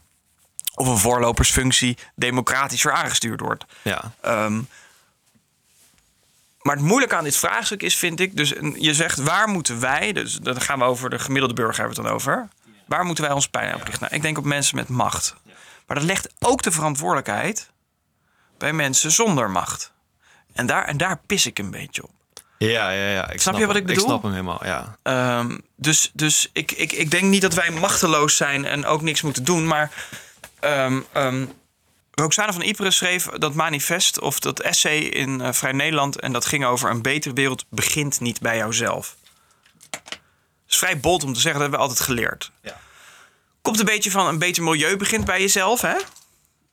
of 0.76 0.88
een 0.88 0.98
voorlopersfunctie 0.98 1.98
democratischer 2.16 2.92
aangestuurd 2.92 3.40
wordt. 3.40 3.66
Ja. 3.82 4.12
Ehm, 4.22 4.62
maar 6.62 6.76
het 6.76 6.86
moeilijke 6.86 7.16
aan 7.16 7.24
dit 7.24 7.36
vraagstuk 7.38 7.84
is, 7.84 7.96
vind 7.96 8.20
ik, 8.20 8.38
dus 8.38 8.54
je 8.76 8.94
zegt 8.94 9.18
waar 9.20 9.48
moeten 9.48 9.80
wij, 9.80 10.14
dus 10.14 10.34
dan 10.42 10.62
gaan 10.62 10.80
we 10.80 10.86
over 10.86 11.10
de 11.10 11.20
gemiddelde 11.20 11.56
burger 11.56 11.78
hebben 11.78 11.96
we 11.96 12.02
het 12.02 12.10
dan 12.10 12.16
over. 12.20 12.48
Waar 12.94 13.06
moeten 13.06 13.24
wij 13.24 13.34
ons 13.34 13.48
pijn 13.48 13.76
op 13.76 13.82
richten? 13.82 14.02
Nou, 14.02 14.16
ik 14.16 14.22
denk 14.22 14.38
op 14.38 14.46
mensen 14.46 14.76
met 14.76 14.88
macht. 14.88 15.36
Maar 15.88 15.98
dat 15.98 16.06
legt 16.06 16.30
ook 16.40 16.62
de 16.62 16.72
verantwoordelijkheid 16.72 17.70
bij 18.58 18.74
mensen 18.74 19.12
zonder 19.12 19.50
macht. 19.50 19.94
En 20.54 20.66
daar, 20.66 20.86
en 20.86 20.98
daar 20.98 21.20
pis 21.26 21.46
ik 21.46 21.60
een 21.60 21.72
beetje 21.72 22.04
op. 22.04 22.12
Ja, 22.58 22.90
ja, 22.90 23.10
ja. 23.10 23.30
Ik 23.30 23.42
Snap 23.42 23.58
je 23.58 23.66
wat 23.66 23.76
hem. 23.76 23.78
ik 23.78 23.86
bedoel? 23.86 24.04
Ik 24.04 24.10
snap 24.10 24.24
hem 24.24 24.32
helemaal, 24.32 24.66
ja. 24.66 24.98
Ehm, 25.04 25.58
dus 25.76 26.12
dus 26.14 26.50
ik, 26.54 26.72
ik, 26.72 26.92
ik 26.92 27.12
denk 27.12 27.24
niet 27.24 27.42
dat 27.42 27.54
wij 27.54 27.72
machteloos 27.72 28.36
zijn 28.38 28.66
en 28.66 28.86
ook 28.86 29.02
niks 29.02 29.22
moeten 29.22 29.44
doen. 29.44 29.68
Maar 29.68 29.92
ehm 30.60 31.02
ehm, 31.12 31.46
Roxane 32.12 32.54
van 32.54 32.62
Ypres 32.62 32.96
schreef 32.96 33.26
dat 33.26 33.54
manifest 33.54 34.20
of 34.20 34.40
dat 34.40 34.60
essay 34.60 34.98
in 34.98 35.42
eh, 35.42 35.54
Vrij 35.54 35.72
Nederland. 35.72 36.20
En 36.20 36.32
dat 36.32 36.46
ging 36.46 36.66
over 36.66 36.90
een 36.90 37.02
betere 37.02 37.34
wereld 37.34 37.66
begint 37.70 38.20
niet 38.20 38.40
bij 38.42 38.58
jouzelf. 38.58 39.16
Is 40.74 40.80
vrij 40.80 41.00
bold 41.00 41.24
om 41.24 41.34
te 41.34 41.40
zeggen, 41.40 41.62
dat 41.62 41.70
hebben 41.72 41.80
we 41.80 41.86
altijd 41.86 42.06
geleerd. 42.08 42.52
Ja. 42.62 42.78
Komt 43.62 43.80
een 43.80 43.86
beetje 43.86 44.12
van 44.12 44.28
een 44.28 44.38
beter 44.38 44.64
milieu 44.64 44.98
begint 44.98 45.26
bij 45.26 45.40
jezelf, 45.40 45.82
hè? 45.82 45.96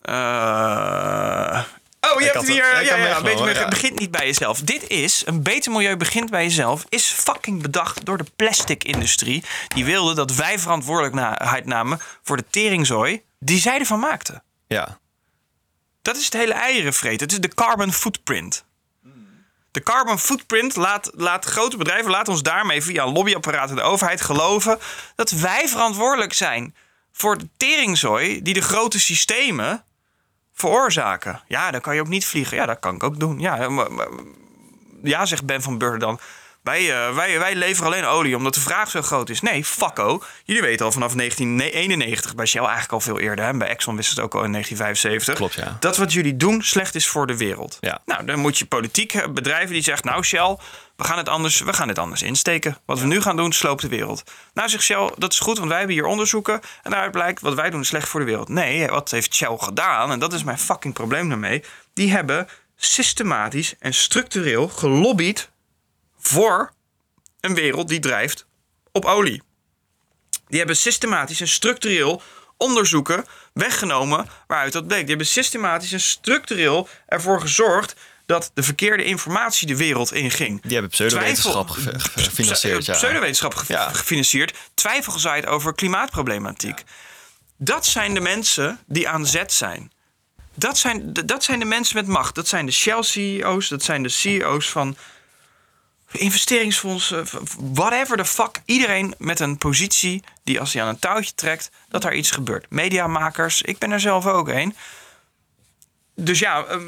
Eh, 0.03 1.63
Oh, 2.01 2.21
je 2.21 2.27
Ik 2.27 2.33
hebt 2.33 2.47
het 2.47 2.55
hier. 2.55 2.81
ik 2.81 2.89
Ja, 2.89 2.97
ja, 2.97 3.03
hem 3.07 3.17
een 3.17 3.23
beter 3.23 3.45
milieu 3.45 3.61
ja. 3.61 3.69
begint 3.69 3.99
niet 3.99 4.11
bij 4.11 4.27
jezelf. 4.27 4.61
Dit 4.61 4.89
is 4.89 5.23
een 5.27 5.43
beter 5.43 5.73
milieu 5.73 5.97
begint 5.97 6.31
bij 6.31 6.43
jezelf. 6.43 6.85
Is 6.89 7.07
fucking 7.07 7.63
bedacht 7.63 8.05
door 8.05 8.19
de 8.19 8.27
plastic-industrie. 8.37 9.45
Die 9.69 9.85
wilde 9.85 10.15
dat 10.15 10.35
wij 10.35 10.59
verantwoordelijkheid 10.59 11.67
namen 11.67 12.01
voor 12.23 12.37
de 12.37 12.45
teringzooi 12.51 13.23
die 13.39 13.61
zij 13.61 13.79
ervan 13.79 14.01
maakten. 14.01 14.43
Ja. 14.67 14.99
Dat 16.03 16.17
is 16.17 16.25
het 16.25 16.33
hele 16.33 16.53
eierenvreet. 16.53 17.21
Het 17.21 17.33
is 17.33 17.41
de 17.41 17.55
carbon 17.55 17.93
footprint. 17.93 18.65
De 19.71 19.83
carbon 19.83 20.19
footprint 20.19 20.77
laat, 20.77 21.11
laat 21.15 21.45
grote 21.45 21.77
bedrijven, 21.77 22.11
laat 22.11 22.29
ons 22.29 22.43
daarmee 22.43 22.83
via 22.83 23.03
een 23.03 23.13
lobbyapparaat 23.13 23.71
en 23.71 23.77
de 23.77 23.83
overheid 23.83 24.21
geloven 24.21 24.79
dat 25.15 25.31
wij 25.31 25.69
verantwoordelijk 25.69 26.33
zijn 26.33 26.75
voor 27.13 27.39
de 27.39 27.49
teringzooi 27.57 28.43
die 28.43 28.55
de 28.55 28.61
grote 28.61 29.01
systemen 29.01 29.85
veroorzaken. 30.53 31.43
Ja, 31.49 31.71
dan 31.71 31.81
kan 31.81 31.95
je 31.95 32.01
ook 32.01 32.09
niet 32.09 32.27
vliegen. 32.27 32.57
Ja, 32.57 32.67
dat 32.67 32.79
kan 32.79 32.95
ik 32.95 33.03
ook 33.03 33.21
doen. 33.21 33.39
Ja, 33.39 33.69
ja 35.03 35.27
zegt 35.27 35.45
Ben 35.45 35.63
van 35.63 35.79
Burger 35.79 35.99
dan. 35.99 36.21
Wij, 36.71 37.07
eh, 37.07 37.15
wij, 37.15 37.39
wij 37.39 37.55
leveren 37.55 37.93
alleen 37.93 38.05
olie 38.05 38.37
omdat 38.37 38.55
de 38.55 38.61
vraag 38.61 38.91
zo 38.91 39.03
groot 39.03 39.29
is. 39.29 39.41
Nee, 39.41 39.65
fucko. 39.65 40.23
Jullie 40.45 40.63
weten 40.63 40.87
al 40.87 40.93
vanaf 40.93 41.15
1991, 41.15 42.35
bij 42.35 42.47
Shell 42.47 42.61
eigenlijk 42.61 42.93
al 42.93 43.01
veel 43.01 43.19
eerder. 43.19 43.45
Hè? 43.45 43.57
Bij 43.57 43.69
Exxon 43.69 43.97
wisten 43.97 44.15
ze 44.15 44.21
het 44.21 44.31
ook 44.31 44.41
al 44.41 44.45
in 44.45 44.53
1975. 44.53 45.35
Klopt, 45.35 45.55
ja. 45.55 45.77
Dat 45.81 45.97
wat 45.97 46.13
jullie 46.13 46.37
doen 46.37 46.63
slecht 46.63 46.95
is 46.95 47.09
voor 47.09 47.27
de 47.27 47.37
wereld. 47.37 47.79
Ja. 47.81 48.01
Nou, 48.05 48.25
dan 48.25 48.39
moet 48.39 48.59
je 48.59 48.67
politiek 48.67 49.15
eh, 49.15 49.29
bedrijven 49.29 49.73
die 49.73 49.83
zegt... 49.83 50.05
nou 50.05 50.25
Shell, 50.25 50.57
we 50.97 51.05
gaan, 51.05 51.19
het 51.19 51.29
anders, 51.29 51.61
we 51.61 51.73
gaan 51.73 51.89
het 51.89 51.99
anders 51.99 52.23
insteken. 52.23 52.77
Wat 52.85 53.01
we 53.01 53.07
nu 53.07 53.21
gaan 53.21 53.37
doen, 53.37 53.53
sloopt 53.53 53.83
de 53.83 53.89
wereld. 53.89 54.23
Nou 54.55 54.69
zegt 54.69 54.83
Shell, 54.83 55.11
dat 55.17 55.33
is 55.33 55.39
goed, 55.39 55.57
want 55.57 55.69
wij 55.69 55.79
hebben 55.79 55.97
hier 55.97 56.07
onderzoeken... 56.07 56.61
en 56.83 56.91
daaruit 56.91 57.13
blijkt, 57.13 57.41
wat 57.41 57.55
wij 57.55 57.71
doen 57.71 57.81
is 57.81 57.89
slecht 57.89 58.09
voor 58.09 58.21
de 58.21 58.27
wereld. 58.27 58.49
Nee, 58.49 58.89
wat 58.89 59.11
heeft 59.11 59.35
Shell 59.35 59.57
gedaan? 59.59 60.11
En 60.11 60.19
dat 60.19 60.33
is 60.33 60.45
mijn 60.45 60.59
fucking 60.59 60.95
probleem 60.95 61.29
daarmee. 61.29 61.65
Die 61.95 62.11
hebben 62.11 62.49
systematisch 62.77 63.75
en 63.79 63.95
structureel 63.95 64.69
gelobbyd... 64.69 65.50
voor 66.21 66.73
een 67.41 67.55
wereld 67.55 67.89
die 67.89 67.99
drijft 68.01 68.47
op 68.93 69.05
olie. 69.05 69.43
Die 70.49 70.59
hebben 70.59 70.77
systematisch 70.77 71.41
en 71.41 71.49
structureel 71.49 72.23
onderzoeken 72.57 73.25
weggenomen 73.53 74.29
waaruit 74.47 74.73
dat 74.73 74.87
bleek. 74.87 75.01
Die 75.01 75.09
hebben 75.09 75.27
systematisch 75.27 75.93
en 75.93 76.01
structureel 76.01 76.89
ervoor 77.07 77.41
gezorgd 77.41 77.95
dat 78.27 78.51
de 78.55 78.63
verkeerde 78.63 79.05
informatie 79.05 79.67
de 79.67 79.77
wereld 79.77 80.13
inging. 80.13 80.63
Die 80.63 80.73
hebben 80.73 80.91
pseudowetenschap 80.91 81.69
Twijfel- 81.69 82.01
gefinancierd, 82.23 82.85
ja. 82.85 82.93
Pseudowetenschap 82.95 83.55
ge- 83.55 83.73
Ja. 83.73 83.93
gefinancierd. 83.93 84.57
Twijfel 84.75 85.13
gezaaid 85.13 85.47
over 85.47 85.75
klimaatproblematiek. 85.75 86.83
Dat 87.57 87.87
zijn 87.87 88.15
de 88.15 88.21
mensen 88.21 88.79
die 88.87 89.09
aan 89.09 89.27
zet 89.27 89.53
zijn. 89.53 89.93
Dat 90.55 90.79
zijn, 90.79 91.13
dat 91.13 91.45
zijn 91.45 91.59
de 91.59 91.65
mensen 91.65 91.97
met 91.97 92.07
macht. 92.07 92.35
Dat 92.35 92.49
zijn 92.49 92.67
de 92.67 92.73
Shell-CEO's. 92.73 93.69
Dat 93.69 93.83
zijn 93.83 94.03
de 94.03 94.09
CEO's 94.09 94.71
van 94.71 94.97
investeringsfondsen. 96.13 97.27
v- 97.27 97.35
Whatever 97.59 98.17
the 98.17 98.25
fuck. 98.25 98.63
Iedereen 98.65 99.15
met 99.19 99.41
een 99.41 99.59
positie 99.59 100.23
die 100.45 100.61
als 100.61 100.73
hij 100.73 100.83
aan 100.83 100.89
een 100.89 100.99
touwtje 100.99 101.35
trekt... 101.35 101.71
dat 101.89 102.03
daar 102.03 102.15
iets 102.15 102.31
gebeurt. 102.31 102.71
Mediamakers. 102.71 103.63
Ik 103.63 103.79
ben 103.79 103.91
er 103.91 104.01
zelf 104.01 104.27
ook 104.27 104.49
een. 104.49 104.77
Dus 106.15 106.39
ja, 106.39 106.65
eh, 106.65 106.79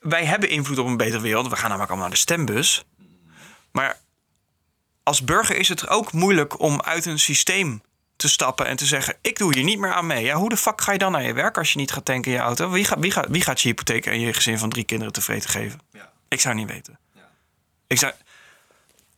wij 0.00 0.24
hebben 0.24 0.48
invloed 0.50 0.78
op 0.78 0.86
een 0.86 0.96
betere 0.96 1.20
wereld. 1.22 1.48
We 1.48 1.56
gaan 1.56 1.68
namelijk 1.68 1.90
allemaal 1.90 2.08
naar 2.08 2.16
de 2.16 2.22
stembus. 2.22 2.84
Maar 3.72 3.98
als 5.02 5.24
burger 5.24 5.56
is 5.56 5.68
het 5.68 5.88
ook 5.88 6.12
moeilijk 6.12 6.60
om 6.60 6.82
uit 6.82 7.06
een 7.06 7.18
systeem 7.18 7.82
te 8.16 8.28
stappen 8.28 8.66
en 8.66 8.76
te 8.76 8.86
zeggen: 8.86 9.16
Ik 9.20 9.38
doe 9.38 9.54
hier 9.54 9.64
niet 9.64 9.78
meer 9.78 9.92
aan 9.92 10.06
mee. 10.06 10.24
Ja, 10.24 10.34
hoe 10.36 10.48
de 10.48 10.56
fuck 10.56 10.80
ga 10.80 10.92
je 10.92 10.98
dan 10.98 11.12
naar 11.12 11.22
je 11.22 11.32
werk 11.32 11.58
als 11.58 11.72
je 11.72 11.78
niet 11.78 11.92
gaat 11.92 12.04
tanken 12.04 12.30
in 12.30 12.36
je 12.36 12.42
auto? 12.42 12.70
Wie 12.70 12.84
gaat, 12.84 12.98
wie 13.00 13.10
gaat, 13.10 13.26
wie 13.28 13.42
gaat 13.42 13.60
je 13.60 13.68
hypotheek 13.68 14.06
en 14.06 14.20
je 14.20 14.32
gezin 14.32 14.58
van 14.58 14.68
drie 14.70 14.84
kinderen 14.84 15.12
tevreden 15.12 15.48
geven? 15.48 15.80
Ik 16.28 16.40
zou 16.40 16.54
niet 16.54 16.68
weten. 16.70 16.98
Ik 17.86 17.98
zou. 17.98 18.12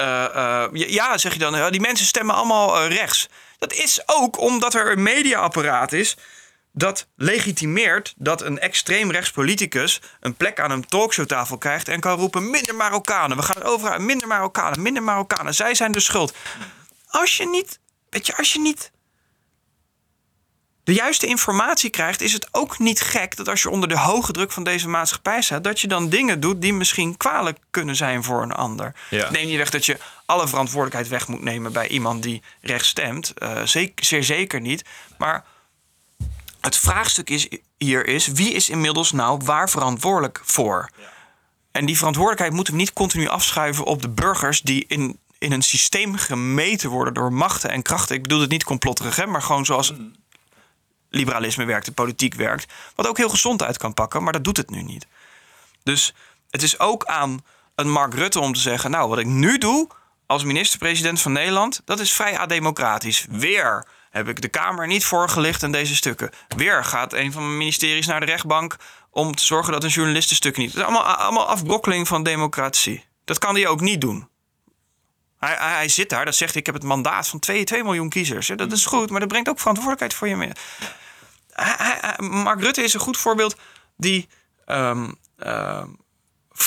Eh, 0.01 0.65
eh, 0.65 0.71
ja, 0.73 1.19
zeg 1.19 1.33
je 1.33 1.39
dan, 1.39 1.71
die 1.71 1.81
mensen 1.81 2.07
stemmen 2.07 2.35
allemaal 2.35 2.81
eh, 2.81 2.97
rechts. 2.97 3.29
Dat 3.59 3.73
is 3.73 4.03
ook 4.07 4.39
omdat 4.39 4.75
er 4.75 4.93
een 4.93 5.03
mediaapparaat 5.03 5.93
is 5.93 6.17
dat 6.73 7.07
legitimeert 7.17 8.15
dat 8.17 8.43
een 8.43 8.59
extreem 8.59 9.11
rechts 9.11 9.31
politicus 9.31 10.01
een 10.21 10.35
plek 10.35 10.61
aan 10.61 10.71
een 10.71 10.87
talkshowtafel 10.87 11.59
krijgt 11.59 11.89
en 11.89 12.01
kan 12.01 12.19
roepen: 12.19 12.51
minder 12.51 12.75
Marokkanen, 12.75 13.37
we 13.37 13.43
gaan 13.43 13.63
overal, 13.63 13.99
minder 13.99 14.29
Marokkanen, 14.29 14.83
minder 14.83 15.03
Marokkanen, 15.03 15.55
zij 15.55 15.75
zijn 15.75 15.93
de 15.93 16.01
schuld. 16.01 16.35
Als 17.07 17.37
je 17.37 17.49
niet, 17.49 17.79
weet 18.11 18.27
je, 18.27 18.37
als 18.37 18.53
je 18.53 18.61
niet 18.61 18.91
de 20.91 20.97
juiste 20.97 21.27
informatie 21.27 21.91
krijgt, 21.91 22.21
is 22.21 22.33
het 22.33 22.49
ook 22.51 22.79
niet 22.79 23.01
gek 23.01 23.37
dat 23.37 23.49
als 23.49 23.63
je 23.63 23.71
onder 23.71 23.89
de 23.89 23.99
hoge 23.99 24.33
druk 24.33 24.53
van 24.53 24.65
deze 24.65 24.89
maatschappij 24.89 25.43
staat, 25.43 25.65
dat 25.65 25.81
je 25.81 25.87
dan 25.87 26.09
dingen 26.09 26.41
doet 26.41 26.63
die 26.63 26.73
misschien 26.73 27.17
kwalijk 27.17 27.59
kunnen 27.71 27.97
zijn 27.97 28.25
voor 28.25 28.43
een 28.43 28.53
ander. 28.53 28.95
Ja. 29.11 29.31
Neem 29.31 29.47
niet 29.47 29.57
weg 29.57 29.71
dat 29.71 29.87
je 29.87 29.99
alle 30.27 30.49
verantwoordelijkheid 30.49 31.09
weg 31.09 31.29
moet 31.29 31.43
nemen 31.43 31.73
bij 31.73 31.89
iemand 31.89 32.23
die 32.23 32.43
rechts 32.61 32.89
stemt. 32.89 33.33
Eh, 33.35 33.63
zeker, 33.63 34.05
zeer 34.05 34.25
zeker 34.25 34.61
niet. 34.61 34.85
Maar 35.19 35.45
het 36.61 36.77
vraagstuk 36.77 37.31
is, 37.31 37.49
hier 37.79 38.07
is: 38.07 38.27
wie 38.27 38.53
is 38.53 38.69
inmiddels 38.69 39.13
nou 39.13 39.41
waar 39.45 39.71
verantwoordelijk 39.71 40.41
voor? 40.45 40.91
En 41.73 41.87
die 41.87 41.97
verantwoordelijkheid 41.97 42.53
moeten 42.53 42.73
we 42.73 42.81
niet 42.81 42.93
continu 42.93 43.29
afschuiven 43.29 43.85
op 43.85 44.03
de 44.03 44.09
burgers 44.09 44.61
die 44.61 44.85
in, 44.89 45.19
in 45.39 45.53
een 45.53 45.63
systeem 45.63 46.17
gemeten 46.17 46.91
worden 46.91 47.15
door 47.15 47.33
machten 47.33 47.71
en 47.71 47.83
krachten. 47.83 48.17
Ik 48.17 48.23
bedoel 48.23 48.41
het 48.41 48.51
niet 48.51 48.65
complotterig, 48.65 49.17
hè, 49.17 49.27
maar 49.27 49.43
gewoon 49.43 49.65
zoals 49.65 49.93
liberalisme 51.11 51.65
werkt, 51.65 51.87
de 51.87 51.93
politiek 51.93 52.35
werkt. 52.35 52.73
Wat 52.95 53.09
ook 53.09 53.17
heel 53.17 53.29
gezond 53.29 53.63
uit 53.63 53.79
kan 53.79 53.95
pakken, 53.95 54.23
maar 54.23 54.33
dat 54.33 54.45
doet 54.45 54.57
het 54.57 54.71
nu 54.71 54.83
niet. 54.83 55.07
Dus 55.83 56.15
het 56.51 56.63
is 56.63 56.79
ook 56.79 57.05
aan 57.05 57.45
een 57.75 57.91
Mark 57.91 58.15
Rutte 58.15 58.41
om 58.41 58.53
te 58.53 58.61
zeggen: 58.61 58.91
Nou, 58.91 59.09
wat 59.09 59.19
ik 59.19 59.27
nu 59.27 59.59
doe 59.59 59.89
als 60.27 60.45
minister-president 60.45 61.21
van 61.21 61.33
Nederland, 61.33 61.83
dat 61.85 62.01
is 62.01 62.13
vrij 62.13 62.39
ademocratisch. 62.39 63.27
Weer 63.31 63.87
heb 64.11 64.29
ik 64.29 64.41
de 64.41 64.49
Kamer 64.49 64.87
niet 64.87 65.05
voorgelicht 65.05 65.63
in 65.63 65.73
deze 65.73 65.97
stukken. 65.97 66.31
Weer 66.49 66.85
gaat 66.85 67.13
een 67.13 67.33
van 67.33 67.43
mijn 67.43 67.57
ministeries 67.57 68.07
naar 68.07 68.21
de 68.21 68.27
rechtbank 68.27 68.77
om 69.11 69.35
te 69.35 69.45
zorgen 69.45 69.73
dat 69.73 69.85
een 69.85 69.91
journalist 69.91 70.31
een 70.31 70.37
stuk 70.37 70.57
niet. 70.57 70.71
Het 70.71 70.77
is 70.77 70.83
allemaal, 70.83 71.03
allemaal 71.03 71.47
afbrokkeling 71.47 72.09
van 72.09 72.23
democratie. 72.23 73.05
Dat 73.25 73.39
kan 73.39 73.55
hij 73.55 73.67
ook 73.67 73.81
niet 73.81 74.01
doen. 74.01 74.29
Hij, 75.41 75.55
hij, 75.59 75.73
hij 75.75 75.89
zit 75.89 76.09
daar, 76.11 76.25
dat 76.25 76.35
zegt 76.35 76.55
ik 76.55 76.67
heb 76.67 76.75
het 76.75 76.85
mandaat 76.85 77.29
van 77.29 77.39
2, 77.39 77.65
2 77.65 77.83
miljoen 77.85 78.09
kiezers. 78.09 78.47
Ja, 78.47 78.55
dat 78.55 78.73
is 78.73 78.87
goed, 78.87 79.11
maar 79.11 79.21
dat 79.21 79.29
brengt 79.29 79.49
ook 79.49 79.59
verantwoordelijkheid 79.59 80.15
voor 80.15 80.29
je 80.29 80.37
mee. 80.37 80.53
Hij- 81.53 82.15
Mark 82.19 82.61
Rutte 82.61 82.83
is 82.83 82.95
een 82.95 83.01
goed 83.01 83.17
voorbeeld 83.17 83.57
die 83.97 84.29
ehm, 84.67 85.11
ehm, 85.39 85.87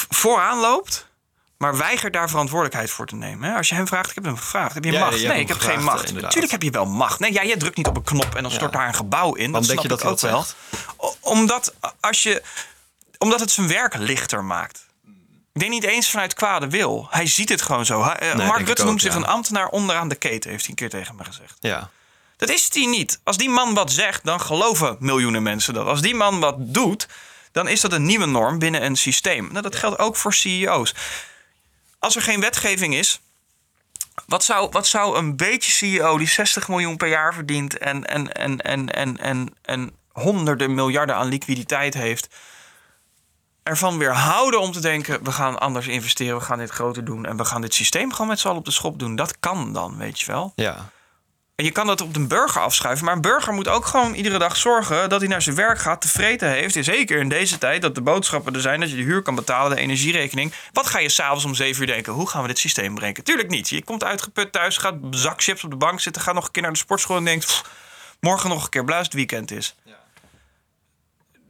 vooraan 0.09 0.59
loopt, 0.59 1.11
Maar 1.57 1.77
weiger 1.77 2.11
daar 2.11 2.29
verantwoordelijkheid 2.29 2.91
voor 2.91 3.05
te 3.05 3.15
nemen. 3.15 3.49
Hè? 3.49 3.55
Als 3.57 3.69
je 3.69 3.75
hem 3.75 3.87
vraagt, 3.87 4.09
ik 4.09 4.15
heb 4.15 4.23
hem 4.23 4.37
gevraagd. 4.37 4.73
Heb 4.73 4.83
je 4.83 4.91
Ja, 4.91 4.99
macht? 4.99 5.19
je 5.21 5.27
nee, 5.27 5.39
ik 5.39 5.47
heb 5.47 5.57
geen 5.59 5.83
macht. 5.83 5.97
inderdaad. 5.99 6.21
Natuurlijk 6.23 6.51
heb 6.51 6.61
je 6.63 6.69
wel 6.71 6.85
macht. 6.85 7.19
Nee, 7.19 7.33
ja, 7.33 7.43
jij 7.43 7.57
drukt 7.57 7.77
niet 7.77 7.87
op 7.87 7.95
een 7.95 8.03
knop 8.03 8.35
en 8.35 8.41
dan 8.43 8.51
stort 8.51 8.73
daar 8.73 8.87
een 8.87 8.93
gebouw 8.93 9.33
in. 9.33 9.51
Dat 9.51 9.65
denk 9.65 9.79
je 9.79 9.87
dat 9.87 10.03
ook 10.03 10.19
dat 10.19 10.21
wel. 10.21 10.45
Omdat, 11.19 11.73
als 11.99 12.23
je, 12.23 12.43
omdat 13.17 13.39
het 13.39 13.51
zijn 13.51 13.67
werk 13.67 13.95
lichter 13.97 14.43
maakt. 14.43 14.85
Ik 15.53 15.59
denk 15.59 15.71
niet 15.71 15.83
eens 15.83 16.09
vanuit 16.09 16.33
kwade 16.33 16.69
wil. 16.69 17.07
Hij 17.09 17.27
ziet 17.27 17.49
het 17.49 17.61
gewoon 17.61 17.85
zo. 17.85 18.03
Hij- 18.03 18.15
eh, 18.17 18.35
Mark 18.35 18.65
Rutte 18.67 18.81
ook, 18.81 18.87
noemt 18.87 19.01
zich 19.01 19.15
een 19.15 19.25
ambtenaar 19.25 19.67
onderaan 19.67 20.07
de 20.07 20.15
keten, 20.15 20.49
heeft 20.49 20.61
hij 20.61 20.69
een 20.69 20.75
keer 20.75 20.89
tegen 20.89 21.15
me 21.15 21.23
gezegd. 21.23 21.57
Ja. 21.59 21.89
Dat 22.37 22.49
is 22.49 22.69
hij 22.73 22.85
niet. 22.85 23.19
Als 23.23 23.37
die 23.37 23.49
man 23.49 23.73
wat 23.73 23.91
zegt, 23.91 24.23
dan 24.23 24.41
geloven 24.41 24.95
miljoenen 24.99 25.43
mensen 25.43 25.73
dat. 25.73 25.85
Als 25.85 26.01
die 26.01 26.15
man 26.15 26.39
wat 26.39 26.55
doet, 26.59 27.07
dan 27.51 27.67
is 27.67 27.81
dat 27.81 27.91
een 27.91 28.05
nieuwe 28.05 28.25
norm 28.25 28.59
binnen 28.59 28.83
een 28.85 28.95
systeem. 28.95 29.47
Nou, 29.51 29.61
dat 29.61 29.75
geldt 29.75 29.99
ook 29.99 30.15
voor 30.15 30.33
CEO's. 30.33 30.93
Als 31.99 32.15
er 32.15 32.21
geen 32.21 32.39
wetgeving 32.39 32.93
is, 32.95 33.21
wat 34.25 34.43
zou, 34.43 34.69
wat 34.71 34.87
zou 34.87 35.17
een 35.17 35.35
beetje 35.35 35.71
CEO 35.71 36.17
die 36.17 36.27
60 36.27 36.67
miljoen 36.67 36.97
per 36.97 37.07
jaar 37.07 37.33
verdient 37.33 37.77
en, 37.77 38.05
en, 38.05 38.31
en, 38.33 38.61
en, 38.61 38.93
en, 38.93 39.17
en, 39.17 39.53
en 39.61 39.91
honderden 40.11 40.73
miljarden 40.73 41.15
aan 41.15 41.27
liquiditeit 41.27 41.93
heeft, 41.93 42.27
ervan 43.63 43.97
weerhouden 43.97 44.59
om 44.59 44.71
te 44.71 44.79
denken: 44.79 45.23
we 45.23 45.31
gaan 45.31 45.59
anders 45.59 45.87
investeren, 45.87 46.37
we 46.37 46.43
gaan 46.43 46.57
dit 46.57 46.69
groter 46.69 47.05
doen 47.05 47.25
en 47.25 47.37
we 47.37 47.45
gaan 47.45 47.61
dit 47.61 47.73
systeem 47.73 48.11
gewoon 48.11 48.27
met 48.27 48.39
z'n 48.39 48.47
allen 48.47 48.59
op 48.59 48.65
de 48.65 48.71
schop 48.71 48.99
doen? 48.99 49.15
Dat 49.15 49.39
kan 49.39 49.73
dan, 49.73 49.97
weet 49.97 50.19
je 50.19 50.25
wel. 50.31 50.53
Ja. 50.55 50.89
En 51.55 51.65
je 51.65 51.71
kan 51.71 51.87
dat 51.87 52.01
op 52.01 52.13
de 52.13 52.27
burger 52.27 52.61
afschuiven. 52.61 53.05
Maar 53.05 53.13
een 53.15 53.21
burger 53.21 53.53
moet 53.53 53.67
ook 53.67 53.85
gewoon 53.85 54.13
iedere 54.13 54.37
dag 54.37 54.55
zorgen 54.55 55.09
dat 55.09 55.19
hij 55.19 55.29
naar 55.29 55.41
zijn 55.41 55.55
werk 55.55 55.79
gaat, 55.79 56.01
tevreden 56.01 56.49
heeft. 56.49 56.75
En 56.75 56.83
zeker 56.83 57.19
in 57.19 57.29
deze 57.29 57.57
tijd 57.57 57.81
dat 57.81 57.95
de 57.95 58.01
boodschappen 58.01 58.53
er 58.53 58.61
zijn, 58.61 58.79
dat 58.79 58.89
je 58.89 58.95
de 58.95 59.01
huur 59.01 59.21
kan 59.21 59.35
betalen, 59.35 59.75
de 59.75 59.81
energierekening. 59.81 60.53
Wat 60.71 60.87
ga 60.87 60.99
je 60.99 61.09
s'avonds 61.09 61.45
om 61.45 61.55
7 61.55 61.81
uur 61.81 61.87
denken? 61.87 62.13
Hoe 62.13 62.29
gaan 62.29 62.41
we 62.41 62.47
dit 62.47 62.59
systeem 62.59 62.95
breken? 62.95 63.23
Tuurlijk 63.23 63.49
niet. 63.49 63.69
Je 63.69 63.83
komt 63.83 64.03
uitgeput 64.03 64.51
thuis, 64.51 64.77
gaat 64.77 64.95
zak 65.11 65.43
chips 65.43 65.63
op 65.63 65.69
de 65.69 65.75
bank 65.75 65.99
zitten, 65.99 66.21
gaat 66.21 66.33
nog 66.33 66.45
een 66.45 66.51
keer 66.51 66.61
naar 66.61 66.71
de 66.71 66.77
sportschool 66.77 67.17
en 67.17 67.25
denkt: 67.25 67.45
"Pff, 67.45 67.63
morgen 68.19 68.49
nog 68.49 68.63
een 68.63 68.69
keer 68.69 68.93
als 68.93 69.05
het 69.05 69.13
weekend 69.13 69.51
is. 69.51 69.75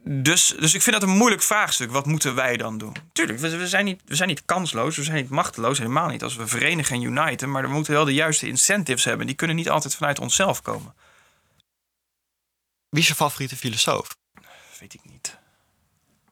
Dus, 0.06 0.54
dus 0.58 0.74
ik 0.74 0.82
vind 0.82 1.00
dat 1.00 1.08
een 1.08 1.16
moeilijk 1.16 1.42
vraagstuk. 1.42 1.90
Wat 1.90 2.06
moeten 2.06 2.34
wij 2.34 2.56
dan 2.56 2.78
doen? 2.78 2.96
Tuurlijk, 3.12 3.38
we, 3.38 3.56
we, 3.56 3.68
zijn 3.68 3.84
niet, 3.84 4.00
we 4.04 4.14
zijn 4.14 4.28
niet 4.28 4.44
kansloos, 4.44 4.96
we 4.96 5.02
zijn 5.02 5.16
niet 5.16 5.28
machteloos, 5.30 5.78
helemaal 5.78 6.08
niet. 6.08 6.22
Als 6.22 6.36
we 6.36 6.46
verenigen 6.46 6.96
en 6.96 7.02
uniten, 7.02 7.50
maar 7.50 7.62
we 7.62 7.68
moeten 7.68 7.92
wel 7.92 8.04
de 8.04 8.14
juiste 8.14 8.46
incentives 8.46 9.04
hebben. 9.04 9.26
Die 9.26 9.36
kunnen 9.36 9.56
niet 9.56 9.70
altijd 9.70 9.94
vanuit 9.94 10.18
onszelf 10.18 10.62
komen. 10.62 10.94
Wie 12.88 13.02
is 13.02 13.08
je 13.08 13.14
favoriete 13.14 13.56
filosoof? 13.56 14.16
Weet 14.80 14.94
ik 14.94 15.00
niet. 15.04 15.38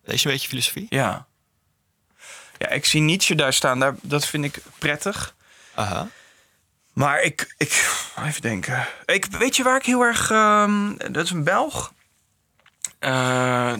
Lees 0.05 0.23
je 0.23 0.29
een 0.29 0.35
beetje 0.35 0.49
filosofie? 0.49 0.87
Ja. 0.89 1.27
Ja, 2.59 2.69
ik 2.69 2.85
zie 2.85 3.01
Nietzsche 3.01 3.35
daar 3.35 3.53
staan. 3.53 3.79
Daar, 3.79 3.95
dat 4.03 4.27
vind 4.27 4.45
ik 4.45 4.63
prettig. 4.79 5.35
Aha. 5.75 6.09
Maar 6.93 7.23
ik, 7.23 7.55
ik 7.57 7.91
even 8.27 8.43
denken. 8.43 8.87
Ik, 9.07 9.25
weet 9.25 9.57
je 9.57 9.63
waar 9.63 9.77
ik 9.77 9.87
heel 9.87 10.03
erg. 10.03 10.31
ehm, 10.31 10.97
dat 11.13 11.25
is 11.25 11.31
een 11.31 11.45
Belg. 11.45 11.93
Eh, 13.03 13.75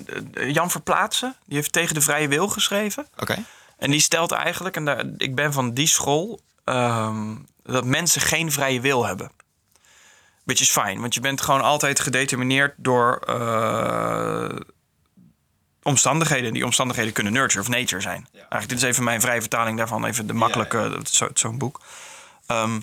Jan 0.53 0.71
Verplaatsen. 0.71 1.37
Die 1.47 1.57
heeft 1.57 1.73
tegen 1.73 1.95
de 1.95 2.01
vrije 2.01 2.29
wil 2.29 2.49
geschreven. 2.49 3.07
Oké. 3.19 3.45
En 3.79 3.91
die 3.91 4.01
stelt 4.01 4.33
eigenlijk, 4.33 4.77
en 4.77 4.85
daar, 4.85 5.05
ik 5.17 5.35
ben 5.35 5.53
van 5.53 5.75
die 5.75 5.87
school, 5.87 6.41
ehm, 6.65 7.37
dat 7.63 7.85
mensen 7.85 8.21
geen 8.21 8.53
vrije 8.53 8.81
wil 8.81 9.07
hebben. 9.07 9.31
Which 10.45 10.61
is 10.61 10.71
fijn, 10.71 11.01
want 11.01 11.15
je 11.15 11.21
bent 11.21 11.41
gewoon 11.41 11.61
altijd 11.61 12.01
gedetermineerd 12.01 12.75
door 12.77 13.17
eh, 13.27 14.57
omstandigheden. 15.83 16.47
En 16.47 16.53
die 16.55 16.65
omstandigheden 16.65 17.13
kunnen 17.13 17.33
nurture 17.33 17.61
of 17.61 17.69
nature 17.69 18.01
zijn. 18.01 18.27
Eigenlijk, 18.35 18.69
dit 18.69 18.79
is 18.79 18.85
even 18.85 19.05
mijn 19.05 19.21
vrije 19.21 19.41
vertaling 19.41 19.79
daarvan, 19.79 20.05
even 20.05 20.27
de 20.27 20.33
makkelijke, 20.33 21.01
zo- 21.11 21.29
zo'n 21.35 21.59
boek. 21.59 21.81
Ehm, 22.47 22.81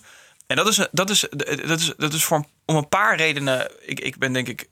en 0.47 0.55
dat 0.55 0.67
is, 0.67 0.87
dat 0.91 1.09
is, 1.09 1.27
dat 1.65 1.79
is, 1.79 1.93
dat 1.97 2.13
is 2.13 2.23
voor, 2.23 2.43
om 2.65 2.75
een 2.75 2.87
paar 2.89 3.15
redenen. 3.15 3.71
Ik, 3.85 3.99
ik 3.99 4.17
ben 4.17 4.33
denk 4.33 4.47
ik 4.47 4.69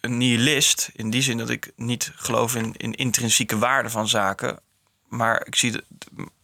een 0.00 0.16
nihilist. 0.18 0.90
In 0.92 1.10
die 1.10 1.22
zin 1.22 1.38
dat 1.38 1.48
ik 1.50 1.72
niet 1.76 2.12
geloof 2.14 2.54
in, 2.54 2.74
in 2.76 2.92
intrinsieke 2.94 3.58
waarde 3.58 3.90
van 3.90 4.08
zaken. 4.08 4.60
Maar 5.08 5.46
ik, 5.46 5.54
zie 5.54 5.72
de, 5.72 5.84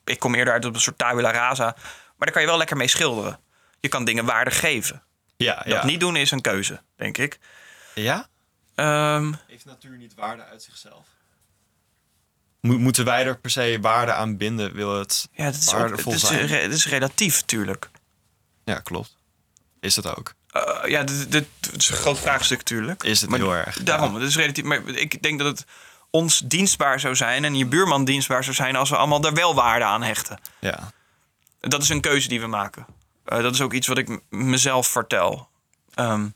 ik 0.05 0.19
kom 0.19 0.35
eerder 0.35 0.53
uit 0.53 0.65
op 0.65 0.75
een 0.75 0.81
soort 0.81 0.99
tabula 0.99 1.31
rasa. 1.31 1.65
Maar 1.65 2.15
daar 2.19 2.33
kan 2.33 2.43
je 2.43 2.49
wel 2.49 2.59
lekker 2.59 2.77
mee 2.77 2.89
schilderen. 2.89 3.41
Je 3.81 3.89
kan 3.89 4.05
dingen 4.05 4.25
waarde 4.25 4.51
geven. 4.51 5.03
Ja, 5.37 5.63
Dat 5.67 5.85
niet 5.85 6.01
doen 6.01 6.17
is 6.17 6.31
een 6.31 6.41
keuze, 6.41 6.81
denk 6.97 7.19
ik. 7.19 7.39
Ja? 7.95 8.29
Ehm, 8.75 9.33
Heeft 9.47 9.65
natuur 9.65 9.97
niet 9.97 10.15
waarde 10.15 10.45
uit 10.45 10.63
zichzelf? 10.63 11.07
moeten 12.61 13.05
wij 13.05 13.27
er 13.27 13.39
per 13.39 13.51
se 13.51 13.79
waarde 13.81 14.13
aan 14.13 14.37
binden? 14.37 14.75
Wil 14.75 14.99
het 14.99 15.29
ja, 15.33 15.45
dat 15.45 15.55
is, 15.55 15.69
ook, 15.73 15.79
waardevol 15.79 16.13
het 16.13 16.23
is, 16.23 16.29
zijn? 16.29 16.47
re- 16.47 16.61
het 16.63 16.73
is 16.73 16.87
relatief 16.87 17.41
natuurlijk. 17.41 17.91
Ja, 18.65 18.79
klopt. 18.81 19.17
Is 19.81 19.97
het 19.97 20.17
ook? 20.17 20.35
Eh, 20.51 20.91
ja, 20.91 21.03
dit, 21.03 21.33
dit 21.33 21.47
is 21.77 21.89
een 21.89 21.97
groot 21.97 22.19
vraagstuk 22.19 22.59
natuurlijk. 22.59 23.03
Is 23.03 23.21
het 23.21 23.31
Maar 23.31 23.39
heel 23.39 23.55
erg, 23.55 23.83
Daarom, 23.83 24.15
het 24.15 24.23
is 24.23 24.37
relatief. 24.37 24.65
Maar 24.65 24.89
ik 24.89 25.23
denk 25.23 25.39
dat 25.39 25.59
het 25.59 25.67
ons 26.11 26.39
dienstbaar 26.39 27.01
zou 27.01 27.17
zijn 27.17 27.45
en 27.45 27.55
je 27.55 27.67
buurman 27.67 28.05
dienstbaar 28.05 28.45
zou 28.45 28.57
zijn 28.57 28.77
als 28.77 28.91
we 28.91 28.97
allemaal 28.97 29.21
daar 29.21 29.35
wel 29.35 29.55
waarde 29.55 29.85
aan 29.85 30.03
hechten. 30.03 30.41
Ja. 30.59 30.93
Dat 31.61 31.83
is 31.83 31.89
een 31.89 32.01
keuze 32.01 32.29
die 32.29 32.41
we 32.41 32.47
maken. 32.47 32.87
Eh, 33.25 33.43
dat 33.43 33.55
is 33.55 33.61
ook 33.61 33.73
iets 33.73 33.87
wat 33.87 33.99
ik 33.99 34.21
mezelf 34.29 34.87
vertel. 34.87 35.49
Ehm, 35.95 36.29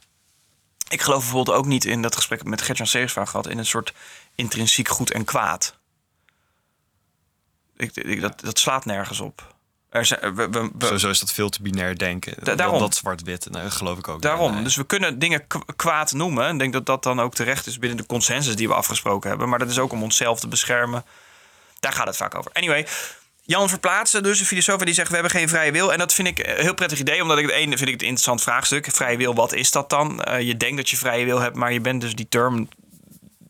ik 0.88 1.02
geloof 1.02 1.20
bijvoorbeeld 1.20 1.56
ook 1.56 1.66
niet 1.66 1.84
in 1.84 2.02
dat 2.02 2.16
gesprek 2.16 2.44
met 2.44 2.62
Gertjan 2.62 2.86
Segersvaar 2.86 3.26
gehad... 3.26 3.48
in 3.48 3.58
een 3.58 3.66
soort 3.66 3.92
intrinsiek 4.34 4.88
goed 4.88 5.10
en 5.10 5.24
kwaad. 5.24 5.78
Ik, 7.76 7.96
ik, 7.96 8.20
dat, 8.20 8.40
dat 8.40 8.58
slaat 8.58 8.84
nergens 8.84 9.20
op. 9.20 9.54
Er 9.92 10.04
zijn, 10.04 10.34
we, 10.34 10.48
we- 10.48 10.70
we- 10.78 10.84
Sowieso 10.84 11.08
is 11.08 11.18
dat 11.20 11.32
veel 11.32 11.48
te 11.48 11.62
binair 11.62 11.98
denken. 11.98 12.34
Da- 12.42 12.54
daarom. 12.54 12.78
Dat 12.78 12.94
zwart-wit, 12.94 13.48
geloof 13.52 13.98
ik 13.98 14.08
ook. 14.08 14.22
Daarom. 14.22 14.54
Nee. 14.54 14.62
Dus 14.62 14.76
we 14.76 14.84
kunnen 14.84 15.18
dingen 15.18 15.46
kwaad 15.76 16.12
noemen. 16.12 16.44
En 16.46 16.52
ik 16.52 16.58
denk 16.58 16.72
dat 16.72 16.86
dat 16.86 17.02
dan 17.02 17.20
ook 17.20 17.34
terecht 17.34 17.66
is 17.66 17.78
binnen 17.78 17.98
de 17.98 18.06
consensus 18.06 18.56
die 18.56 18.68
we 18.68 18.74
afgesproken 18.74 19.28
hebben. 19.28 19.48
Maar 19.48 19.58
dat 19.58 19.70
is 19.70 19.78
ook 19.78 19.92
om 19.92 20.02
onszelf 20.02 20.40
te 20.40 20.48
beschermen. 20.48 21.04
Daar 21.80 21.92
gaat 21.92 22.06
het 22.06 22.16
vaak 22.16 22.34
over. 22.34 22.50
Anyway, 22.52 22.86
Jan 23.42 23.68
Verplaatsen, 23.68 24.22
dus 24.22 24.40
een 24.40 24.46
filosoof 24.46 24.80
die 24.80 24.94
zegt... 24.94 25.08
we 25.08 25.14
hebben 25.14 25.32
geen 25.32 25.48
vrije 25.48 25.72
wil. 25.72 25.92
En 25.92 25.98
dat 25.98 26.12
vind 26.14 26.28
ik 26.28 26.38
een 26.38 26.60
heel 26.60 26.74
prettig 26.74 26.98
idee. 26.98 27.22
Omdat 27.22 27.38
ik 27.38 27.44
het 27.44 27.54
ene 27.54 27.76
vind 27.76 27.80
ik 27.88 27.92
het 27.92 28.02
een 28.02 28.08
interessant 28.08 28.42
vraagstuk. 28.42 28.88
Vrije 28.92 29.16
wil, 29.16 29.34
wat 29.34 29.52
is 29.52 29.70
dat 29.70 29.90
dan? 29.90 30.22
Eh, 30.22 30.40
je 30.40 30.56
denkt 30.56 30.76
dat 30.76 30.90
je 30.90 30.96
vrije 30.96 31.24
wil 31.24 31.38
hebt, 31.40 31.56
maar 31.56 31.72
je 31.72 31.80
bent 31.80 32.00
dus 32.00 32.14
die 32.14 32.28
term 32.28 32.68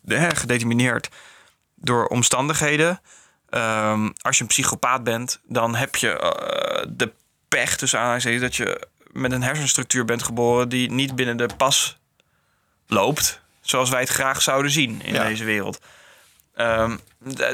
eh, 0.07 0.27
gedetermineerd 0.33 1.09
door 1.75 2.05
omstandigheden. 2.07 3.01
Ehm, 3.53 4.09
als 4.21 4.35
je 4.37 4.41
een 4.41 4.47
psychopaat 4.49 5.03
bent, 5.03 5.39
dan 5.43 5.75
heb 5.75 5.95
je 5.95 6.09
eh, 6.19 6.85
de 6.89 7.11
pech, 7.47 7.75
tussen 7.77 7.99
aanhalingstekens, 7.99 8.41
dat 8.43 8.55
je 8.55 8.87
met 9.11 9.31
een 9.31 9.43
hersenstructuur 9.43 10.05
bent 10.05 10.23
geboren 10.23 10.69
die 10.69 10.91
niet 10.91 11.15
binnen 11.15 11.37
de 11.37 11.49
pas 11.57 11.97
loopt, 12.87 13.41
zoals 13.61 13.89
wij 13.89 13.99
het 13.99 14.09
graag 14.09 14.41
zouden 14.41 14.71
zien 14.71 15.01
in 15.01 15.13
Ja. 15.13 15.23
deze 15.23 15.43
wereld. 15.43 15.79
Ehm, 16.55 16.97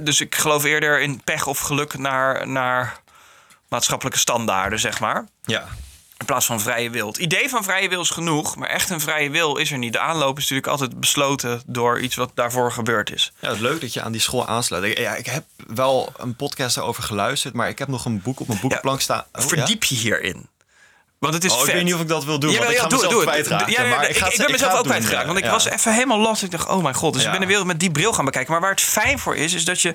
dus 0.04 0.22
ik 0.22 0.36
geloof 0.36 0.64
eerder 0.64 1.02
in 1.02 1.24
pech 1.24 1.48
of 1.48 1.60
geluk 1.60 1.98
naar, 1.98 2.48
naar 2.48 3.00
maatschappelijke 3.70 4.20
standaarden, 4.20 4.80
zeg 4.80 5.00
maar. 5.00 5.28
Ja. 5.42 5.68
In 6.20 6.26
plaats 6.26 6.46
van 6.46 6.60
vrije 6.62 6.90
wil. 6.90 7.08
Het 7.08 7.18
idee 7.18 7.50
van 7.50 7.64
vrije 7.64 7.90
wil 7.90 8.02
is 8.02 8.10
genoeg, 8.10 8.56
maar 8.56 8.70
echt 8.70 8.90
een 8.90 9.00
vrije 9.00 9.30
wil 9.30 9.58
is 9.58 9.72
er 9.72 9.78
niet. 9.78 9.94
De 9.94 10.00
aanloop 10.00 10.38
is 10.38 10.42
natuurlijk 10.42 10.68
altijd 10.68 11.00
besloten 11.00 11.62
door 11.66 12.00
iets 12.00 12.16
wat 12.16 12.32
daarvoor 12.34 12.72
gebeurd 12.72 13.12
is. 13.12 13.32
ja, 13.40 13.48
het 13.48 13.56
is 13.56 13.62
leuk 13.64 13.82
dat 13.82 13.94
je 13.94 14.02
aan 14.02 14.12
die 14.12 14.22
school 14.22 14.48
aansluit. 14.48 14.84
Ik, 14.84 14.98
ja, 14.98 15.16
ik 15.16 15.26
heb 15.26 15.44
wel 15.68 16.14
een 16.18 16.36
podcast 16.36 16.78
erover 16.78 17.04
geluisterd, 17.04 17.54
maar 17.54 17.70
ik 17.70 17.80
heb 17.80 17.88
nog 17.88 18.06
een 18.06 18.22
boek 18.22 18.40
op 18.40 18.48
mijn 18.48 18.60
boekenplank 18.60 19.02
staan. 19.02 19.20
Oh, 19.20 19.42
ja? 19.42 19.48
Verdiep 19.48 19.84
je 19.84 19.96
hierin. 19.96 20.48
Want 21.20 21.34
het 21.34 21.44
is 21.44 21.52
Oh, 21.52 21.60
ik 21.60 21.66
vet. 21.66 21.74
weet 21.74 21.84
niet 21.84 21.94
of 21.94 22.02
ik 22.02 22.08
dat 22.08 22.24
wil 22.24 22.40
doen, 22.40 22.58
want 22.58 22.70
ik 22.70 22.78
ga 22.78 22.88
doe 22.88 23.00
het, 23.00 23.08
mezelf 23.08 23.24
kwijtraken. 23.24 23.72
Ja, 23.72 23.84
maar 23.84 24.10
ik, 24.10 24.18
ga 24.18 24.32
ik 24.32 24.38
ben 24.38 24.52
mezelf 24.52 24.74
ook 24.74 24.84
kwijtgeraakt. 24.84 25.26
Want 25.26 25.38
ik 25.38 25.46
was 25.46 25.66
even 25.66 25.94
helemaal 25.94 26.20
last. 26.20 26.44
Ik 26.44 26.52
dacht, 26.52 26.68
oh 26.68 26.84
mijn 26.84 26.96
god. 26.96 27.14
Dus 27.14 27.24
ik 27.24 27.32
ben 27.32 27.40
de 27.40 27.46
wereld 27.46 27.66
met 27.66 27.80
die 27.80 27.92
bril 27.92 28.14
gaan 28.14 28.26
bekijken. 28.26 28.52
Maar 28.52 28.62
waar 28.62 28.72
het 28.72 28.82
fijn 28.82 29.20
voor 29.20 29.36
is, 29.36 29.54
is 29.54 29.66
dat 29.66 29.82
je 29.82 29.94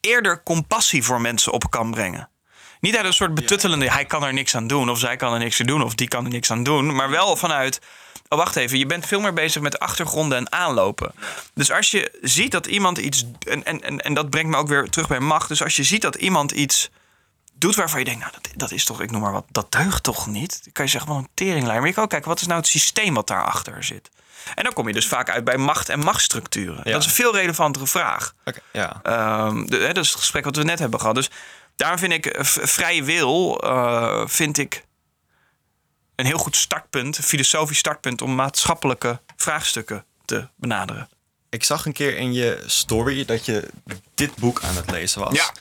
eerder 0.00 0.42
compassie 0.42 1.04
voor 1.04 1.20
mensen 1.20 1.52
op 1.52 1.70
kan 1.70 1.90
brengen. 1.90 2.28
Niet 2.80 2.96
uit 2.96 3.04
een 3.04 3.12
soort 3.12 3.34
betuttelende, 3.34 3.90
hij 3.90 4.04
kan 4.04 4.24
er 4.24 4.32
niks 4.32 4.54
aan 4.54 4.66
doen. 4.66 4.90
Of 4.90 4.98
zij 4.98 5.16
kan 5.16 5.32
er 5.32 5.38
niks 5.38 5.60
aan 5.60 5.66
doen. 5.66 5.82
Of 5.82 5.94
die 5.94 6.08
kan 6.08 6.24
er 6.24 6.30
niks 6.30 6.50
aan 6.50 6.62
doen. 6.62 6.94
Maar 6.94 7.10
wel 7.10 7.36
vanuit, 7.36 7.80
oh 8.28 8.38
wacht 8.38 8.56
even. 8.56 8.78
Je 8.78 8.86
bent 8.86 9.06
veel 9.06 9.20
meer 9.20 9.32
bezig 9.32 9.62
met 9.62 9.78
achtergronden 9.78 10.38
en 10.38 10.52
aanlopen. 10.52 11.12
Dus 11.54 11.72
als 11.72 11.90
je 11.90 12.18
ziet 12.22 12.50
dat 12.52 12.66
iemand 12.66 12.98
iets... 12.98 13.24
En, 13.48 13.64
en, 13.64 13.80
en, 13.80 14.00
en 14.00 14.14
dat 14.14 14.30
brengt 14.30 14.50
me 14.50 14.56
ook 14.56 14.68
weer 14.68 14.90
terug 14.90 15.08
bij 15.08 15.20
macht. 15.20 15.48
Dus 15.48 15.62
als 15.62 15.76
je 15.76 15.84
ziet 15.84 16.02
dat 16.02 16.14
iemand 16.14 16.50
iets 16.50 16.90
doet 17.54 17.74
waarvan 17.74 17.98
je 17.98 18.04
denkt, 18.04 18.20
nou, 18.20 18.32
dat, 18.32 18.52
dat 18.56 18.70
is 18.70 18.84
toch, 18.84 19.00
ik 19.00 19.10
noem 19.10 19.20
maar 19.20 19.32
wat, 19.32 19.44
dat 19.50 19.72
deugt 19.72 20.02
toch 20.02 20.26
niet? 20.26 20.60
Dan 20.64 20.72
kan 20.72 20.84
je 20.84 20.90
zeggen, 20.90 21.10
wel 21.10 21.18
een 21.18 21.28
teringlijn. 21.34 21.78
Maar 21.78 21.88
je 21.88 21.94
kan 21.94 22.04
ook 22.04 22.10
kijken, 22.10 22.28
wat 22.28 22.40
is 22.40 22.46
nou 22.46 22.58
het 22.58 22.68
systeem 22.68 23.14
wat 23.14 23.26
daarachter 23.26 23.84
zit? 23.84 24.10
En 24.54 24.64
dan 24.64 24.72
kom 24.72 24.86
je 24.86 24.92
dus 24.92 25.08
vaak 25.08 25.30
uit 25.30 25.44
bij 25.44 25.56
macht 25.56 25.88
en 25.88 25.98
machtsstructuren. 25.98 26.80
Ja. 26.84 26.90
Dat 26.90 27.00
is 27.00 27.06
een 27.06 27.12
veel 27.12 27.34
relevantere 27.34 27.86
vraag. 27.86 28.34
Ja. 28.72 29.00
Ehm, 29.02 29.66
de, 29.66 29.76
hè, 29.76 29.92
dat 29.92 30.04
is 30.04 30.10
het 30.10 30.18
gesprek 30.18 30.44
wat 30.44 30.56
we 30.56 30.62
net 30.62 30.78
hebben 30.78 31.00
gehad. 31.00 31.14
Dus 31.14 31.30
daarom 31.80 31.98
vind 31.98 32.12
ik 32.12 32.26
eh, 32.26 32.44
vrije 32.44 33.02
wil, 33.04 33.60
eh, 33.62 34.22
vind 34.26 34.58
ik 34.58 34.84
een 36.16 36.26
heel 36.26 36.38
goed 36.38 36.56
startpunt, 36.56 37.18
een 37.18 37.24
filosofisch 37.24 37.78
startpunt 37.78 38.22
om 38.22 38.34
maatschappelijke 38.34 39.20
vraagstukken 39.36 40.04
te 40.24 40.48
benaderen. 40.56 41.08
Ik 41.50 41.64
zag 41.64 41.86
een 41.86 41.92
keer 41.92 42.16
in 42.16 42.32
je 42.32 42.62
story 42.66 43.24
dat 43.24 43.44
je 43.44 43.68
dit 44.14 44.36
boek 44.36 44.60
aan 44.62 44.76
het 44.76 44.90
lezen 44.90 45.20
was. 45.20 45.34
Ja. 45.34 45.52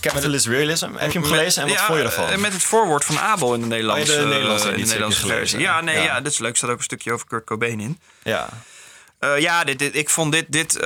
Capitalist 0.00 0.46
Realism. 0.46 0.92
Heb 0.94 1.12
je 1.12 1.18
hem 1.18 1.28
gelezen 1.28 1.62
en 1.62 1.68
wat 1.68 1.78
Ja, 1.78 1.86
vond 1.86 1.98
je 1.98 2.04
ervan? 2.04 2.28
eh, 2.28 2.36
Met 2.38 2.52
het 2.52 2.62
voorwoord 2.62 3.04
van 3.04 3.18
Abel 3.18 3.54
in 3.54 3.60
de 3.60 3.66
Nederlandse, 3.66 4.12
Oh, 4.12 4.18
de 4.18 4.24
Nederlandse 4.26 4.68
in 4.70 4.80
de 4.80 4.86
Nederlandse 4.86 5.26
versie. 5.26 5.58
Ja, 5.58 5.80
nee, 5.80 5.96
Ja. 5.96 6.02
ja. 6.02 6.20
dat 6.20 6.32
is 6.32 6.38
leuk. 6.38 6.50
Er 6.50 6.56
staat 6.56 6.70
ook 6.70 6.78
een 6.78 6.82
stukje 6.82 7.12
over 7.12 7.26
Kurt 7.26 7.44
Cobain 7.44 7.80
in. 7.80 8.00
ja. 8.22 8.48
Ja, 9.38 9.64
dit, 9.64 9.78
dit, 9.78 9.94
ik 9.94 10.08
vond 10.08 10.32
dit, 10.32 10.44
dit 10.48 10.76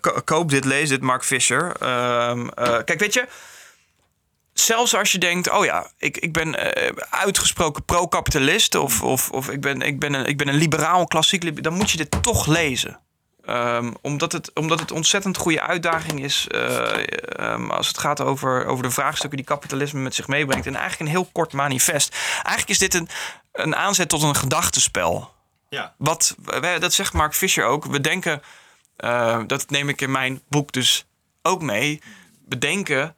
ko- 0.00 0.20
koop 0.24 0.50
dit, 0.50 0.64
lees 0.64 0.88
dit, 0.88 1.00
Mark 1.00 1.24
Fisher. 1.24 1.72
Ehm, 1.80 2.48
eh, 2.48 2.78
kijk, 2.84 2.98
weet 3.00 3.14
je, 3.14 3.28
zelfs 4.52 4.94
als 4.94 5.12
je 5.12 5.18
denkt, 5.18 5.50
oh 5.50 5.64
ja, 5.64 5.90
ik, 5.98 6.16
ik 6.16 6.32
ben 6.32 6.74
eh, 6.74 6.92
uitgesproken 7.10 7.84
pro-kapitalist 7.84 8.74
of, 8.74 9.02
of, 9.02 9.30
of 9.30 9.48
ik, 9.48 9.60
ben, 9.60 9.82
ik, 9.82 9.98
ben 9.98 10.14
een, 10.14 10.26
ik 10.26 10.36
ben 10.36 10.48
een 10.48 10.54
liberaal, 10.54 11.06
klassiek 11.06 11.42
liberaal, 11.42 11.70
dan 11.70 11.80
moet 11.80 11.90
je 11.90 11.96
dit 11.96 12.22
toch 12.22 12.46
lezen. 12.46 13.00
Ehm, 13.44 13.92
omdat, 14.00 14.32
het, 14.32 14.52
omdat 14.54 14.80
het 14.80 14.90
ontzettend 14.90 15.36
goede 15.36 15.60
uitdaging 15.60 16.22
is 16.22 16.46
eh, 16.48 17.02
ehm, 17.38 17.70
als 17.70 17.88
het 17.88 17.98
gaat 17.98 18.20
over, 18.20 18.66
over 18.66 18.82
de 18.82 18.90
vraagstukken 18.90 19.38
die 19.38 19.46
kapitalisme 19.46 20.00
met 20.00 20.14
zich 20.14 20.28
meebrengt. 20.28 20.66
En 20.66 20.74
eigenlijk 20.74 21.00
een 21.00 21.16
heel 21.16 21.28
kort 21.32 21.52
manifest. 21.52 22.16
Eigenlijk 22.34 22.68
is 22.68 22.78
dit 22.78 22.94
een, 22.94 23.08
een 23.52 23.76
aanzet 23.76 24.08
tot 24.08 24.22
een 24.22 24.36
gedachtenspel. 24.36 25.34
ja. 25.68 25.94
Wat, 25.96 26.34
dat 26.78 26.92
zegt 26.92 27.12
Mark 27.12 27.34
Fisher 27.34 27.64
ook. 27.64 27.84
We 27.84 28.00
denken, 28.00 28.42
eh, 28.96 29.40
dat 29.46 29.70
neem 29.70 29.88
ik 29.88 30.00
in 30.00 30.10
mijn 30.10 30.42
boek 30.48 30.72
dus 30.72 31.06
ook 31.42 31.62
mee. 31.62 32.02
We 32.48 32.58
denken 32.58 33.16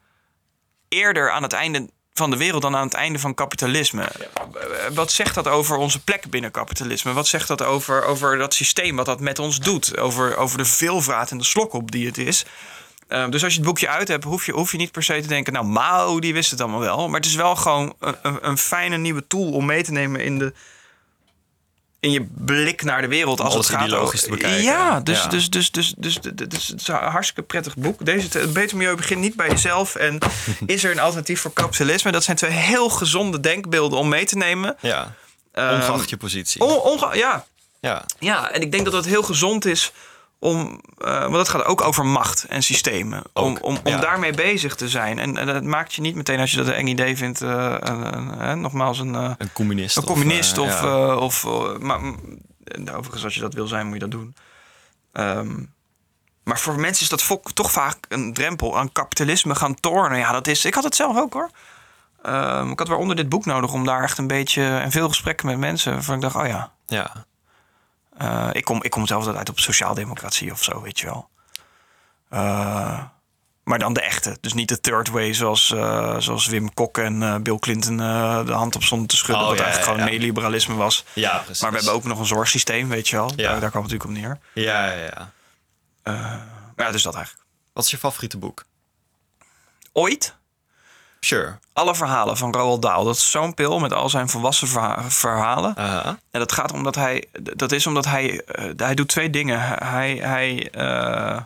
eerder 0.89 1.31
aan 1.31 1.43
het 1.43 1.53
einde 1.53 1.89
van 2.13 2.29
de 2.29 2.37
wereld 2.37 2.61
dan 2.61 2.75
aan 2.75 2.85
het 2.85 2.93
einde 2.93 3.19
van 3.19 3.33
kapitalisme. 3.33 4.03
Eh, 4.03 4.21
Wat 4.93 5.11
zegt 5.11 5.35
dat 5.35 5.47
over 5.47 5.77
onze 5.77 6.03
plek 6.03 6.29
binnen 6.29 6.51
kapitalisme? 6.51 7.13
Wat 7.13 7.27
zegt 7.27 7.47
dat 7.47 7.61
over, 7.61 8.03
over 8.05 8.37
dat 8.37 8.53
systeem, 8.53 8.95
wat 8.95 9.05
dat 9.05 9.19
met 9.19 9.39
ons 9.39 9.59
doet? 9.59 9.97
Over, 9.97 10.37
over 10.37 10.57
de 10.57 10.65
veelvraat 10.65 11.31
en 11.31 11.37
de 11.37 11.43
slokop 11.43 11.91
die 11.91 12.05
het 12.05 12.17
is. 12.17 12.45
Eh, 13.07 13.29
dus 13.29 13.43
als 13.43 13.51
je 13.51 13.57
het 13.59 13.67
boekje 13.67 13.87
uit 13.87 14.07
hebt, 14.07 14.23
hoef 14.23 14.45
je, 14.45 14.51
hoef 14.51 14.71
je 14.71 14.77
niet 14.77 14.91
per 14.91 15.03
se 15.03 15.21
te 15.21 15.27
denken... 15.27 15.53
nou, 15.53 15.65
Mao, 15.65 16.19
die 16.19 16.33
wist 16.33 16.51
het 16.51 16.61
allemaal 16.61 16.79
wel. 16.79 17.07
Maar 17.07 17.19
het 17.19 17.29
is 17.29 17.35
wel 17.35 17.55
gewoon 17.55 17.95
een, 17.99 18.15
een, 18.21 18.47
een 18.47 18.57
fijne 18.57 18.97
nieuwe 18.97 19.27
tool 19.27 19.51
om 19.51 19.65
mee 19.65 19.83
te 19.83 19.91
nemen 19.91 20.21
in 20.21 20.39
de... 20.39 20.53
in 22.05 22.11
je 22.11 22.27
blik 22.35 22.83
naar 22.83 23.01
de 23.01 23.07
wereld 23.07 23.41
als 23.41 23.53
het 23.53 23.65
gaat 23.65 23.87
ideologisch 23.87 24.23
te 24.23 24.29
bekijken. 24.29 24.63
Ja, 24.63 24.99
dus, 24.99 25.23
Ja. 25.23 25.27
Dus, 25.27 25.49
dus, 25.49 25.71
dus, 25.71 25.93
dus, 25.97 26.19
dus, 26.21 26.33
dus 26.47 26.67
het 26.67 26.81
is 26.81 26.87
een 26.87 26.95
hartstikke 26.95 27.41
prettig 27.41 27.75
boek. 27.75 28.05
Deze, 28.05 28.39
het 28.39 28.53
Beter 28.53 28.77
Milieu 28.77 28.95
begint 28.95 29.21
niet 29.21 29.35
bij 29.35 29.49
jezelf. 29.49 29.95
En 29.95 30.17
is 30.65 30.83
er 30.83 30.91
een 30.91 30.99
alternatief 30.99 31.41
voor 31.41 31.53
kapitalisme? 31.53 32.11
Dat 32.11 32.23
zijn 32.23 32.37
twee 32.37 32.51
heel 32.51 32.89
gezonde 32.89 33.39
denkbeelden 33.39 33.99
om 33.99 34.09
mee 34.09 34.25
te 34.25 34.37
nemen. 34.37 34.75
ja. 34.79 35.13
Ehm, 35.51 35.75
Ongeacht 35.75 36.09
je 36.09 36.17
positie. 36.17 36.63
Ja, 37.13 37.45
ja. 37.79 38.05
ja, 38.19 38.51
en 38.51 38.61
ik 38.61 38.71
denk 38.71 38.85
dat 38.85 38.93
het 38.93 39.05
heel 39.05 39.23
gezond 39.23 39.65
is 39.65 39.91
om, 40.45 40.81
eh, 40.97 41.19
want 41.21 41.35
het 41.35 41.49
gaat 41.49 41.65
ook 41.65 41.81
over 41.81 42.05
macht 42.05 42.43
en 42.43 42.63
systemen, 42.63 43.23
om, 43.33 43.43
Ook, 43.51 43.63
om, 43.65 43.77
om 43.83 43.91
ja. 43.91 43.97
daarmee 43.99 44.33
bezig 44.33 44.75
te 44.75 44.89
zijn. 44.89 45.19
En, 45.19 45.37
en 45.37 45.45
dat 45.45 45.63
maakt 45.63 45.93
je 45.93 46.01
niet 46.01 46.15
meteen 46.15 46.39
als 46.39 46.51
je 46.51 46.57
dat 46.57 46.67
een 46.67 46.73
eng 46.73 46.87
idee 46.87 47.17
vindt, 47.17 47.39
een- 47.39 48.29
hè, 48.37 48.55
nogmaals 48.55 48.99
een, 48.99 49.13
Een 49.13 49.53
communist. 49.53 49.97
een 49.97 50.03
communist 50.03 50.57
of, 50.57 50.81
ja. 50.81 51.15
of 51.15 51.47
maar, 51.79 51.99
mm, 52.01 52.19
en 52.63 52.91
overigens 52.91 53.23
als 53.23 53.35
je 53.35 53.41
dat 53.41 53.53
wil 53.53 53.67
zijn 53.67 53.85
moet 53.85 53.93
je 53.93 53.99
dat 53.99 54.11
doen. 54.11 54.35
Ehm, 55.11 55.55
maar 56.43 56.59
voor 56.59 56.79
mensen 56.79 57.03
is 57.03 57.09
dat 57.09 57.53
toch 57.53 57.71
vaak 57.71 57.97
een 58.09 58.33
drempel 58.33 58.77
aan 58.77 58.91
kapitalisme 58.91 59.55
gaan 59.55 59.75
tornen. 59.79 60.17
Ja, 60.17 60.31
dat 60.31 60.47
is. 60.47 60.65
Ik 60.65 60.73
had 60.73 60.83
het 60.83 60.95
zelf 60.95 61.17
ook 61.17 61.33
hoor. 61.33 61.49
Ehm, 62.21 62.69
ik 62.71 62.79
had 62.79 62.87
waaronder 62.87 63.15
dit 63.15 63.29
boek 63.29 63.45
nodig 63.45 63.73
om 63.73 63.85
daar 63.85 64.03
echt 64.03 64.17
een 64.17 64.27
beetje 64.27 64.63
en 64.77 64.91
veel 64.91 65.07
gesprekken 65.07 65.45
met 65.47 65.57
mensen. 65.57 65.93
Waarvan 65.93 66.15
ik 66.15 66.21
dacht, 66.21 66.35
oh 66.35 66.47
ja, 66.47 66.71
ja. 66.85 67.25
Eh, 68.17 68.49
ik, 68.51 68.63
kom, 68.63 68.83
ik 68.83 68.91
kom 68.91 69.07
zelfs 69.07 69.27
uit 69.27 69.49
op 69.49 69.59
sociaaldemocratie 69.59 70.51
of 70.51 70.63
zo, 70.63 70.81
weet 70.81 70.99
je 70.99 71.05
wel. 71.05 71.29
Eh, 72.29 73.03
maar 73.63 73.79
dan 73.79 73.93
de 73.93 74.01
echte. 74.01 74.37
Dus 74.41 74.53
niet 74.53 74.69
de 74.69 74.79
third 74.79 75.09
way 75.09 75.33
zoals, 75.33 75.71
eh, 75.71 76.15
zoals 76.19 76.47
Wim 76.47 76.73
Kok 76.73 76.97
en 76.97 77.43
Bill 77.43 77.57
Clinton 77.59 77.97
de 78.45 78.53
hand 78.53 78.75
op 78.75 78.83
stonden 78.83 79.07
te 79.07 79.15
schudden. 79.15 79.43
Oh, 79.43 79.49
wat 79.49 79.57
ja, 79.57 79.63
eigenlijk 79.63 79.91
ja, 79.91 79.97
gewoon 79.97 80.13
ja. 80.13 80.19
neoliberalisme 80.19 80.75
was. 80.75 81.05
Ja, 81.13 81.37
precies. 81.37 81.61
Maar 81.61 81.71
we 81.71 81.77
hebben 81.77 81.95
ook 81.95 82.03
nog 82.03 82.19
een 82.19 82.25
zorgsysteem, 82.25 82.89
weet 82.89 83.07
je 83.07 83.15
wel. 83.15 83.35
Daar, 83.35 83.59
daar 83.59 83.69
kwam 83.69 83.83
het 83.83 83.91
natuurlijk 83.91 84.03
op 84.03 84.09
neer. 84.09 84.39
Ja, 84.65 84.91
ja, 84.91 85.03
ja. 85.03 85.33
Ja, 86.75 86.91
dus 86.91 87.03
dat 87.03 87.15
eigenlijk. 87.15 87.45
Wat 87.73 87.83
is 87.83 87.91
je 87.91 87.97
favoriete 87.97 88.37
boek? 88.37 88.65
Ooit 89.91 90.35
Sure. 91.25 91.59
alle 91.73 91.95
verhalen 91.95 92.37
van 92.37 92.53
Roald 92.53 92.81
Dahl. 92.81 93.03
Dat 93.03 93.15
is 93.15 93.31
zo'n 93.31 93.53
pil 93.53 93.79
met 93.79 93.93
al 93.93 94.09
zijn 94.09 94.29
volwassen 94.29 94.67
verha- 94.67 95.09
verhalen. 95.09 95.75
En 96.31 96.39
dat 96.39 96.51
gaat 96.51 96.71
omdat 96.71 96.95
hij. 96.95 97.25
Dat 97.55 97.71
is 97.71 97.87
omdat 97.87 98.05
hij. 98.05 98.41
eh, 98.41 98.69
hij 98.77 98.95
doet 98.95 99.07
twee 99.07 99.29
dingen. 99.29 99.59
Hij, 99.83 100.15
hij 100.15 100.69
eh, 100.71 101.41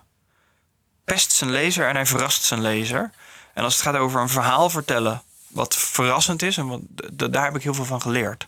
pest 1.03 1.31
zijn 1.31 1.49
lezer 1.51 1.87
en 1.87 1.95
hij 1.95 2.05
verrast 2.05 2.43
zijn 2.43 2.61
lezer. 2.61 3.11
En 3.53 3.63
als 3.63 3.73
het 3.73 3.83
gaat 3.83 3.95
over 3.95 4.21
een 4.21 4.29
verhaal 4.29 4.69
vertellen. 4.69 5.21
wat 5.47 5.75
verrassend 5.75 6.41
is. 6.41 6.57
en 6.57 6.67
wat, 6.67 6.79
daar 7.31 7.43
heb 7.43 7.55
ik 7.55 7.63
heel 7.63 7.73
veel 7.73 7.85
van 7.85 8.01
geleerd. 8.01 8.47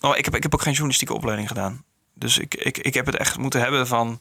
Nou, 0.00 0.16
ik, 0.16 0.24
heb, 0.24 0.34
ik 0.36 0.42
heb 0.42 0.54
ook 0.54 0.62
geen 0.62 0.72
journalistieke 0.72 1.14
opleiding 1.14 1.48
gedaan. 1.48 1.84
Dus 2.14 2.38
ik, 2.38 2.54
ik, 2.54 2.78
ik 2.78 2.94
heb 2.94 3.06
het 3.06 3.16
echt 3.16 3.38
moeten 3.38 3.60
hebben 3.60 3.86
van. 3.86 4.20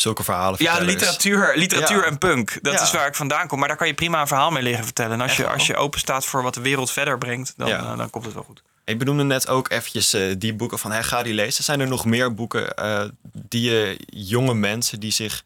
Zulke 0.00 0.24
verhalen 0.24 0.62
Ja, 0.62 0.78
literatuur, 0.78 1.52
literatuur 1.56 1.98
Ja. 2.00 2.04
en 2.04 2.18
punk. 2.18 2.58
Dat 2.62 2.72
Ja. 2.72 2.82
is 2.82 2.90
waar 2.90 3.06
ik 3.06 3.14
vandaan 3.14 3.46
kom. 3.46 3.58
Maar 3.58 3.68
daar 3.68 3.76
kan 3.76 3.86
je 3.86 3.94
prima 3.94 4.20
een 4.20 4.26
verhaal 4.26 4.50
mee 4.50 4.62
liggen 4.62 4.84
vertellen. 4.84 5.12
En 5.12 5.20
als, 5.20 5.28
Echt 5.28 5.36
je, 5.38 5.42
wel? 5.44 5.52
als 5.52 5.66
je 5.66 5.76
open 5.76 6.00
staat 6.00 6.26
voor 6.26 6.42
wat 6.42 6.54
de 6.54 6.60
wereld 6.60 6.90
verder 6.90 7.18
brengt, 7.18 7.54
dan, 7.56 7.68
Ja. 7.68 7.78
eh, 7.78 7.96
dan 7.96 8.10
komt 8.10 8.24
het 8.24 8.34
wel 8.34 8.42
goed. 8.42 8.62
Ik 8.84 8.98
benoemde 8.98 9.22
net 9.24 9.48
ook 9.48 9.70
eventjes 9.70 10.12
eh, 10.12 10.34
die 10.38 10.54
boeken 10.54 10.78
van 10.78 10.90
hey, 10.92 11.02
ga 11.02 11.22
die 11.22 11.34
lezen. 11.34 11.64
Zijn 11.64 11.80
er 11.80 11.88
nog 11.88 12.04
meer 12.04 12.34
boeken 12.34 12.74
eh, 12.76 13.04
die 13.32 13.70
je 13.70 14.00
jonge 14.06 14.54
mensen 14.54 15.00
die 15.00 15.12
zich 15.12 15.42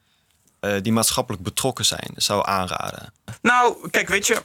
die 0.83 0.93
maatschappelijk 0.93 1.43
betrokken 1.43 1.85
zijn 1.85 2.11
zou 2.17 2.47
aanraden? 2.47 3.13
Nou, 3.43 3.91
kijk, 3.91 4.09
weet 4.09 4.27
je. 4.27 4.43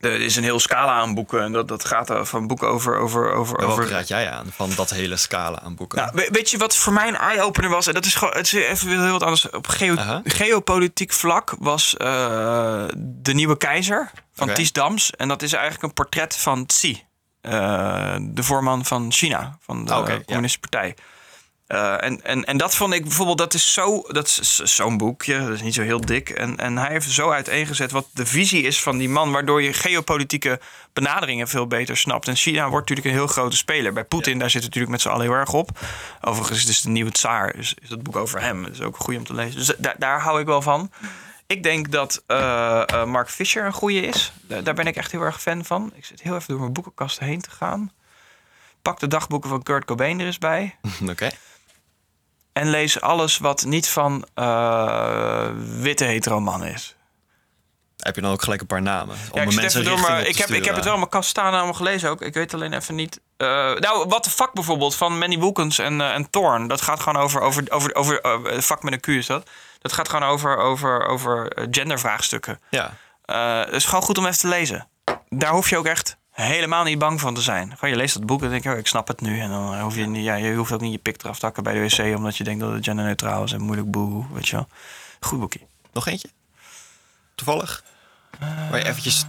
Er 0.00 0.20
is 0.20 0.36
een 0.36 0.42
heel 0.42 0.60
scala 0.60 0.92
aan 0.92 1.14
boeken. 1.14 1.42
En 1.42 1.52
dat, 1.52 1.68
dat 1.68 1.84
gaat 1.84 2.10
van 2.28 2.46
boeken 2.46 2.68
over. 2.68 2.96
over, 2.98 3.32
over, 3.32 3.58
over 3.58 3.88
raad 3.88 4.08
jij 4.08 4.30
aan 4.30 4.46
van 4.54 4.70
dat 4.76 4.90
hele 4.90 5.16
scala 5.16 5.60
aan 5.60 5.74
boeken? 5.74 5.98
nou, 5.98 6.10
we- 6.14 6.28
weet 6.32 6.50
je 6.50 6.58
wat 6.58 6.76
voor 6.76 6.92
mij 6.92 7.08
een 7.08 7.16
eye-opener 7.16 7.70
was? 7.70 7.86
En 7.86 7.94
dat 7.94 8.04
is 8.04 8.14
gewoon. 8.14 8.34
Het 8.34 8.46
is 8.46 8.52
even 8.52 9.02
heel 9.02 9.12
wat 9.12 9.22
anders. 9.22 9.50
Op 9.50 9.66
geo- 9.66 10.20
geopolitiek 10.24 11.12
vlak 11.12 11.54
was 11.58 11.96
eh, 11.96 12.84
De 12.96 13.34
Nieuwe 13.34 13.56
Keizer 13.56 14.10
van 14.34 14.46
Oké. 14.46 14.56
Ties 14.56 14.72
Dams. 14.72 15.10
En 15.10 15.28
dat 15.28 15.42
is 15.42 15.52
eigenlijk 15.52 15.82
een 15.84 15.92
portret 15.92 16.36
van 16.36 16.66
Xi. 16.66 17.02
eh, 17.40 18.16
de 18.20 18.42
voorman 18.42 18.84
van 18.84 19.12
China, 19.12 19.58
van 19.60 19.84
de 19.84 19.92
Ah, 19.92 20.08
ja. 20.08 20.14
Communistische 20.24 20.58
Partij. 20.68 20.94
Eh, 21.68 22.02
en, 22.04 22.24
en, 22.24 22.44
en 22.44 22.56
dat 22.56 22.74
vond 22.74 22.94
ik 22.94 23.02
bijvoorbeeld, 23.02 23.38
dat 23.38 23.54
is 23.54 23.72
zo, 23.72 24.02
dat 24.06 24.26
is 24.26 24.56
zo'n 24.56 24.96
boekje, 24.96 25.38
dat 25.38 25.48
is 25.48 25.62
niet 25.62 25.74
zo 25.74 25.82
heel 25.82 26.00
dik. 26.00 26.30
En, 26.30 26.56
en 26.56 26.76
hij 26.78 26.90
heeft 26.90 27.10
zo 27.10 27.30
uiteengezet 27.30 27.90
wat 27.90 28.06
de 28.12 28.26
visie 28.26 28.62
is 28.62 28.82
van 28.82 28.98
die 28.98 29.08
man, 29.08 29.32
waardoor 29.32 29.62
je 29.62 29.72
geopolitieke 29.72 30.60
benaderingen 30.92 31.48
veel 31.48 31.66
beter 31.66 31.96
snapt. 31.96 32.28
En 32.28 32.36
China 32.36 32.68
wordt 32.68 32.88
natuurlijk 32.88 33.06
een 33.06 33.22
heel 33.22 33.32
grote 33.32 33.56
speler. 33.56 33.92
Bij 33.92 34.04
Poetin, 34.04 34.38
daar 34.38 34.50
zit 34.50 34.62
het 34.62 34.74
natuurlijk 34.74 34.92
met 34.92 35.00
z'n 35.00 35.08
allen 35.08 35.26
heel 35.26 35.40
erg 35.40 35.52
op. 35.52 35.70
Overigens, 36.20 36.66
is 36.66 36.80
de 36.80 36.88
nieuwe 36.88 37.10
tsaar, 37.10 37.54
is, 37.54 37.74
is 37.82 37.88
dat 37.88 38.02
boek 38.02 38.16
over 38.16 38.40
hem. 38.40 38.62
Dat 38.62 38.72
is 38.72 38.82
ook 38.82 38.96
goed 38.96 39.16
om 39.16 39.24
te 39.24 39.34
lezen. 39.34 39.58
Dus 39.58 39.74
daar, 39.78 39.96
daar 39.98 40.20
hou 40.20 40.40
ik 40.40 40.46
wel 40.46 40.62
van. 40.62 40.90
Ik 41.46 41.62
denk 41.62 41.92
dat 41.92 42.22
eh, 42.26 42.82
eh, 42.86 43.04
Mark 43.04 43.30
Fisher 43.30 43.64
een 43.64 43.72
goede 43.72 44.00
is. 44.00 44.32
Daar, 44.40 44.62
daar 44.62 44.74
ben 44.74 44.86
ik 44.86 44.96
echt 44.96 45.12
heel 45.12 45.22
erg 45.22 45.42
fan 45.42 45.64
van. 45.64 45.92
Ik 45.94 46.04
zit 46.04 46.22
heel 46.22 46.34
even 46.34 46.48
door 46.48 46.60
mijn 46.60 46.72
boekenkast 46.72 47.18
heen 47.18 47.40
te 47.40 47.50
gaan. 47.50 47.92
Pak 48.82 49.00
de 49.00 49.06
dagboeken 49.06 49.50
van 49.50 49.62
Kurt 49.62 49.84
Cobain 49.84 50.20
er 50.20 50.26
eens 50.26 50.38
bij. 50.38 50.76
Oké. 51.10 51.30
En 52.58 52.70
lees 52.70 53.00
alles 53.00 53.38
wat 53.38 53.64
niet 53.64 53.88
van 53.88 54.26
eh, 54.34 55.48
witte 55.80 56.04
hetero 56.04 56.40
man 56.40 56.64
is. 56.64 56.96
Heb 57.96 58.14
je 58.14 58.20
dan 58.20 58.32
ook 58.32 58.42
gelijk 58.42 58.60
een 58.60 58.66
paar 58.66 58.82
namen? 58.82 59.16
Om 59.30 59.40
Ja, 59.40 59.46
ik, 59.46 59.54
mensen 59.54 59.84
door, 59.84 60.00
maar 60.00 60.20
ik, 60.26 60.36
heb, 60.36 60.48
ik 60.48 60.64
heb 60.64 60.74
het 60.74 60.84
wel 60.84 60.92
in 60.92 60.98
mijn 60.98 61.10
kast 61.10 61.28
staan 61.28 61.52
allemaal 61.52 61.74
gelezen 61.74 62.10
ook. 62.10 62.22
Ik 62.22 62.34
weet 62.34 62.54
alleen 62.54 62.72
even 62.72 62.94
niet. 62.94 63.20
eh, 63.36 63.74
nou, 63.74 64.08
wat 64.08 64.24
de 64.24 64.30
fuck 64.30 64.52
bijvoorbeeld 64.52 64.94
van 64.94 65.18
Manny 65.18 65.38
Wilkins 65.38 65.78
en, 65.78 66.00
eh, 66.00 66.14
en 66.14 66.30
Thorn. 66.30 66.68
Dat 66.68 66.80
gaat 66.80 67.00
gewoon 67.00 67.22
over. 67.22 67.40
over, 67.40 67.64
over, 67.70 67.94
over 67.94 68.20
eh, 68.20 68.60
vak 68.60 68.82
met 68.82 68.92
een 68.92 69.00
Q 69.00 69.06
is 69.06 69.26
dat. 69.26 69.50
Dat 69.78 69.92
gaat 69.92 70.08
gewoon 70.08 70.28
over, 70.28 70.56
over, 70.56 71.06
over 71.06 71.52
gendervraagstukken. 71.70 72.60
Ja. 72.68 72.94
Het 73.24 73.72
is 73.72 73.84
gewoon 73.84 74.02
goed 74.02 74.18
om 74.18 74.26
even 74.26 74.38
te 74.38 74.48
lezen. 74.48 74.88
Daar 75.28 75.52
hoef 75.52 75.70
je 75.70 75.76
ook 75.76 75.86
echt 75.86 76.16
helemaal 76.46 76.84
niet 76.84 76.98
bang 76.98 77.20
van 77.20 77.34
te 77.34 77.40
zijn. 77.40 77.72
Gewoon, 77.74 77.90
je 77.90 77.96
leest 77.96 78.14
dat 78.14 78.26
boek 78.26 78.42
en 78.42 78.50
denk 78.50 78.62
je, 78.62 78.70
oh, 78.72 78.78
ik 78.78 78.86
snap 78.86 79.08
het 79.08 79.20
nu. 79.20 79.40
En 79.40 79.48
dan 79.50 79.80
hoef 79.80 79.96
je, 79.96 80.06
niet, 80.06 80.24
ja, 80.24 80.34
je 80.34 80.54
hoeft 80.54 80.72
ook 80.72 80.80
niet 80.80 80.92
je 80.92 80.98
pik 80.98 81.22
eraf 81.22 81.38
te 81.38 81.44
hakken 81.44 81.62
bij 81.62 81.72
de 81.74 81.80
wc... 81.80 82.16
omdat 82.16 82.36
je 82.36 82.44
denkt 82.44 82.60
dat 82.60 82.72
het 82.72 82.84
genderneutraal 82.84 83.44
is 83.44 83.52
en 83.52 83.60
moeilijk 83.60 83.90
boe, 83.90 84.24
weet 84.32 84.48
je 84.48 84.56
wel. 84.56 84.68
Goed 85.20 85.38
boekje. 85.40 85.60
Nog 85.92 86.06
eentje? 86.06 86.28
Toevallig? 87.34 87.82
Waar 88.70 88.78
je 88.78 88.86
eventjes 88.86 89.24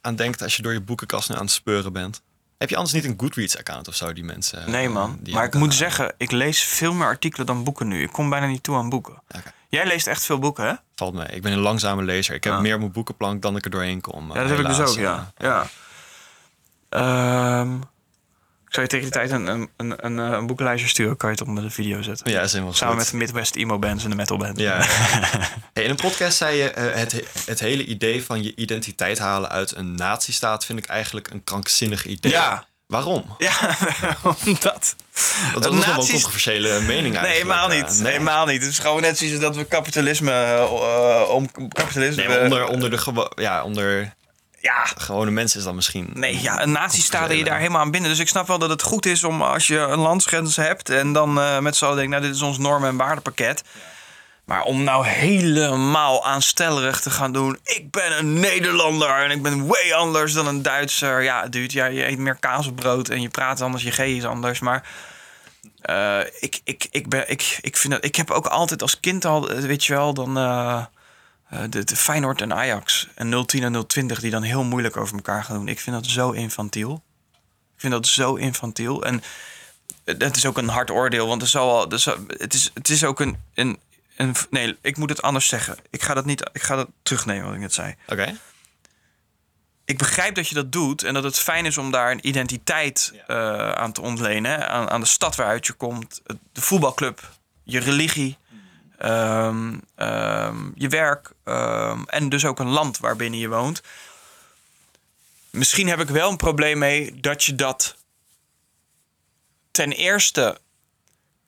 aan 0.00 0.16
denkt 0.16 0.42
als 0.42 0.56
je 0.56 0.62
door 0.62 0.72
je 0.72 0.80
boekenkast 0.80 1.28
nu 1.28 1.34
aan 1.34 1.40
het 1.42 1.50
speuren 1.50 1.92
bent. 1.92 2.22
Heb 2.58 2.68
je 2.68 2.76
anders 2.76 2.94
niet 2.94 3.04
een 3.04 3.14
Goodreads-account 3.16 3.88
of 3.88 3.94
zo 3.94 4.12
die 4.12 4.24
mensen... 4.24 4.60
eh, 4.60 4.66
Nee 4.66 4.88
man, 4.88 5.20
maar 5.32 5.44
ik 5.44 5.54
moet 5.54 5.74
zeggen, 5.74 6.14
ik 6.16 6.30
lees 6.30 6.62
veel 6.62 6.92
meer 6.94 7.06
artikelen 7.06 7.46
dan 7.46 7.64
boeken 7.64 7.88
nu. 7.88 8.02
Ik 8.02 8.12
kom 8.12 8.30
bijna 8.30 8.46
niet 8.46 8.62
toe 8.62 8.76
aan 8.76 8.88
boeken. 8.88 9.22
Jij 9.68 9.86
leest 9.86 10.06
echt 10.06 10.24
veel 10.24 10.38
boeken, 10.38 10.66
hè? 10.66 10.72
Valt 10.94 11.14
mee. 11.14 11.26
Ik 11.26 11.42
ben 11.42 11.52
een 11.52 11.58
langzame 11.58 12.02
lezer. 12.02 12.34
Ik 12.34 12.44
heb 12.44 12.52
Ah. 12.52 12.60
meer 12.60 12.74
op 12.74 12.80
mijn 12.80 12.92
boekenplank 12.92 13.42
dan 13.42 13.56
ik 13.56 13.64
er 13.64 13.70
doorheen 13.70 14.00
kom. 14.00 14.28
Ja, 14.32 14.40
dat 14.40 14.48
heb 14.48 14.58
ik 14.58 14.66
dus 14.66 14.78
ook, 14.78 14.96
ja. 14.96 15.32
ja. 15.38 15.66
Ehm, 16.88 17.74
ik 18.66 18.72
zou 18.74 18.86
je 18.86 18.86
tegen 18.86 19.00
die 19.00 19.10
tijd 19.10 19.30
een, 19.30 19.46
een, 19.46 19.70
een, 19.76 20.04
een, 20.06 20.18
eh, 20.18 20.38
een 20.38 20.46
boekenlijstje 20.46 20.88
sturen? 20.88 21.16
Kan 21.16 21.30
je 21.30 21.36
het 21.38 21.48
onder 21.48 21.62
de 21.64 21.70
video 21.70 22.02
zetten? 22.02 22.30
Ja, 22.30 22.40
is 22.42 22.52
helemaal 22.52 22.74
Samen 22.74 22.96
met 22.96 23.10
de 23.10 23.16
Midwest 23.16 23.56
emo 23.56 23.78
bands 23.78 24.04
en 24.04 24.10
de 24.10 24.16
metal 24.16 24.36
bands. 24.36 24.60
Ja. 24.60 24.78
Hey, 25.72 25.84
in 25.84 25.90
een 25.90 25.96
podcast 25.96 26.36
zei 26.36 26.56
je, 26.56 26.70
eh, 26.70 26.94
het, 26.94 27.22
het 27.46 27.60
hele 27.60 27.84
idee 27.84 28.24
van 28.24 28.42
je 28.42 28.54
identiteit 28.56 29.18
halen 29.18 29.50
uit 29.50 29.76
een 29.76 29.94
nazistaat 29.94 30.64
vind 30.64 30.78
ik 30.78 30.86
eigenlijk 30.86 31.30
een 31.30 31.44
krankzinnig 31.44 32.06
idee. 32.06 32.32
Ja. 32.32 32.66
Waarom? 32.86 33.24
Ja, 33.38 33.52
omdat. 34.44 34.96
Want 35.52 35.64
dat 35.64 35.74
is 35.74 35.86
wel 35.86 35.94
een 35.94 36.08
controversiële 36.08 36.68
mening 36.80 36.88
Nee, 36.88 37.02
eigenlijk. 37.02 37.32
helemaal 37.32 37.70
eh, 37.70 37.82
niet. 37.82 37.98
nee. 38.00 38.12
Helemaal 38.12 38.46
niet. 38.46 38.62
Het 38.62 38.70
is 38.70 38.78
gewoon 38.78 39.00
net 39.00 39.18
zoiets 39.18 39.40
dat 39.40 39.56
we 39.56 39.64
kapitalisme... 39.64 40.32
eh, 40.32 41.28
om 41.30 41.50
kapitalisme... 41.68 42.26
Nee, 42.26 42.40
onder, 42.40 42.66
onder, 42.66 42.90
de 42.90 43.30
ja, 43.34 43.64
onder 43.64 44.14
ja, 44.66 44.84
gewone 44.96 45.30
mensen 45.30 45.58
is 45.58 45.64
dat 45.64 45.74
misschien... 45.74 46.10
Nee, 46.14 46.40
ja, 46.40 46.62
een 46.62 46.72
nazi 46.72 47.00
staat 47.00 47.30
er 47.30 47.36
je 47.36 47.44
daar 47.44 47.58
helemaal 47.58 47.80
aan 47.80 47.90
binnen. 47.90 48.10
Dus 48.10 48.18
ik 48.18 48.28
snap 48.28 48.46
wel 48.46 48.58
dat 48.58 48.70
het 48.70 48.82
goed 48.82 49.06
is 49.06 49.24
om 49.24 49.42
als 49.42 49.66
je 49.66 49.78
een 49.78 49.98
landsgrens 49.98 50.56
hebt... 50.56 50.90
en 50.90 51.12
dan 51.12 51.40
eh, 51.40 51.58
met 51.58 51.76
z'n 51.76 51.84
allen 51.84 51.96
denkt, 51.96 52.10
nou, 52.10 52.22
dit 52.22 52.34
is 52.34 52.42
ons 52.42 52.58
normen- 52.58 52.88
en 52.88 52.96
waardepakket. 52.96 53.62
Maar 54.44 54.62
om 54.62 54.84
nou 54.84 55.06
helemaal 55.06 56.26
aanstellerig 56.26 57.00
te 57.00 57.10
gaan 57.10 57.32
doen... 57.32 57.58
ik 57.62 57.90
ben 57.90 58.18
een 58.18 58.40
Nederlander 58.40 59.24
en 59.24 59.30
ik 59.30 59.42
ben 59.42 59.66
way 59.66 59.92
anders 59.92 60.32
dan 60.32 60.46
een 60.46 60.62
Duitser. 60.62 61.22
Ja, 61.22 61.46
dude, 61.46 61.74
ja, 61.74 61.86
je 61.86 62.06
eet 62.06 62.18
meer 62.18 62.36
kaas 62.40 62.66
op 62.66 62.76
brood 62.76 63.08
en 63.08 63.22
je 63.22 63.28
praat 63.28 63.60
anders, 63.60 63.82
je 63.82 63.90
G 63.90 63.98
is 63.98 64.24
anders. 64.24 64.60
Maar 64.60 64.88
eh, 65.80 66.20
ik, 66.40 66.60
ik, 66.64 66.86
ik, 66.90 67.08
ben, 67.08 67.30
ik, 67.30 67.58
ik, 67.60 67.76
vind 67.76 67.92
dat, 67.92 68.04
ik 68.04 68.16
heb 68.16 68.30
ook 68.30 68.46
altijd 68.46 68.82
als 68.82 69.00
kind 69.00 69.24
al, 69.24 69.48
weet 69.48 69.84
je 69.84 69.94
wel, 69.94 70.14
dan... 70.14 70.36
eh, 70.36 70.84
eh, 71.48 71.60
de, 71.70 71.84
de 71.84 71.96
Feyenoord 71.96 72.40
en 72.40 72.54
Ajax 72.54 73.08
en 73.14 73.46
010 73.46 73.62
en 73.62 73.86
020 73.86 74.20
die 74.20 74.30
dan 74.30 74.42
heel 74.42 74.64
moeilijk 74.64 74.96
over 74.96 75.14
elkaar 75.16 75.44
gaan 75.44 75.56
doen. 75.56 75.68
Ik 75.68 75.80
vind 75.80 75.96
dat 75.96 76.06
zo 76.06 76.30
infantiel. 76.30 77.02
Ik 77.74 77.80
vind 77.82 77.92
dat 77.92 78.06
zo 78.06 78.34
infantiel. 78.34 79.04
En 79.04 79.22
het 80.04 80.36
is 80.36 80.46
ook 80.46 80.58
een 80.58 80.68
hard 80.68 80.90
oordeel, 80.90 81.26
want 81.26 81.42
er 81.42 81.48
zal 81.48 81.70
al, 81.70 81.90
er 81.90 81.98
zal- 81.98 82.18
het, 82.26 82.54
is, 82.54 82.70
het 82.74 82.88
is 82.88 83.04
ook 83.04 83.20
een, 83.20 83.36
een, 83.54 83.78
een. 84.16 84.34
Nee, 84.50 84.76
ik 84.80 84.96
moet 84.96 85.08
het 85.08 85.22
anders 85.22 85.48
zeggen. 85.48 85.76
Ik 85.90 86.02
ga 86.02 86.14
dat 86.14 86.24
niet. 86.24 86.50
Ik 86.52 86.62
ga 86.62 86.76
dat 86.76 86.88
terugnemen 87.02 87.44
wat 87.44 87.54
ik 87.54 87.60
net 87.60 87.74
zei. 87.74 87.94
Oké. 88.08 88.38
Ik 89.84 89.98
begrijp 89.98 90.34
dat 90.34 90.48
je 90.48 90.54
dat 90.54 90.72
doet 90.72 91.02
en 91.02 91.14
dat 91.14 91.24
het 91.24 91.38
fijn 91.38 91.66
is 91.66 91.78
om 91.78 91.90
daar 91.90 92.10
een 92.10 92.28
identiteit 92.28 93.12
eh, 93.26 93.70
aan 93.72 93.92
te 93.92 94.00
ontlenen. 94.00 94.68
Aan, 94.68 94.90
aan 94.90 95.00
de 95.00 95.06
stad 95.06 95.36
waaruit 95.36 95.66
je 95.66 95.72
komt, 95.72 96.22
de 96.52 96.60
voetbalclub, 96.60 97.30
je 97.62 97.78
religie, 97.78 98.36
ehm, 98.98 99.74
ehm, 99.94 100.56
je 100.74 100.88
werk 100.88 101.30
ehm, 101.44 102.02
en 102.06 102.28
dus 102.28 102.44
ook 102.44 102.58
een 102.58 102.68
land 102.68 102.98
waarbinnen 102.98 103.40
je 103.40 103.48
woont. 103.48 103.82
Misschien 105.50 105.88
heb 105.88 106.00
ik 106.00 106.08
wel 106.08 106.30
een 106.30 106.36
probleem 106.36 106.78
mee 106.78 107.20
dat 107.20 107.44
je 107.44 107.54
dat 107.54 107.96
ten 109.70 109.92
eerste 109.92 110.58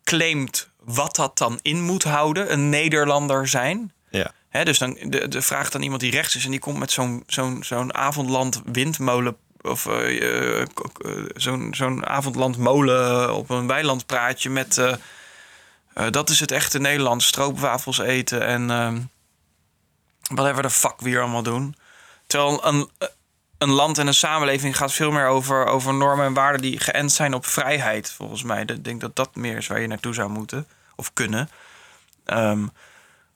claimt 0.04 0.68
wat 0.84 1.16
dat 1.16 1.38
dan 1.38 1.58
in 1.62 1.82
moet 1.82 2.04
houden, 2.04 2.52
een 2.52 2.68
Nederlander 2.68 3.48
zijn. 3.48 3.92
Ja. 4.10 4.32
Dus 4.64 4.78
dan 4.78 4.98
de, 5.02 5.28
de 5.28 5.42
vraagt 5.42 5.74
aan 5.74 5.82
iemand 5.82 6.00
die 6.00 6.10
rechts 6.10 6.36
is 6.36 6.44
en 6.44 6.50
die 6.50 6.60
komt 6.60 6.78
met 6.78 6.90
zo'n 6.90 7.22
zo'n 7.26 7.62
zo'n 7.62 7.94
avondland 7.94 8.62
windmolen 8.64 9.36
of 9.62 9.86
eh, 9.86 10.22
eh, 10.22 10.60
eh, 10.60 10.66
zo'n 11.34 11.68
zo'n 11.74 12.06
avondland 12.06 12.56
molen 12.56 13.34
op 13.34 13.50
een 13.50 13.66
weilandpraatje 13.66 14.50
met 14.50 14.98
eh, 15.98 16.10
dat 16.10 16.30
is 16.30 16.40
het 16.40 16.50
echte 16.50 16.78
Nederland 16.78 17.22
stroopwafels 17.22 17.98
eten 17.98 18.46
en 18.46 18.70
ehm 18.70 18.98
whatever 20.28 20.62
de 20.62 20.70
fuck 20.70 20.94
we 20.98 21.08
hier 21.08 21.20
allemaal 21.20 21.42
doen. 21.42 21.76
Terwijl 22.26 22.66
een, 22.66 22.90
een 23.58 23.70
land 23.70 23.98
en 23.98 24.06
een 24.06 24.14
samenleving 24.14 24.76
gaat 24.76 24.92
veel 24.92 25.10
meer 25.10 25.26
over, 25.26 25.66
over 25.66 25.94
normen 25.94 26.26
en 26.26 26.32
waarden 26.32 26.60
die 26.60 26.80
geënt 26.80 27.12
zijn 27.12 27.34
op 27.34 27.46
vrijheid, 27.46 28.10
volgens 28.10 28.42
mij. 28.42 28.62
Ik 28.62 28.84
denk 28.84 29.00
dat 29.00 29.16
dat 29.16 29.36
meer 29.36 29.56
is 29.56 29.66
waar 29.66 29.80
je 29.80 29.86
naartoe 29.86 30.14
zou 30.14 30.30
moeten 30.30 30.66
of 30.96 31.12
kunnen. 31.12 31.50
Ehm, 32.24 32.66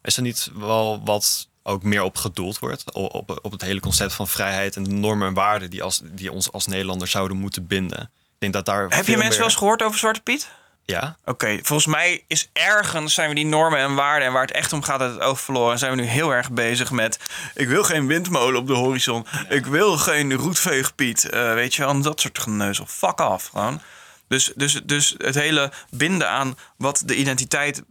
Is 0.02 0.16
er 0.16 0.22
niet 0.22 0.50
wel 0.54 1.04
wat 1.04 1.48
ook 1.62 1.82
meer 1.82 2.02
op 2.02 2.16
gedoeld 2.16 2.58
wordt? 2.58 2.92
Op, 2.92 3.38
op 3.42 3.52
het 3.52 3.62
hele 3.62 3.80
concept 3.80 4.12
van 4.12 4.28
vrijheid 4.28 4.76
en 4.76 4.82
de 4.82 4.90
normen 4.90 5.28
en 5.28 5.34
waarden 5.34 5.70
die, 5.70 5.82
als, 5.82 6.00
die 6.04 6.32
ons 6.32 6.52
als 6.52 6.66
Nederlanders 6.66 7.10
zouden 7.10 7.36
moeten 7.36 7.66
binden. 7.66 8.00
Ik 8.02 8.38
denk 8.38 8.52
dat 8.52 8.64
daar. 8.64 8.88
Heb 8.88 9.06
je 9.06 9.16
mensen 9.16 9.38
wel 9.38 9.48
eens 9.48 9.56
gehoord 9.56 9.82
over 9.82 9.98
Zwarte 9.98 10.20
Piet? 10.20 10.48
Ja. 10.84 11.16
Oké, 11.24 11.58
volgens 11.62 11.86
mij 11.94 12.24
is 12.26 12.48
ergens 12.52 13.14
zijn 13.14 13.28
we 13.28 13.34
die 13.34 13.46
normen 13.46 13.78
en 13.78 13.94
waarden 13.94 14.26
en 14.26 14.32
waar 14.32 14.42
het 14.42 14.50
echt 14.50 14.72
om 14.72 14.82
gaat 14.82 15.00
uit 15.00 15.12
het 15.12 15.20
oog 15.22 15.40
verloren. 15.40 15.72
En 15.72 15.78
zijn 15.78 15.90
we 15.96 16.00
nu 16.02 16.06
heel 16.08 16.30
erg 16.34 16.50
bezig 16.50 16.90
met. 16.90 17.18
Ik 17.54 17.68
wil 17.68 17.84
geen 17.84 18.06
windmolen 18.06 18.60
op 18.60 18.66
de 18.66 18.72
horizon. 18.72 19.26
Ik 19.48 19.66
wil 19.66 19.96
geen 19.98 20.32
roetveegpiet. 20.32 21.28
eh 21.28 21.52
weet 21.54 21.74
je 21.74 21.82
wel, 21.82 21.90
en 21.90 22.02
dat 22.02 22.20
soort 22.20 22.38
geneuzel. 22.38 22.86
Fuck 22.88 23.20
off 23.20 23.46
gewoon. 23.48 23.80
Dus, 24.28 24.52
dus, 24.56 24.80
dus 24.84 25.14
het 25.18 25.34
hele 25.34 25.72
binden 25.90 26.28
aan 26.28 26.58
wat 26.76 27.02
de 27.04 27.14
identiteit 27.16 27.82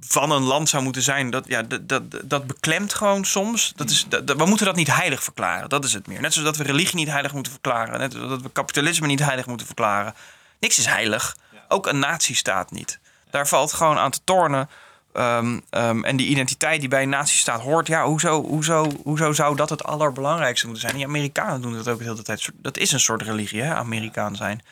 van 0.00 0.30
een 0.30 0.42
land 0.42 0.68
zou 0.68 0.82
moeten 0.82 1.02
zijn, 1.02 1.30
dat, 1.30 1.44
ja, 1.48 1.62
dat, 1.62 1.88
dat, 1.88 2.02
dat 2.24 2.46
beklemt 2.46 2.94
gewoon 2.94 3.24
soms. 3.24 3.72
Dat 3.76 3.90
is, 3.90 4.06
dat, 4.08 4.26
dat- 4.26 4.36
we 4.36 4.44
moeten 4.46 4.66
dat 4.66 4.76
niet 4.76 4.94
heilig 4.94 5.22
verklaren. 5.22 5.68
Dat 5.68 5.84
is 5.84 5.92
het 5.92 6.06
meer. 6.06 6.20
Net 6.20 6.32
zoals 6.32 6.48
dat 6.48 6.56
we 6.66 6.72
religie 6.72 6.94
niet 6.96 7.08
heilig 7.08 7.32
moeten 7.32 7.52
verklaren. 7.52 7.98
Net 7.98 8.12
zoals 8.12 8.28
dat 8.28 8.42
we 8.42 8.50
kapitalisme 8.50 9.06
niet 9.06 9.20
heilig 9.24 9.46
moeten 9.46 9.66
verklaren. 9.66 10.14
Niks 10.60 10.78
is 10.78 10.86
heilig. 10.86 11.36
Ook 11.72 11.86
een 11.86 11.98
nazistaat 11.98 12.70
niet. 12.70 12.98
Daar 13.30 13.48
valt 13.48 13.72
gewoon 13.72 13.98
aan 13.98 14.10
te 14.10 14.20
tornen. 14.24 14.68
Ehm, 15.12 15.58
ehm, 15.70 16.04
en 16.04 16.16
die 16.16 16.26
identiteit 16.26 16.80
die 16.80 16.88
bij 16.88 17.02
een 17.02 17.08
nazistaat 17.08 17.60
hoort, 17.60 17.86
ja, 17.86 18.04
hoezo, 18.04 18.42
hoezo, 18.42 18.86
hoezo 19.04 19.32
zou 19.32 19.56
dat 19.56 19.70
het 19.70 19.84
allerbelangrijkste 19.84 20.66
moeten 20.66 20.84
zijn? 20.84 20.96
Die 20.96 21.06
Amerikanen 21.06 21.62
doen 21.62 21.72
dat 21.72 21.88
ook 21.88 21.98
de 21.98 22.04
hele 22.04 22.22
tijd. 22.22 22.48
Dat 22.54 22.76
is 22.76 22.92
een 22.92 23.00
soort 23.00 23.22
religie, 23.22 23.62
hè, 23.62 23.74
Amerikaan 23.74 24.36
zijn. 24.36 24.62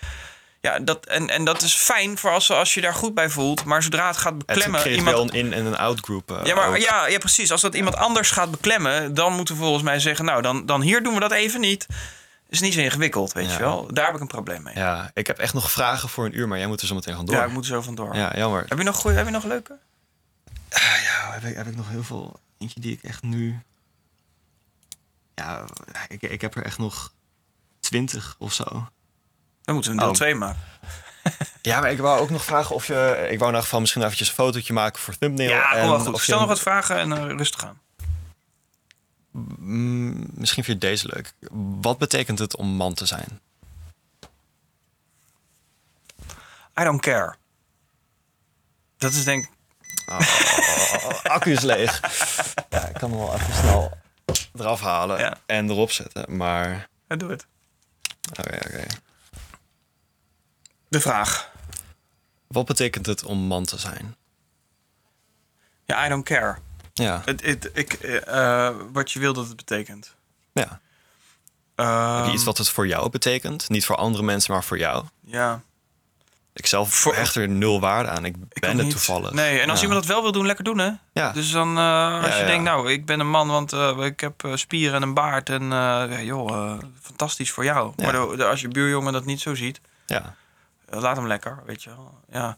Ja, 0.61 0.79
dat, 0.79 1.07
en, 1.07 1.29
en 1.31 1.45
dat 1.45 1.63
is 1.63 1.75
fijn 1.75 2.19
voor 2.19 2.31
als, 2.31 2.51
als 2.51 2.75
je 2.75 2.81
daar 2.81 2.95
goed 2.95 3.15
bij 3.15 3.31
voelt. 3.31 3.65
Maar 3.65 3.83
zodra 3.83 4.07
het 4.07 4.17
gaat 4.17 4.33
Het 4.33 4.47
beklemmen... 4.47 4.81
creëert 4.81 4.97
iemand, 4.99 5.17
wel 5.17 5.25
een 5.25 5.33
in- 5.47 5.53
en 5.53 5.67
een 5.67 5.77
out-groep. 5.79 6.31
eh, 6.31 6.45
ja, 6.45 6.55
maar 6.55 6.69
ook. 6.69 6.77
ja, 6.77 7.07
ja, 7.07 7.19
precies. 7.19 7.53
Als 7.53 7.61
dat 7.61 7.75
iemand 7.75 7.97
anders 7.97 8.31
gaat 8.31 8.51
beklemmen, 8.51 9.15
dan 9.15 9.33
moeten 9.33 9.55
we 9.55 9.61
volgens 9.61 9.83
mij 9.83 9.99
zeggen: 9.99 10.25
Nou, 10.25 10.43
dan, 10.43 10.67
dan 10.67 10.81
hier 10.81 11.03
doen 11.03 11.15
we 11.15 11.21
dat 11.21 11.33
even 11.33 11.61
niet. 11.61 11.87
Is 12.51 12.61
niet 12.61 12.73
zo 12.75 12.81
ingewikkeld, 12.81 13.33
weet 13.33 13.47
Ja. 13.47 13.53
je 13.53 13.59
wel. 13.59 13.87
Daar 13.95 14.07
heb 14.07 14.15
ik 14.15 14.21
een 14.21 14.27
probleem 14.27 14.63
mee. 14.63 14.75
Ja, 14.75 14.81
Ja, 14.97 15.11
ik 15.15 15.27
heb 15.27 15.39
echt 15.39 15.55
nog 15.55 15.71
vragen 15.71 16.09
voor 16.09 16.25
een 16.25 16.39
uur, 16.39 16.49
maar 16.49 16.59
jij 16.59 16.67
moet 16.67 16.81
er 16.81 16.87
zo 16.87 16.95
meteen 16.95 17.15
gaan 17.15 17.25
door. 17.25 17.43
ik 17.45 17.51
moet 17.53 17.63
er 17.65 17.71
zo 17.71 17.81
vandoor. 17.83 18.15
Ja, 18.17 18.37
jammer. 18.37 18.65
Heb 18.69 18.79
je 18.79 18.85
nog 18.85 18.97
goeie, 18.97 19.17
heb 19.17 19.27
je 19.27 19.33
nog 19.33 19.45
leuke? 19.45 19.79
Ja, 20.71 21.31
heb 21.33 21.45
ik, 21.45 21.57
heb 21.57 21.67
ik 21.67 21.77
nog 21.77 21.89
heel 21.89 22.03
veel. 22.03 22.41
Eentje 22.59 22.81
die 22.81 22.93
ik 22.93 23.03
echt 23.03 23.23
nu. 23.23 23.61
Ja, 25.35 25.65
ik, 26.09 26.23
ik 26.23 26.41
heb 26.41 26.55
er 26.57 26.65
echt 26.65 26.79
nog 26.79 27.13
twintig 27.81 28.37
of 28.39 28.53
zo. 28.53 28.65
Dan 29.63 29.75
moeten 29.75 29.85
we 29.85 29.91
een 29.91 29.97
deel 30.03 30.09
Oh. 30.09 30.15
2 30.15 30.35
maken. 30.35 30.61
Ja, 31.63 31.81
maar 31.81 31.91
ik 31.91 31.99
wou 31.99 32.21
ook 32.21 32.31
nog 32.31 32.45
vragen 32.45 32.75
of 32.75 32.87
je. 32.87 32.95
Ik 33.31 33.39
wou 33.39 33.41
in 33.41 33.47
ieder 33.47 33.63
geval 33.63 33.81
misschien 33.81 34.03
eventjes 34.03 34.29
een 34.29 34.35
fotootje 34.35 34.73
maken 34.73 35.01
voor 35.01 35.19
thumbnail. 35.19 35.51
Ja, 35.51 35.71
kom 35.71 35.79
en 35.81 35.89
wel 35.89 35.99
goed. 35.99 36.13
of 36.15 36.23
Stel 36.23 36.39
nog 36.39 36.49
wat 36.49 36.61
vragen 36.61 36.97
en 36.99 37.13
eh, 37.13 37.37
rustig 37.37 37.65
aan. 37.65 37.81
Mm, 39.31 40.27
misschien 40.31 40.65
vind 40.65 40.83
je 40.83 40.89
deze 40.89 41.07
leuk. 41.15 41.33
Wat 41.81 41.99
betekent 41.99 42.39
het 42.39 42.57
om 42.57 42.69
man 42.69 42.95
te 42.95 43.07
zijn? 43.07 43.41
I 46.81 46.85
don't 46.85 47.01
care. 47.01 47.35
Dat 48.97 49.13
is 49.13 49.25
denk 49.25 49.45
ik... 49.45 49.51
Accu 51.23 51.53
is 51.53 51.61
leeg. 51.61 52.01
ja, 52.71 52.87
ik 52.89 52.95
kan 52.95 53.11
hem 53.11 53.19
wel 53.19 53.35
even 53.35 53.55
snel 53.55 53.99
eraf 54.55 54.81
halen 54.81 55.19
Ja. 55.19 55.39
en 55.47 55.71
erop 55.71 55.91
zetten. 55.91 56.37
Maar. 56.37 56.89
Ja, 57.09 57.17
doe 57.17 57.31
het. 57.31 57.47
Oké, 58.39 58.55
oké. 58.57 58.87
De 60.89 61.01
vraag. 61.01 61.51
Wat 62.47 62.67
betekent 62.67 63.07
het 63.07 63.25
om 63.25 63.39
man 63.39 63.65
te 63.65 63.79
zijn? 63.79 64.17
Ja, 65.85 66.07
I 66.07 66.09
don't 66.09 66.25
care. 66.25 66.59
Ja. 66.93 67.23
Het, 67.25 67.43
het, 67.47 67.71
ik, 67.73 67.93
eh, 67.93 68.67
eh, 68.69 68.75
wat 68.93 69.11
je 69.13 69.19
wil 69.19 69.33
dat 69.33 69.47
het 69.47 69.57
betekent. 69.57 70.15
ja. 70.53 70.81
Je 72.27 72.31
iets 72.33 72.45
wat 72.45 72.59
het 72.59 72.69
voor 72.69 72.87
jou 72.87 73.11
betekent? 73.11 73.69
Niet 73.69 73.85
voor 73.85 73.97
andere 73.97 74.23
mensen, 74.25 74.53
maar 74.53 74.65
voor 74.65 74.79
jou? 74.79 75.05
Ja. 75.25 75.63
Ik 76.53 76.67
zelf 76.67 76.95
Voor- 76.95 77.15
hecht 77.15 77.35
er 77.35 77.49
nul 77.49 77.81
waarde 77.81 78.09
aan. 78.09 78.25
Ik 78.25 78.37
Ik 78.53 78.61
ben 78.61 78.71
het 78.77 78.83
niet. 78.83 78.91
toevallig. 78.91 79.31
Nee, 79.33 79.61
en 79.61 79.71
als 79.71 79.81
Ja. 79.81 79.87
iemand 79.87 80.03
dat 80.07 80.13
wel 80.15 80.23
wil 80.23 80.33
doen, 80.33 80.47
lekker 80.47 80.65
doen, 80.65 80.79
hè? 80.79 80.91
Ja. 81.13 81.33
Dus 81.33 81.51
dan, 81.51 81.79
eh, 81.79 82.15
als 82.23 82.27
Ja, 82.35 82.39
je 82.41 82.47
denkt, 82.47 82.65
nou, 82.65 82.93
ik 82.93 83.07
ben 83.07 83.21
een 83.21 83.31
man, 83.31 83.49
want 83.49 83.73
ik 84.03 84.21
heb 84.21 84.49
spieren 84.55 84.95
en 84.97 85.03
een 85.03 85.15
baard. 85.15 85.49
En 85.49 85.63
ja, 85.65 86.21
joh, 86.21 86.79
fantastisch 87.03 87.51
voor 87.51 87.65
jou. 87.65 87.93
Maar 87.97 88.13
de- 88.13 88.35
de- 88.37 88.47
als 88.47 88.61
je 88.61 88.69
buurjongen 88.69 89.13
dat 89.13 89.25
niet 89.25 89.41
zo 89.41 89.55
ziet, 89.55 89.81
Ja. 90.07 90.35
laat 90.89 91.17
hem 91.17 91.27
lekker, 91.27 91.63
weet 91.67 91.83
je 91.83 91.91
wel. 91.91 92.19
Ja. 92.33 92.57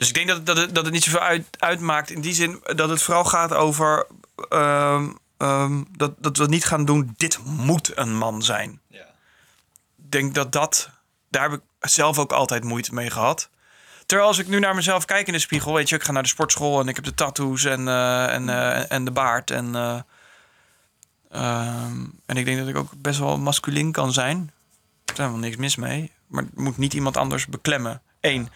Dus 0.00 0.08
ik 0.08 0.14
denk 0.14 0.28
dat, 0.28 0.46
dat, 0.46 0.56
het, 0.56 0.74
dat 0.74 0.84
het 0.84 0.92
niet 0.92 1.04
zoveel 1.04 1.20
uit, 1.20 1.46
uitmaakt 1.58 2.10
in 2.10 2.20
die 2.20 2.34
zin 2.34 2.60
dat 2.62 2.88
het 2.88 3.02
vooral 3.02 3.24
gaat 3.24 3.54
over 3.54 4.06
ehm, 4.48 5.10
ehm, 5.36 5.82
dat, 5.96 6.12
dat 6.18 6.36
we 6.36 6.46
niet 6.46 6.64
gaan 6.64 6.84
doen, 6.84 7.14
dit 7.16 7.38
moet 7.44 7.96
een 7.96 8.16
man 8.16 8.42
zijn. 8.42 8.80
ja. 8.86 9.04
Ik 9.96 10.10
denk 10.10 10.34
dat 10.34 10.52
dat, 10.52 10.90
daar 11.28 11.50
heb 11.50 11.52
ik 11.52 11.90
zelf 11.90 12.18
ook 12.18 12.32
altijd 12.32 12.64
moeite 12.64 12.94
mee 12.94 13.10
gehad. 13.10 13.50
Terwijl 14.06 14.28
als 14.28 14.38
ik 14.38 14.48
nu 14.48 14.58
naar 14.58 14.74
mezelf 14.74 15.04
kijk 15.04 15.26
in 15.26 15.32
de 15.32 15.38
spiegel, 15.38 15.74
weet 15.74 15.88
je, 15.88 15.94
ik 15.94 16.02
ga 16.02 16.12
naar 16.12 16.22
de 16.22 16.28
sportschool 16.28 16.80
en 16.80 16.88
ik 16.88 16.96
heb 16.96 17.04
de 17.04 17.14
tattoos 17.14 17.64
en, 17.64 17.88
eh, 17.88 18.34
en, 18.34 18.48
eh, 18.48 18.92
en 18.92 19.04
de 19.04 19.10
baard. 19.10 19.50
En, 19.50 19.74
eh, 19.74 20.00
ehm, 21.30 22.04
en 22.26 22.36
ik 22.36 22.44
denk 22.44 22.58
dat 22.58 22.68
ik 22.68 22.76
ook 22.76 22.92
best 22.96 23.18
wel 23.18 23.38
masculin 23.38 23.92
kan 23.92 24.12
zijn. 24.12 24.52
Er 25.04 25.12
is 25.12 25.18
helemaal 25.18 25.38
niks 25.38 25.56
mis 25.56 25.76
mee. 25.76 26.12
Maar 26.26 26.42
het 26.42 26.56
moet 26.56 26.78
niet 26.78 26.94
iemand 26.94 27.16
anders 27.16 27.46
beklemmen. 27.46 28.02
Eén, 28.20 28.48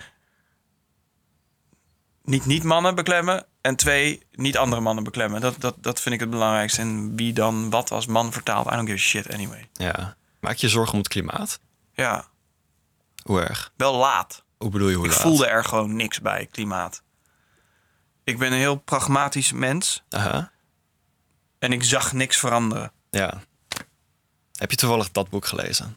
niet 2.25 2.47
niet-mannen 2.47 2.95
beklemmen. 2.95 3.47
En 3.61 3.77
twee, 3.77 4.27
niet 4.33 4.57
andere 4.57 4.83
mannen 4.83 5.05
beklemmen. 5.05 5.41
Dat, 5.41 5.61
dat, 5.61 5.77
dat 5.83 6.01
vind 6.01 6.15
ik 6.15 6.21
het 6.21 6.31
belangrijkste. 6.31 6.81
En 6.81 7.17
wie 7.17 7.33
dan 7.33 7.71
wat 7.71 7.91
als 7.91 8.07
man 8.07 8.33
vertaalt, 8.33 8.67
I 8.67 8.71
don't 8.71 8.89
give 8.89 8.99
a 8.99 9.09
shit 9.09 9.33
anyway. 9.33 9.69
Ja. 9.73 10.17
Maak 10.41 10.57
je 10.57 10.69
zorgen 10.69 10.93
om 10.93 10.99
het 10.99 11.09
klimaat? 11.09 11.61
Ja, 11.93 12.25
Hoe 13.23 13.41
erg? 13.41 13.73
wel 13.77 13.97
laat. 13.97 14.45
Hoe 14.59 14.71
bedoel 14.71 14.89
je 14.89 14.97
hoe 14.97 15.05
Ik 15.07 15.11
laat? 15.13 15.21
voelde 15.21 15.47
er 15.47 15.65
gewoon 15.65 15.97
niks 15.97 16.21
bij, 16.21 16.47
klimaat. 16.47 17.03
Ik 18.25 18.39
ben 18.39 18.53
een 18.53 18.59
heel 18.59 18.77
pragmatisch 18.77 19.53
mens. 19.53 20.03
Aha. 20.11 20.51
En 21.59 21.73
ik 21.73 21.85
zag 21.85 22.13
niks 22.13 22.37
veranderen. 22.37 22.93
Ja. 23.11 23.43
Heb 24.53 24.71
je 24.71 24.77
toevallig 24.77 25.11
dat 25.11 25.29
boek 25.29 25.47
gelezen? 25.47 25.97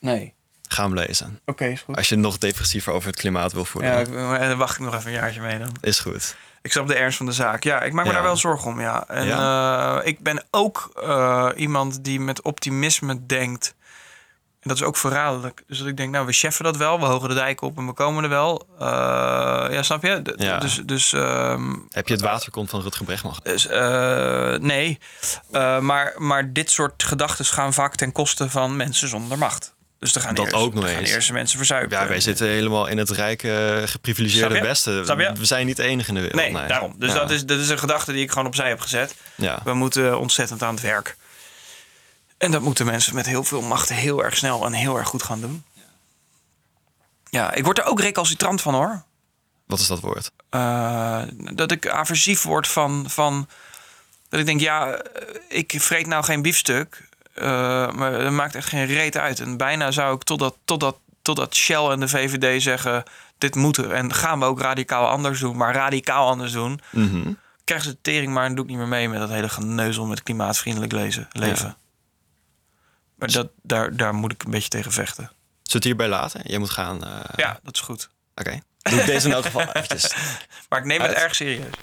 Nee. 0.00 0.34
Ga 0.68 0.82
hem 0.82 0.94
lezen. 0.94 1.40
Oké, 1.46 1.64
is 1.64 1.80
goed. 1.80 1.96
Als 1.96 2.08
je 2.08 2.16
nog 2.16 2.38
depressiever 2.38 2.92
over 2.92 3.08
het 3.08 3.16
klimaat 3.18 3.52
wil 3.52 3.64
voelen. 3.64 3.90
Ja, 3.90 3.98
ik, 3.98 4.48
dan 4.48 4.58
wacht 4.58 4.74
ik 4.78 4.84
nog 4.84 4.94
even 4.94 5.06
een 5.06 5.12
jaartje 5.12 5.40
mee 5.40 5.58
dan. 5.58 5.70
Is 5.80 5.98
goed. 6.00 6.36
Ik 6.62 6.72
snap 6.72 6.86
de 6.88 6.94
ernst 6.94 7.16
van 7.16 7.26
de 7.26 7.32
zaak. 7.32 7.62
Ja, 7.62 7.82
ik 7.82 7.92
maak 7.92 8.04
me 8.04 8.10
Ja. 8.10 8.16
daar 8.16 8.26
wel 8.26 8.36
zorgen 8.36 8.70
om, 8.70 8.80
ja. 8.80 9.04
En 9.08 9.30
eh, 9.30 9.98
ik 10.06 10.20
ben 10.20 10.44
ook 10.50 10.90
eh, 11.02 11.48
iemand 11.56 12.04
die 12.04 12.20
met 12.20 12.42
optimisme 12.42 13.26
denkt. 13.26 13.74
En 14.60 14.68
dat 14.68 14.76
is 14.76 14.82
ook 14.82 14.96
verraderlijk. 14.96 15.62
Dus 15.66 15.78
dat 15.78 15.86
ik 15.86 15.96
denk, 15.96 16.10
nou, 16.12 16.26
we 16.26 16.32
cheffen 16.32 16.64
dat 16.64 16.76
wel. 16.76 17.00
We 17.00 17.06
hogen 17.06 17.28
de 17.28 17.34
dijk 17.34 17.60
op 17.60 17.76
en 17.78 17.86
we 17.86 17.92
komen 17.92 18.22
er 18.22 18.28
wel. 18.28 18.66
Eh, 18.78 18.86
ja, 19.70 19.82
snap 19.82 20.02
je? 20.02 20.22
D- 20.22 20.42
Ja. 20.42 20.58
Dus, 20.58 20.80
dus 20.84 21.12
ehm, 21.12 21.74
Heb 21.90 22.08
je 22.08 22.14
het 22.14 22.22
waterkont 22.22 22.70
van 22.70 22.80
Rutger 22.82 23.06
gelezen? 23.06 23.32
Dus, 23.42 23.66
eh, 23.66 24.54
nee, 24.54 24.98
Eh, 25.52 25.78
maar, 25.78 26.14
maar 26.16 26.52
dit 26.52 26.70
soort 26.70 27.02
gedachten 27.02 27.44
gaan 27.44 27.72
vaak 27.72 27.94
ten 27.94 28.12
koste 28.12 28.50
van 28.50 28.76
mensen 28.76 29.08
zonder 29.08 29.38
macht. 29.38 29.74
Dus 29.98 30.14
er 30.14 30.20
gaan, 30.20 30.34
Dat 30.34 30.44
eerst, 30.44 30.56
ook 30.56 30.74
nog 30.74 30.84
gaan 30.84 30.94
eens. 30.98 31.10
eerst 31.10 31.32
mensen 31.32 31.56
verzuipen. 31.56 31.98
Ja, 31.98 32.08
wij 32.08 32.20
zitten 32.20 32.46
helemaal 32.48 32.86
in 32.86 32.98
het 32.98 33.10
rijke, 33.10 33.82
geprivilegeerde? 33.86 34.60
Westen. 34.60 35.16
We 35.36 35.44
zijn 35.44 35.66
niet 35.66 35.76
de 35.76 35.82
enige 35.82 36.08
in 36.08 36.14
de 36.14 36.20
wereld. 36.20 36.52
Nee, 36.52 36.66
daarom. 36.68 36.94
Dus 36.98 37.12
Ja. 37.12 37.18
dat, 37.18 37.30
is, 37.30 37.44
dat 37.46 37.58
is 37.58 37.68
een 37.68 37.78
gedachte 37.78 38.12
die 38.12 38.22
ik 38.22 38.30
gewoon 38.30 38.46
opzij 38.46 38.68
heb 38.68 38.80
gezet. 38.80 39.14
Ja. 39.34 39.60
We 39.64 39.74
moeten 39.74 40.18
ontzettend 40.18 40.62
aan 40.62 40.74
het 40.74 40.82
werk. 40.82 41.16
En 42.38 42.50
dat 42.50 42.62
moeten 42.62 42.86
mensen 42.86 43.14
met 43.14 43.26
heel 43.26 43.44
veel 43.44 43.62
macht 43.62 43.88
heel 43.88 44.24
erg 44.24 44.36
snel 44.36 44.64
en 44.66 44.72
heel 44.72 44.96
erg 44.98 45.08
goed 45.08 45.22
gaan 45.22 45.40
doen. 45.40 45.64
Ja, 47.30 47.52
ik 47.52 47.64
word 47.64 47.78
er 47.78 47.84
ook 47.84 48.00
recalcitrant 48.00 48.60
van 48.60 48.74
hoor. 48.74 49.02
Wat 49.66 49.78
is 49.80 49.86
dat 49.86 50.00
woord? 50.00 50.30
Eh, 50.50 51.22
dat 51.52 51.70
ik 51.72 51.88
aversief 51.88 52.42
word 52.42 52.68
van, 52.68 53.04
van. 53.08 53.48
Dat 54.28 54.40
ik 54.40 54.46
denk, 54.46 54.60
ja, 54.60 54.90
eh, 54.92 55.34
ik 55.48 55.74
vreet 55.78 56.06
nou 56.06 56.24
geen 56.24 56.42
biefstuk. 56.42 57.07
Eh, 57.40 57.92
maar 57.92 58.12
het 58.12 58.32
maakt 58.32 58.54
echt 58.54 58.68
geen 58.68 58.86
reet 58.86 59.16
uit. 59.16 59.40
En 59.40 59.56
bijna 59.56 59.90
zou 59.90 60.14
ik 60.14 60.22
totdat, 60.22 60.56
totdat, 60.64 60.98
totdat 61.22 61.54
Shell 61.54 61.84
en 61.88 62.00
de 62.00 62.08
VVD 62.08 62.62
zeggen: 62.62 63.02
dit 63.38 63.54
moet 63.54 63.76
er. 63.76 63.90
En 63.92 64.14
gaan 64.14 64.38
we 64.38 64.44
ook 64.44 64.60
radicaal 64.60 65.06
anders 65.08 65.40
doen. 65.40 65.56
Maar 65.56 65.74
radicaal 65.74 66.26
anders 66.28 66.52
doen. 66.52 66.80
Mhm. 66.90 67.32
Krijg 67.64 67.82
ze 67.82 67.88
de 67.90 67.98
tering 68.02 68.32
maar 68.32 68.44
en 68.44 68.54
doe 68.54 68.64
ik 68.64 68.70
niet 68.70 68.78
meer 68.78 68.88
mee 68.88 69.08
met 69.08 69.18
dat 69.20 69.28
hele 69.28 69.48
geneuzel 69.48 70.06
met 70.06 70.22
klimaatvriendelijk 70.22 70.92
lezen, 70.92 71.28
leven. 71.32 71.66
Ja. 71.66 71.76
Maar 73.14 73.30
dat, 73.32 73.48
daar, 73.62 73.96
daar 73.96 74.14
moet 74.14 74.32
ik 74.32 74.42
een 74.42 74.50
beetje 74.50 74.68
tegen 74.68 74.92
vechten. 74.92 75.24
Zullen 75.24 75.32
we 75.62 75.72
het 75.72 75.84
hierbij 75.84 76.08
laten? 76.08 76.40
Jij 76.44 76.58
moet 76.58 76.70
gaan. 76.70 77.04
eh, 77.04 77.10
Ja, 77.36 77.58
dat 77.62 77.74
is 77.74 77.80
goed. 77.80 78.08
Oké. 78.34 78.58
Doe 78.82 78.98
ik 79.00 79.06
deze 79.06 79.26
in 79.28 79.34
elk 79.34 79.44
geval 79.44 79.62
eventjes. 79.72 80.14
Maar 80.68 80.78
ik 80.78 80.84
neem 80.84 81.00
het 81.00 81.08
Uit. 81.14 81.18
erg 81.22 81.34
serieus. 81.34 81.74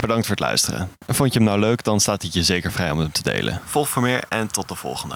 Bedankt 0.00 0.26
voor 0.26 0.36
het 0.36 0.44
luisteren. 0.44 0.90
En 1.06 1.14
vond 1.14 1.32
je 1.32 1.38
hem 1.38 1.48
nou 1.48 1.60
leuk, 1.60 1.84
dan 1.84 2.00
staat 2.00 2.22
het 2.22 2.32
je 2.32 2.42
zeker 2.42 2.72
vrij 2.72 2.90
om 2.90 2.98
hem 2.98 3.12
te 3.12 3.22
delen. 3.22 3.60
Volg 3.64 3.88
voor 3.88 4.02
meer 4.02 4.24
en 4.28 4.48
tot 4.48 4.68
de 4.68 4.74
volgende. 4.74 5.14